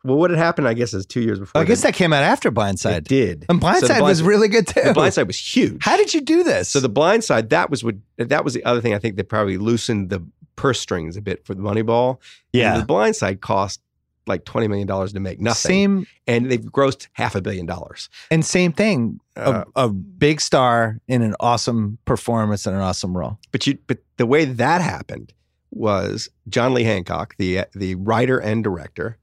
[0.04, 0.68] well, what had happened?
[0.68, 1.62] I guess is two years before.
[1.62, 1.92] I guess then.
[1.92, 2.96] that came out after Blind Side.
[2.96, 3.46] it did.
[3.50, 4.82] And So the Blind Side was really good too.
[4.82, 5.84] The Blind Side was huge.
[5.84, 6.70] How did you do this?
[6.70, 9.30] So the blind side, that was what that was the other thing I think that
[9.30, 12.18] probably loosened the purse strings a bit for the Moneyball.
[12.54, 13.82] yeah, The blind side cost
[14.28, 18.10] like twenty million dollars to make nothing, same and they've grossed half a billion dollars.
[18.30, 19.20] and same thing.
[19.36, 23.40] Uh, a, a big star in an awesome performance and an awesome role.
[23.52, 25.34] but you, but the way that happened
[25.72, 29.18] was John Lee Hancock, the the writer and director,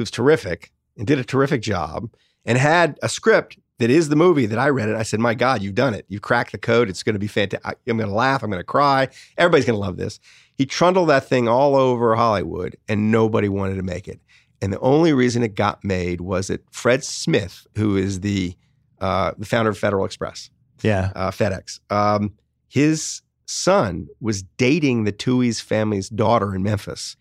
[0.00, 2.10] who's terrific and did a terrific job,
[2.46, 4.96] and had a script that is the movie that I read it.
[4.96, 6.06] I said, "My God, you've done it!
[6.08, 6.88] You cracked the code.
[6.88, 7.78] It's going to be fantastic.
[7.86, 8.42] I'm going to laugh.
[8.42, 9.08] I'm going to cry.
[9.36, 10.18] Everybody's going to love this."
[10.56, 14.20] He trundled that thing all over Hollywood, and nobody wanted to make it.
[14.62, 18.56] And the only reason it got made was that Fred Smith, who is the
[19.00, 20.50] uh, the founder of Federal Express,
[20.82, 21.80] Yeah, uh, FedEx.
[21.90, 22.32] Um,
[22.68, 27.16] his son was dating the Tuohy's family's daughter in Memphis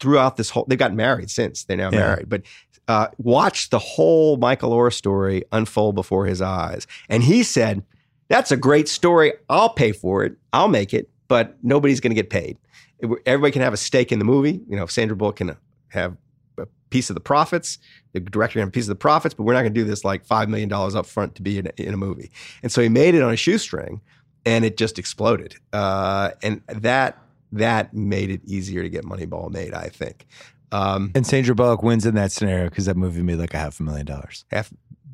[0.00, 0.64] throughout this whole.
[0.68, 1.98] They've gotten married since they're now Yeah.
[1.98, 2.42] married, but
[2.86, 7.82] uh, watched the whole Michael Oher story unfold before his eyes, and he said,
[8.28, 9.32] "That's a great story.
[9.50, 10.36] I'll pay for it.
[10.52, 12.56] I'll make it, but nobody's going to get paid.
[12.98, 14.60] It- Everybody can have a stake in the movie.
[14.68, 15.56] You know, Sandra Bullock can
[15.88, 16.16] have
[16.58, 17.78] a piece of the profits.
[18.14, 19.84] The director can have a piece of the profits, but we're not going to do
[19.84, 22.30] this like $5 million up front to be in, in a movie.
[22.62, 24.00] And so he made it on a shoestring
[24.46, 25.54] and it just exploded.
[25.72, 27.18] Uh, and that
[27.52, 30.26] that made it easier to get Moneyball made, I think.
[30.70, 33.80] Um, and Sandra Bullock wins in that scenario because that movie made like a half
[33.80, 34.72] a million dollars, half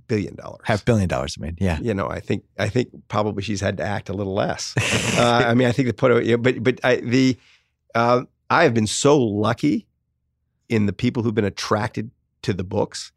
[0.09, 0.61] billion dollars.
[0.65, 1.37] half billion dollars.
[1.39, 4.13] I mean, yeah, you know, I think I think probably she's had to act a
[4.13, 4.75] little less.
[5.19, 7.37] uh, I mean, I think they put it, you know, but but I, the
[7.95, 9.87] uh, I have been so lucky
[10.69, 12.11] in the people who've been attracted
[12.43, 13.13] to the books.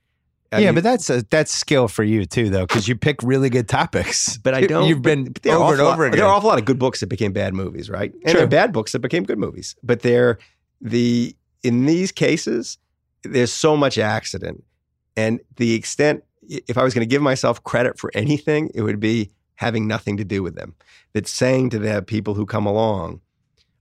[0.51, 3.21] I yeah, mean, but that's a that's skill for you too, though, because you pick
[3.21, 4.37] really good topics.
[4.47, 4.87] But I don't.
[4.87, 6.11] You've been over and over lot, again.
[6.11, 8.13] There are an awful lot of good books that became bad movies, right?
[8.13, 9.75] And there are bad books that became good movies.
[9.83, 10.37] But they're
[10.79, 12.77] the in these cases,
[13.23, 14.63] there's so much accident,
[15.15, 16.23] and the extent.
[16.49, 20.15] If I was going to give myself credit for anything, it would be having nothing
[20.15, 20.75] to do with them.
[21.11, 23.19] That saying to the people who come along,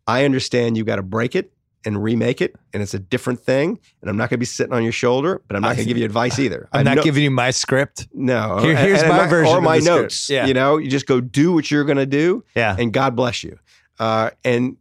[0.09, 1.53] I understand you got to break it
[1.87, 3.79] and remake it, and it's a different thing.
[4.03, 5.89] And I'm not going to be sitting on your shoulder, but I'm not going to
[5.89, 6.69] give you advice either.
[6.73, 8.09] I'm I not know- giving you my script.
[8.13, 8.59] no.
[8.59, 10.03] Here- here's And- and my version or of my the script.
[10.03, 10.29] notes.
[10.29, 10.47] Yeah.
[10.47, 13.43] You know, you just go do what you're going to do, Yeah, and God bless
[13.45, 13.59] you,
[13.99, 14.77] uh, and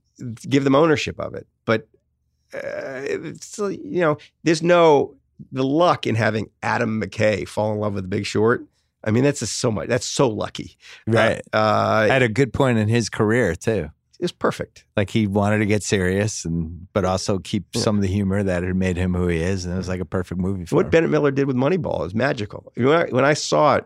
[0.49, 1.47] give them ownership of it.
[1.65, 1.87] But
[2.53, 5.15] uh, it's, you know, there's no
[5.51, 8.65] the luck in having Adam McKay fall in love with The Big Short.
[9.03, 9.87] I mean, that's just so much.
[9.89, 11.41] That's so lucky, right.
[11.53, 13.89] Uh, At a good point in his career too.
[14.19, 14.85] It's perfect.
[14.97, 17.81] Like he wanted to get serious and but also keep Yeah.
[17.81, 19.99] some of the humor that had made him who he is, and it was like
[19.99, 20.91] a perfect movie for What him.
[20.91, 22.71] Bennett Miller did with Moneyball is magical.
[22.75, 23.85] When I, when I saw it,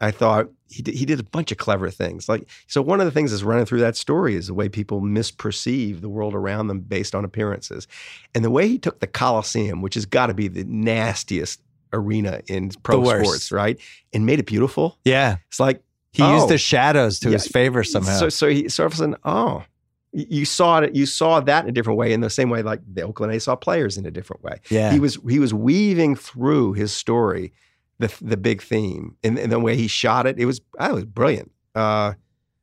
[0.00, 2.28] I thought he did, he did a bunch of clever things.
[2.28, 5.00] Like so, one of the things that's running through that story is the way people
[5.00, 7.86] misperceive the world around them based on appearances,
[8.34, 11.60] and the way he took the Coliseum, which has got to be the nastiest
[11.92, 13.78] arena in pro sports, right,
[14.12, 14.98] and made it beautiful.
[15.04, 15.82] yeah, It's like
[16.16, 16.34] he Oh.
[16.34, 17.34] used the shadows to Yeah.
[17.34, 18.18] his favor somehow.
[18.18, 18.28] so.
[18.28, 19.64] So he sort of said, oh.
[20.12, 20.94] You saw it.
[20.94, 23.44] You saw that in a different way, in the same way like the Oakland A's
[23.44, 27.52] saw players in a different way yeah, he was he was weaving through his story
[27.98, 31.04] the the big theme and, and the way he shot it it was I was
[31.04, 32.14] brilliant uh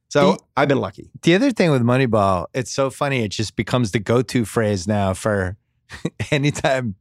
[0.09, 3.23] so He- I've been lucky the other thing with Moneyball, it's so funny.
[3.23, 5.55] It just becomes the go-to phrase now for
[6.31, 6.95] anytime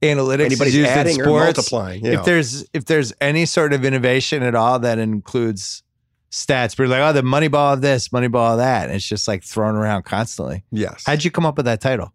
[0.00, 1.56] analytics anybody's used adding in or sports.
[1.58, 5.82] multiplying you If there's if there's any sort of innovation at all that includes
[6.30, 8.86] stats, we're like, oh, the money ball of this, money ball of that.
[8.86, 10.64] And it's just like thrown around constantly.
[10.70, 12.12] yes How'd you come up with that title?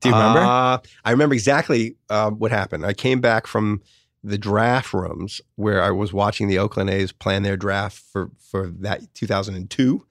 [0.00, 0.40] Do you remember?
[0.40, 2.84] Uh, I remember exactly uh, what happened.
[2.84, 3.82] I came back from
[4.22, 8.68] the draft rooms where I was watching the Oakland A's plan their draft for for
[8.80, 10.04] that 2002,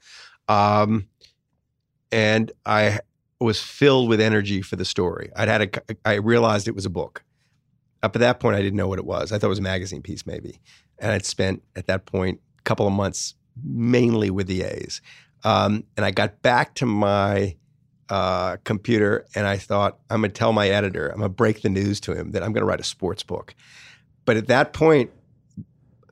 [0.47, 1.07] um,
[2.11, 2.99] and I
[3.39, 5.31] was filled with energy for the story.
[5.35, 7.23] I'd had a, I realized it was a book.
[8.01, 9.31] Up at that point, I didn't know what it was.
[9.31, 10.59] I thought it was a magazine piece, maybe,
[10.99, 15.01] and I'd spent at that point couple of months mainly with the A's,
[15.45, 17.55] um, and I got back to my
[18.09, 21.61] uh, computer and I thought, I'm going to tell my editor, I'm going to break
[21.61, 23.55] the news to him that I'm going to write a sports book.
[24.25, 25.11] But at that point,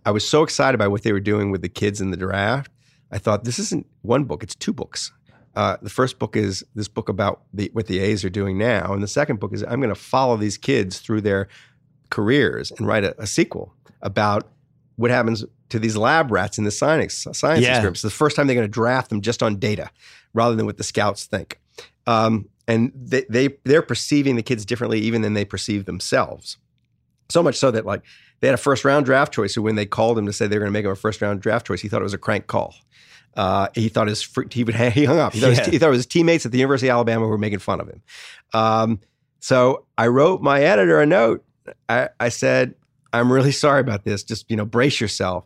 [0.06, 2.72] I was so excited by what they were doing with the kids in the draft.
[3.12, 5.12] I thought, this isn't one book, it's two books.
[5.56, 8.92] Uh, the first book is this book about the, what the A's are doing now.
[8.92, 11.48] And the second book is I'm going to follow these kids through their
[12.10, 13.72] careers and write a, a sequel
[14.02, 14.48] about
[14.96, 17.72] what happens to these lab rats in the science, science Yeah.
[17.72, 18.02] experiments.
[18.02, 19.90] The first time they're going to draft them just on data
[20.34, 21.60] rather than what the scouts think.
[22.08, 26.58] Um, and they, they they're perceiving the kids differently even than they perceive themselves.
[27.30, 28.02] So much so that like
[28.40, 30.56] they had a first round draft choice, So when they called him to say they
[30.56, 32.18] were going to make him a first round draft choice, he thought it was a
[32.18, 32.76] crank call.
[33.36, 35.34] Uh, he thought his he would he hung up.
[35.34, 35.64] He thought, Yeah.
[35.64, 37.60] his, he thought it was his teammates at the University of Alabama who were making
[37.60, 38.02] fun of him.
[38.54, 39.00] Um,
[39.40, 41.44] so I wrote my editor a note
[41.90, 42.76] I, I said,
[43.14, 44.24] I'm really sorry about this.
[44.24, 45.46] Just, you know, brace yourself.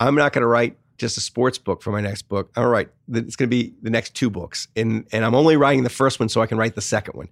[0.00, 2.50] I'm not going to write just a sports book for my next book.
[2.56, 2.88] I'm right.
[3.12, 6.20] It's going to be the next two books, and and I'm only writing the first
[6.20, 7.28] one so I can write the second one.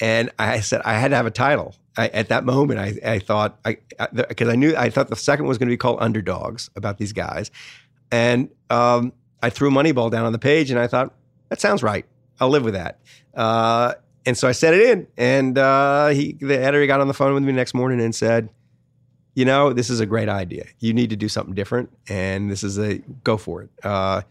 [0.00, 1.74] And I said I had to have a title.
[1.96, 3.78] I, at that moment, I, I thought I
[4.14, 6.70] because I, I, knew I thought the second one was going to be called Underdogs
[6.74, 7.50] about these guys,
[8.10, 11.14] and um, I threw Moneyball down on the page, and I thought
[11.48, 12.06] that sounds right.
[12.40, 12.98] I'll live with that.
[13.34, 13.94] Uh,
[14.24, 17.34] and so I set it in, and uh, he the editor got on the phone
[17.34, 18.48] with me the next morning and said
[19.34, 20.66] you know, this is a great idea.
[20.78, 23.70] You need to do something different, and this is a go for it.
[23.82, 24.22] Uh,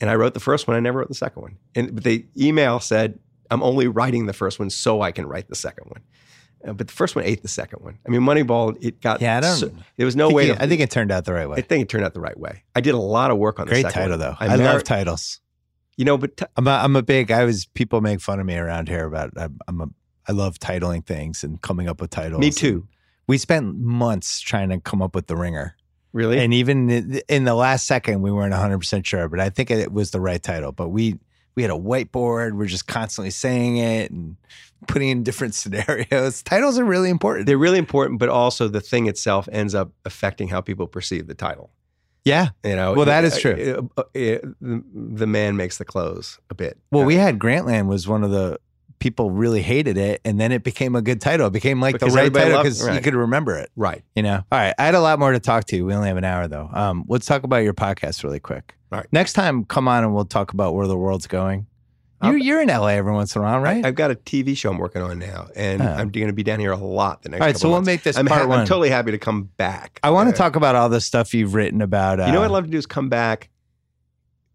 [0.00, 0.76] and I wrote the first one.
[0.76, 1.56] I never wrote the second one.
[1.74, 3.18] And but the email said,
[3.50, 6.02] "I'm only writing the first one so I can write the second one."
[6.66, 7.98] Uh, but the first one ate the second one.
[8.06, 9.36] I mean, Moneyball, it got yeah.
[9.36, 9.56] I don't.
[9.56, 10.50] So, there was no way.
[10.50, 11.58] It, to, I think it turned out the right way.
[11.58, 12.62] I think it turned out the right way.
[12.74, 14.18] I did a lot of work on great the title one.
[14.20, 14.36] though.
[14.38, 15.40] I, I love titles.
[15.96, 17.30] You know, but i am a, I'm a big.
[17.30, 19.30] I was people make fun of me around here about.
[19.36, 19.88] I'm, I'm a.
[20.26, 22.40] I love titling things and coming up with titles.
[22.40, 22.88] Me too.
[23.26, 25.76] We spent months trying to come up with the ringer.
[26.12, 26.38] Really?
[26.38, 30.12] And even in the last second, we weren't 100% sure, but I think it was
[30.12, 30.70] the right title.
[30.70, 31.18] But we
[31.56, 32.52] we had a whiteboard.
[32.52, 34.36] We're just constantly saying it and
[34.86, 36.42] putting in different scenarios.
[36.42, 37.46] Titles are really important.
[37.46, 41.34] They're really important, but also the thing itself ends up affecting how people perceive the
[41.34, 41.70] title.
[42.24, 42.48] Yeah.
[42.64, 43.90] You know, well, that is true.
[43.96, 46.78] Uh, uh, the man makes the clothes a bit.
[46.90, 48.58] Well, we had Grantland was one of the
[48.98, 51.46] people really hated it, and then it became a good title.
[51.46, 52.94] It became like because the right title because right.
[52.94, 53.70] you could remember it.
[53.76, 54.02] Right.
[54.14, 54.44] You know.
[54.50, 54.74] All right.
[54.78, 55.86] I had a lot more to talk to you.
[55.86, 56.68] We only have an hour though.
[56.72, 58.74] Um, let's talk about your podcast really quick.
[58.92, 59.08] All right.
[59.12, 61.66] Next time, come on and we'll talk about where the world's going.
[62.22, 63.84] You're, you're in LA every once in a while, right?
[63.84, 65.86] I, have got a TV show I'm working on now, and oh.
[65.86, 67.40] I'm going to be down here a lot the next.
[67.40, 68.60] All right, so we'll make this I'm part ha- one.
[68.60, 70.00] I'm totally happy to come back.
[70.02, 72.20] I want to uh, talk about all the stuff you've written about.
[72.20, 73.50] Uh, you know what I'd love to do is come back.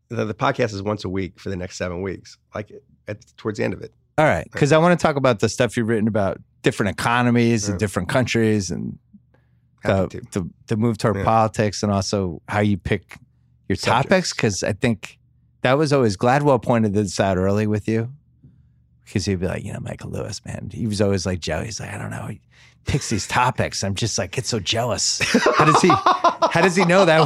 [0.09, 2.71] The, the podcast is once a week for the next seven weeks, like
[3.07, 3.93] at, towards the end of it.
[4.19, 7.63] All right, because I want to talk about the stuff you've written about different economies
[7.63, 7.71] yeah.
[7.71, 8.99] and different countries and
[9.85, 11.23] the, the, the move toward yeah.
[11.23, 13.15] politics and also how you pick
[13.69, 14.09] your Subjects.
[14.09, 14.33] topics.
[14.33, 15.19] Because I think
[15.61, 18.11] that was always Gladwell pointed this out early with you.
[19.05, 21.63] Because he'd be like, you know, Michael Lewis, man, he was always like Joe.
[21.63, 22.29] He's like, I don't know,
[22.89, 23.83] picks these topics.
[23.83, 25.19] I'm just like, get so jealous.
[25.57, 25.89] How does he?
[25.89, 27.21] How does he know that?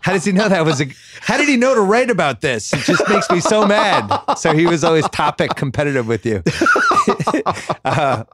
[0.00, 0.86] How does he know that was a?
[1.20, 2.72] How did he know to write about this?
[2.72, 4.10] It just makes me so mad.
[4.38, 6.42] So he was always topic competitive with you.
[7.84, 8.24] uh,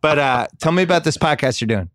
[0.00, 1.90] but uh, tell me about this podcast you're doing.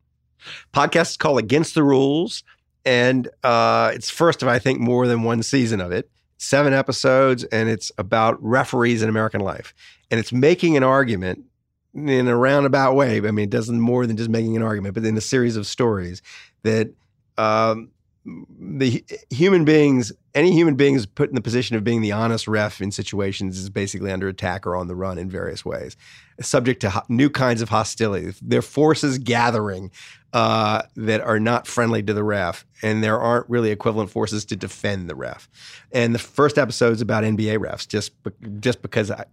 [0.73, 2.43] Podcast is called Against the Rules,
[2.83, 6.09] and uh, it's first of I think more than one season of it.
[6.37, 9.73] Seven episodes, and it's about referees in American life,
[10.11, 11.45] and it's making an argument
[11.93, 13.17] in a roundabout way.
[13.17, 15.65] I mean, it doesn't more than just making an argument, but in a series of
[15.65, 16.21] stories
[16.63, 16.91] that
[17.37, 17.89] um,
[18.25, 22.47] the human beings, any human being is put in the position of being the honest
[22.47, 25.95] ref in situations is basically under attack or on the run in various ways,
[26.41, 28.33] subject to ho- new kinds of hostility.
[28.41, 29.91] There are forces gathering
[30.33, 34.55] uh, that are not friendly to the ref, and there aren't really equivalent forces to
[34.55, 35.49] defend the ref.
[35.91, 38.11] And the first episode is about NBA refs, just
[38.59, 39.25] just because I,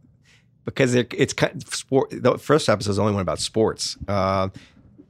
[0.66, 2.10] because it, it's kind of sport.
[2.12, 3.96] The first episode is only one about sports.
[4.06, 4.48] Uh,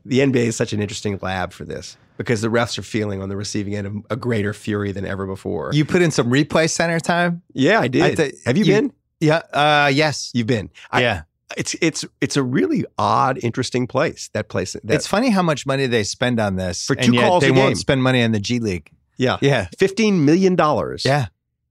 [0.04, 3.28] the NBA is such an interesting lab for this because the refs are feeling on
[3.28, 5.70] the receiving end of a greater fury than ever before.
[5.72, 7.42] You put in some replay center time.
[7.52, 8.02] Yeah, I did.
[8.02, 8.92] I th- Have you, you, been?
[9.18, 9.42] Yeah.
[9.52, 10.70] Uh, yes, you've been.
[10.92, 11.22] I, yeah.
[11.56, 14.28] It's it's it's a really odd, interesting place.
[14.32, 14.72] That place.
[14.72, 17.42] That, it's funny how much money they spend on this for two calls.
[17.42, 18.90] They won't spend money on the G League.
[19.16, 21.04] Yeah, yeah, fifteen million dollars.
[21.04, 21.26] Yeah,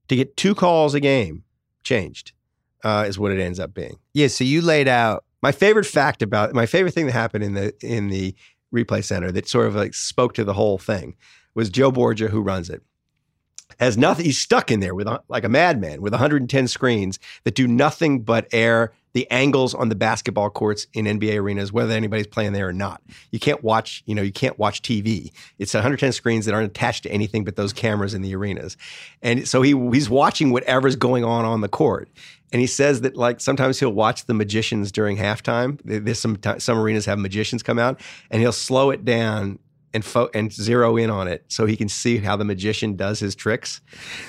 [0.08, 1.44] to get two calls a game
[1.84, 2.32] changed
[2.86, 3.98] uh, is what it ends up being.
[4.14, 4.28] Yeah.
[4.28, 7.74] So you laid out my favorite fact about my favorite thing that happened in the
[7.80, 8.32] in the
[8.72, 11.16] replay center that sort of like spoke to the whole thing
[11.56, 12.82] was Joe Borgia, who runs it.
[13.80, 14.24] Has nothing.
[14.24, 18.46] He's stuck in there with like a madman with 110 screens that do nothing but
[18.52, 22.72] air the angles on the basketball courts in NBA arenas, whether anybody's playing there or
[22.74, 23.00] not.
[23.30, 25.32] You can't watch, you know, you can't watch TV.
[25.58, 28.76] It's 110 screens that aren't attached to anything but those cameras in the arenas.
[29.22, 32.10] And so he he's watching whatever's going on on the court.
[32.52, 35.80] And he says that like sometimes he'll watch the magicians during halftime.
[35.82, 37.98] There's some some arenas have magicians come out,
[38.30, 39.58] and he'll slow it down
[39.94, 43.18] and fo- and zero in on it so he can see how the magician does
[43.18, 43.80] his tricks.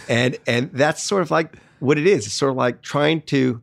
[0.08, 2.26] And and that's sort of like what it is.
[2.26, 3.62] It's sort of like trying to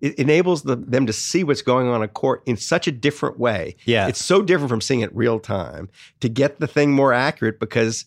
[0.00, 3.38] it enables the, them to see what's going on in court in such a different
[3.38, 3.76] way.
[3.84, 4.08] Yeah.
[4.08, 5.88] It's so different from seeing it real time
[6.20, 8.06] to get the thing more accurate because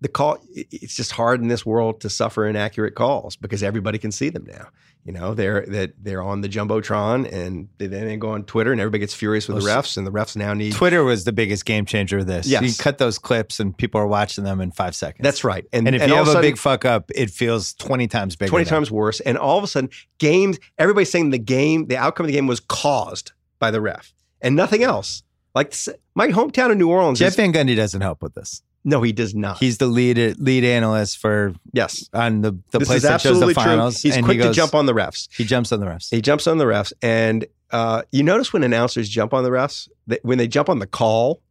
[0.00, 4.12] the call it's just hard in this world to suffer inaccurate calls because everybody can
[4.12, 4.68] see them now.
[5.04, 8.80] You know, they're that they're on the jumbotron and then they go on Twitter and
[8.80, 11.32] everybody gets furious with oh, the refs and the refs now need Twitter was the
[11.32, 12.46] biggest game changer of this.
[12.46, 12.62] Yes.
[12.62, 15.24] You cut those clips and people are watching them in five seconds.
[15.24, 15.64] That's right.
[15.72, 18.36] And, and if and you have a, sudden, big fuck up, it feels 20 times
[18.36, 18.50] bigger.
[18.50, 19.18] 20 times worse.
[19.20, 22.46] And all of a sudden, games, everybody's saying the game, the outcome of the game
[22.46, 25.24] was caused by the ref and nothing else.
[25.52, 25.74] Like
[26.14, 27.18] my hometown of New Orleans.
[27.18, 28.62] Jeff Van Gundy doesn't help with this.
[28.84, 29.58] No, he does not.
[29.58, 33.54] He's the lead lead analyst for yes, on the the this place that shows the
[33.54, 34.00] finals.
[34.00, 34.10] true.
[34.10, 35.28] He's quick he goes, to jump on the refs.
[35.36, 36.10] He jumps on the refs.
[36.10, 39.88] He jumps on the refs, and uh, you notice when announcers jump on the refs,
[40.22, 41.42] when they jump on the call,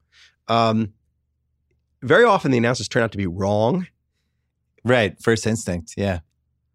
[0.49, 0.93] um,
[2.01, 3.87] very often the announcers turn out to be wrong,
[4.83, 5.93] right, first instinct.
[5.95, 6.19] Yeah,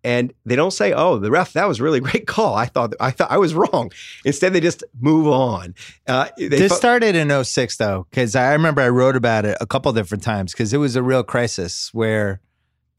[0.06, 2.54] and they don't say, "Oh, the ref, that was really great call.
[2.54, 3.90] I thought I thought I was wrong."
[4.24, 5.74] Instead, they just move on.
[6.06, 9.58] Uh, they this fo- started in 06 though, because I remember I wrote about it
[9.60, 12.40] a couple different times because it was a real crisis where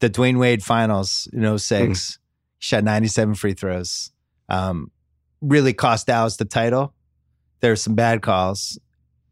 [0.00, 1.58] the Dwyane Wade finals in 6
[1.88, 2.18] Mm.
[2.58, 4.12] shot 97 free throws,
[4.48, 4.90] um,
[5.40, 6.92] really cost Dallas the title.
[7.60, 8.78] There were some bad calls.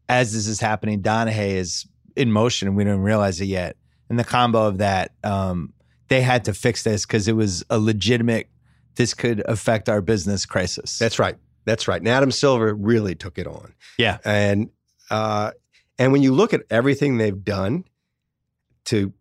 [0.09, 1.85] As this is happening, Donaghy is
[2.15, 3.75] in motion and we don't realize it yet.
[4.09, 5.73] And the combo of that, um,
[6.07, 8.49] they had to fix this because it was a legitimate,
[8.95, 10.97] this could affect our business crisis.
[10.97, 11.37] That's right.
[11.65, 11.99] That's right.
[11.99, 13.73] And Adam Silver really took it on.
[13.97, 14.19] Yeah.
[14.23, 14.69] And
[15.09, 15.51] uh,
[15.99, 17.85] and when you look at everything they've done
[18.85, 19.13] to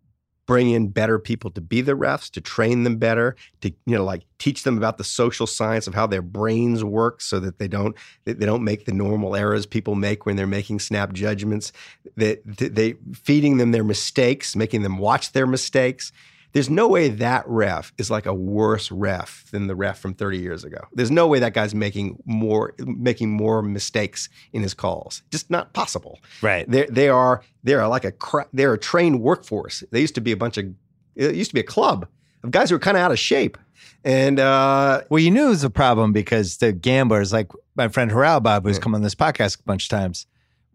[0.46, 4.04] bring in better people to be the refs, to train them better, to you know
[4.04, 7.68] like teach them about the social science of how their brains work, so that they
[7.68, 11.72] don't they don't make the normal errors people make when they're making snap judgments.
[12.16, 16.12] That they, they feeding them their mistakes, making them watch their mistakes.
[16.56, 20.38] There's no way that ref is like a worse ref than the ref from 30
[20.38, 20.78] years ago.
[20.92, 25.22] There's no way that guy's making more making more mistakes in his calls.
[25.30, 26.18] Just not possible.
[26.42, 26.64] right.
[26.70, 29.84] They they are they are like a cra- they're a trained workforce.
[29.92, 30.64] They used to be a bunch of
[31.14, 32.06] it used to be a club
[32.42, 33.58] of guys who were kind of out of shape.
[34.04, 38.10] And uh, Well, you knew it was a problem because the gamblers, like my friend
[38.10, 38.82] Haralabob, who's Yeah.
[38.82, 40.26] come on this podcast a bunch of times,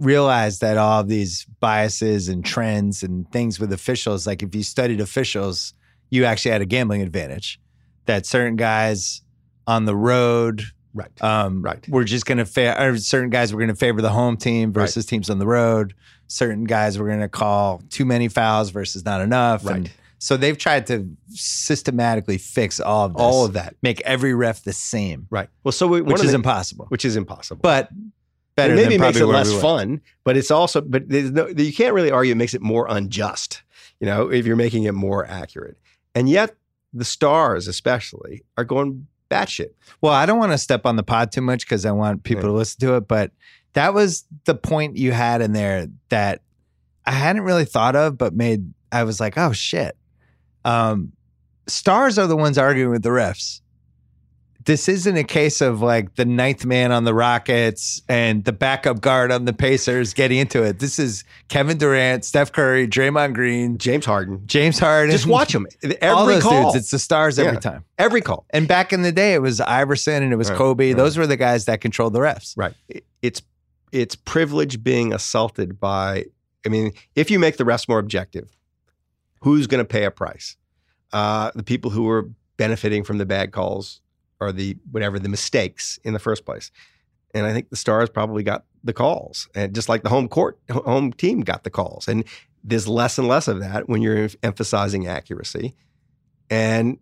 [0.01, 4.63] realized that all of these biases and trends and things with officials, like if you
[4.63, 5.73] studied officials,
[6.09, 7.59] you actually had a gambling advantage.
[8.07, 9.21] That certain guys
[9.67, 10.63] on the road,
[10.93, 11.87] right, um, Right.
[11.87, 14.73] were just going to fa- or certain guys were going to favor the home team
[14.73, 15.93] versus teams on the road.
[16.27, 19.63] Certain guys were going to call too many fouls versus not enough.
[19.65, 24.01] right, And so they've tried to systematically fix all of this, all of that, make
[24.01, 25.49] every ref the same, right.
[25.63, 26.85] Well, so we, which is the- impossible.
[26.89, 27.61] which is impossible.
[27.61, 27.89] But
[28.63, 31.73] better it maybe makes it less we fun, but it's also but there's no you
[31.73, 33.63] can't really argue it makes it more unjust.
[33.99, 35.77] You know, if you're making it more accurate,
[36.15, 36.55] and yet
[36.93, 39.69] the stars especially are going batshit.
[40.01, 42.43] Well, I don't want to step on the pod too much because I want people
[42.43, 42.49] Yeah.
[42.49, 43.31] to listen to it, but
[43.73, 46.41] that was the point you had in there that
[47.05, 49.95] I hadn't really thought of, but made I was like, oh shit.
[50.65, 51.13] Um,
[51.67, 53.60] stars are the ones arguing with the refs.
[54.65, 59.01] This isn't a case of like the ninth man on the Rockets and the backup
[59.01, 60.77] guard on the Pacers getting into it.
[60.79, 65.09] This is Kevin Durant, Steph Curry, Draymond Green, James Harden, James Harden.
[65.11, 66.75] just watch them every all those call, dudes.
[66.83, 67.59] It's the stars every Yeah.
[67.59, 67.85] time.
[67.97, 68.45] every call.
[68.51, 70.87] And back in the day, it was Iverson and it was Right, Kobe.
[70.89, 70.97] right.
[70.97, 72.53] Those were the guys that controlled the refs.
[72.55, 72.73] Right.
[73.21, 73.41] It's
[73.91, 76.25] it's privilege being assaulted by.
[76.65, 78.49] I mean, if you make the refs more objective,
[79.41, 80.55] who's going to pay a price?
[81.11, 83.99] Uh, the people who are benefiting from the bad calls
[84.41, 86.71] or the whatever the mistakes in the first place.
[87.33, 90.59] And I think the Stars probably got the calls, and just like the home court
[90.69, 92.07] home team got the calls.
[92.07, 92.25] And
[92.63, 95.75] there's less and less of that when you're emphasizing accuracy,
[96.49, 96.97] and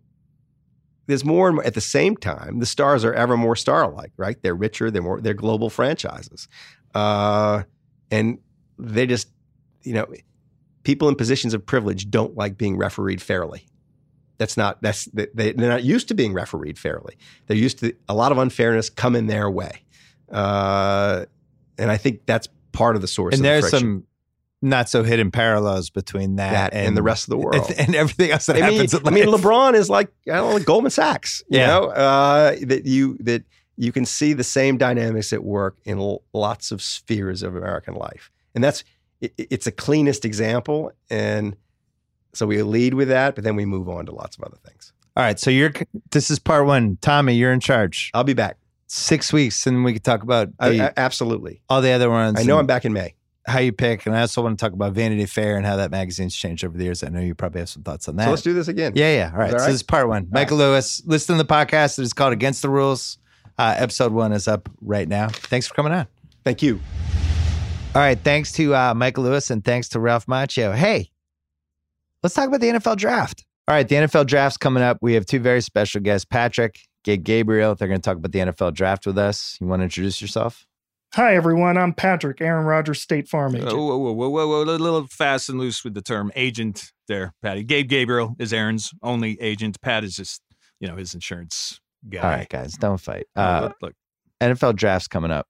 [1.10, 4.40] there's more and more at the same time the stars are ever more star-like right
[4.42, 6.46] they're richer they're more they're global franchises
[6.94, 7.64] uh,
[8.12, 8.38] and
[8.78, 9.28] they just
[9.82, 10.06] you know
[10.84, 13.66] people in positions of privilege don't like being refereed fairly
[14.40, 18.14] that's not that's they, they're not used to being refereed fairly they're used to a
[18.14, 19.82] lot of unfairness come in their way
[20.32, 21.24] uh,
[21.78, 23.80] and i think that's part of the source And of the there's friction.
[23.80, 24.06] some
[24.62, 27.94] not so hidden parallels between that, that and, the rest of the world and, and
[27.94, 28.92] everything else that I mean, happens.
[28.94, 29.26] in I mean.
[29.26, 31.42] LeBron is like I don't know, like Goldman Sachs.
[31.48, 31.66] You Yeah.
[31.68, 33.44] know uh, that you that
[33.78, 37.94] you can see the same dynamics at work in l- lots of spheres of American
[37.94, 38.84] life, and that's
[39.22, 40.92] it, it's a cleanest example.
[41.08, 41.56] And
[42.32, 44.92] so we lead with that, but then we move on to lots of other things.
[45.16, 45.72] All right, so you're.
[46.10, 46.96] This is part one.
[47.00, 48.10] Tommy, you're in charge.
[48.14, 48.56] I'll be back.
[48.86, 51.62] Six weeks, and we can talk about the- I- absolutely.
[51.68, 52.38] all the other ones.
[52.40, 53.14] I know I'm back in May.
[53.46, 55.90] how you pick, and I also want to talk about Vanity Fair and how that
[55.90, 57.02] magazine's changed over the years.
[57.02, 58.24] I know you probably have some thoughts on that.
[58.24, 58.92] So let's do this again.
[58.94, 59.30] Yeah, yeah.
[59.32, 59.50] All right.
[59.50, 60.28] that So this is part one.
[60.30, 61.98] Michael Lewis, listen to the podcast.
[61.98, 63.18] It is called Against the Rules.
[63.58, 65.28] Uh, episode one is up right now.
[65.28, 66.06] Thanks for coming on.
[66.44, 66.80] Thank you.
[67.94, 68.18] All right.
[68.22, 70.74] Thanks to uh, Michael Lewis and thanks to Ralph Macchio.
[70.74, 71.10] Hey,
[72.22, 73.44] let's talk about the NFL draft.
[73.68, 73.86] All right.
[73.88, 74.98] The NFL draft's coming up.
[75.00, 77.74] We have two very special guests, Patrick, Gabe Gabriel.
[77.74, 79.56] They're going to talk about the NFL draft with us.
[79.60, 80.66] You want to introduce yourself?
[81.14, 81.76] Hi, everyone.
[81.76, 83.72] I'm Patrick, Aaron Rodgers State Farm agent.
[83.72, 87.32] Whoa, whoa, whoa, whoa, whoa, a little fast and loose with the term agent there,
[87.42, 87.64] Patty.
[87.64, 89.80] Gabe Gabriel is Aaron's only agent.
[89.80, 90.40] Pat is just,
[90.78, 92.20] you know, his insurance guy.
[92.20, 93.26] All right, guys, don't fight.
[93.34, 93.94] Uh, Uh, look, look,
[94.40, 95.48] NFL draft's coming up.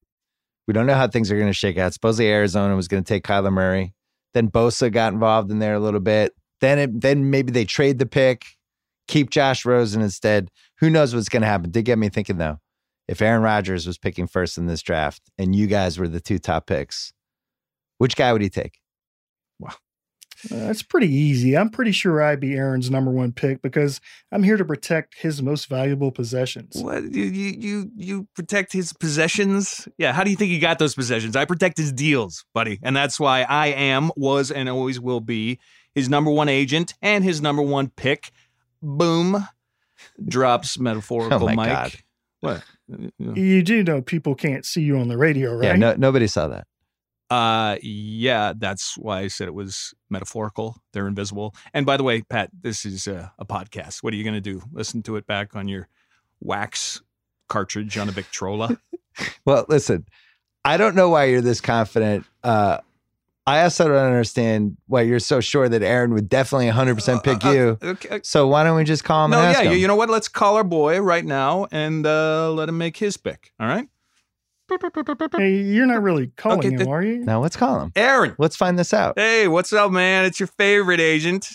[0.67, 1.93] We don't know how things are going to shake out.
[1.93, 3.93] Supposedly Arizona was going to take Kyler Murray.
[4.33, 6.33] Then Bosa got involved in there a little bit.
[6.61, 8.45] Then it, then maybe they trade the pick,
[9.09, 10.51] keep Josh Rosen instead.
[10.79, 11.71] Who knows what's going to happen?
[11.71, 12.59] Did get me thinking though.
[13.09, 16.39] If Aaron Rodgers was picking first in this draft and you guys were the two
[16.39, 17.13] top picks,
[17.99, 18.79] which guy would he take?
[20.51, 21.57] Uh, it's pretty easy.
[21.57, 24.01] I'm pretty sure I'd be Aaron's number one pick because
[24.33, 26.81] I'm here to protect his most valuable possessions.
[26.83, 29.87] What you you you you protect his possessions?
[29.99, 30.13] Yeah.
[30.13, 31.37] How do you think he got those possessions?
[31.37, 35.59] I protect his deals, buddy, and that's why I am, was, and always will be
[35.95, 38.31] his number one agent and his number one pick.
[38.83, 39.47] Boom,
[40.25, 41.75] drops metaphorical Oh my mic.
[41.75, 41.93] God.
[42.41, 42.65] What?
[43.19, 45.67] You do know people can't see you on the radio, right?
[45.67, 46.67] Yeah, no, nobody saw that.
[47.29, 50.77] Uh, yeah, that's why I said it was metaphorical.
[50.93, 51.55] They're invisible.
[51.73, 54.03] And by the way, Pat, this is a, a podcast.
[54.03, 54.63] What are you going to do?
[54.73, 55.87] Listen to it back on your
[56.41, 57.03] wax
[57.49, 58.79] cartridge on a Victrola?
[59.45, 60.07] Well, listen,
[60.65, 62.25] I don't know why you're this confident.
[62.43, 62.79] Uh,
[63.47, 67.49] I also don't understand why you're so sure that Aaron would definitely 100% pick Uh,
[67.49, 67.79] uh, you.
[67.83, 68.21] okay.
[68.23, 69.73] So why don't we just call him No, and ask yeah, him?
[69.73, 70.11] you, you know what?
[70.11, 73.53] Let's call our boy right now and uh, let him make his pick.
[73.59, 73.89] All right,
[75.37, 77.25] Hey, you're not really calling Okay, him, th- are you?
[77.25, 77.93] now let's call him.
[77.97, 78.37] Aaron.
[78.39, 79.19] Let's find this out.
[79.19, 80.25] Hey, what's up, man?
[80.27, 81.49] It's your favorite agent,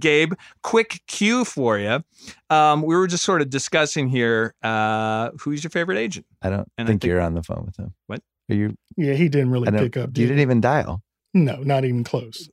[0.00, 0.32] Gabe.
[0.64, 2.02] Quick cue for you.
[2.50, 4.52] Um, we were just sort of discussing here.
[4.64, 6.26] Uh, who's your favorite agent?
[6.42, 7.94] I don't And I think, think- you're on the phone with him.
[8.08, 8.20] What?
[8.50, 8.76] Are you?
[8.96, 10.08] Yeah, he didn't really pick up.
[10.08, 11.02] you did didn't even dial.
[11.36, 12.48] No, not even close.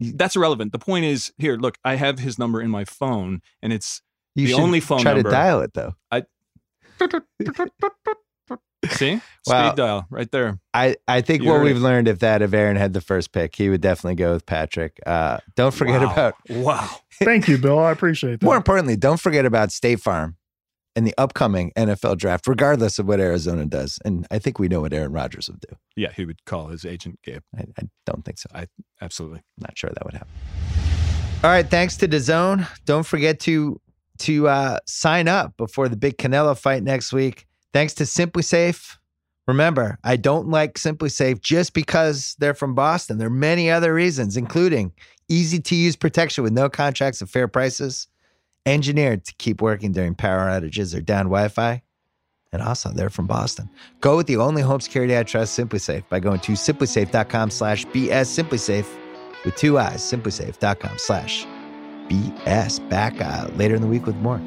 [0.00, 0.72] That's irrelevant.
[0.72, 1.56] The point is here.
[1.56, 4.02] Look, I have his number in my phone, and it's
[4.34, 5.94] You The only phone try number- to dial it though.
[6.10, 6.24] I
[8.88, 9.68] see Wow.
[9.70, 10.58] speed dial right there.
[10.74, 13.32] I, I think You what heard we've learned if that if Aaron had the first
[13.32, 14.98] pick, he would definitely go with Patrick.
[15.06, 16.12] Uh, don't forget Wow.
[16.12, 16.88] about wow.
[17.22, 17.78] Thank you, Bill.
[17.78, 18.42] I appreciate that.
[18.46, 20.36] more importantly, don't forget about State Farm
[20.96, 23.98] and the upcoming NFL draft, regardless of what Arizona does.
[24.04, 25.76] And I think we know what Aaron Rodgers would do.
[25.96, 27.42] Yeah, he would call his agent Gabe.
[27.56, 28.48] I, I don't think so.
[28.54, 28.66] I'm
[29.00, 29.42] Absolutely.
[29.58, 30.32] not sure that would happen.
[31.42, 32.66] All right, thanks to DAZN.
[32.84, 33.80] Don't forget to
[34.18, 37.46] to uh, sign up before the big Canelo fight next week.
[37.72, 38.96] Thanks to SimpliSafe.
[39.48, 43.16] Remember, I don't like SimpliSafe just because they're from Boston.
[43.16, 44.92] There are many other reasons, including
[45.28, 48.06] easy to use protection with no contracts at fair prices,
[48.66, 51.82] engineered to keep working during power outages or down Wi Fi.
[52.52, 53.70] And also, they're from Boston.
[54.00, 58.42] Go with the only home security I trust, SimpliSafe, by going to simplisafe.com slash BS
[58.42, 58.86] SimpliSafe
[59.44, 61.46] with two eyes, simplisafe.com slash
[62.08, 62.88] BS.
[62.88, 64.40] Back uh, later in the week with more.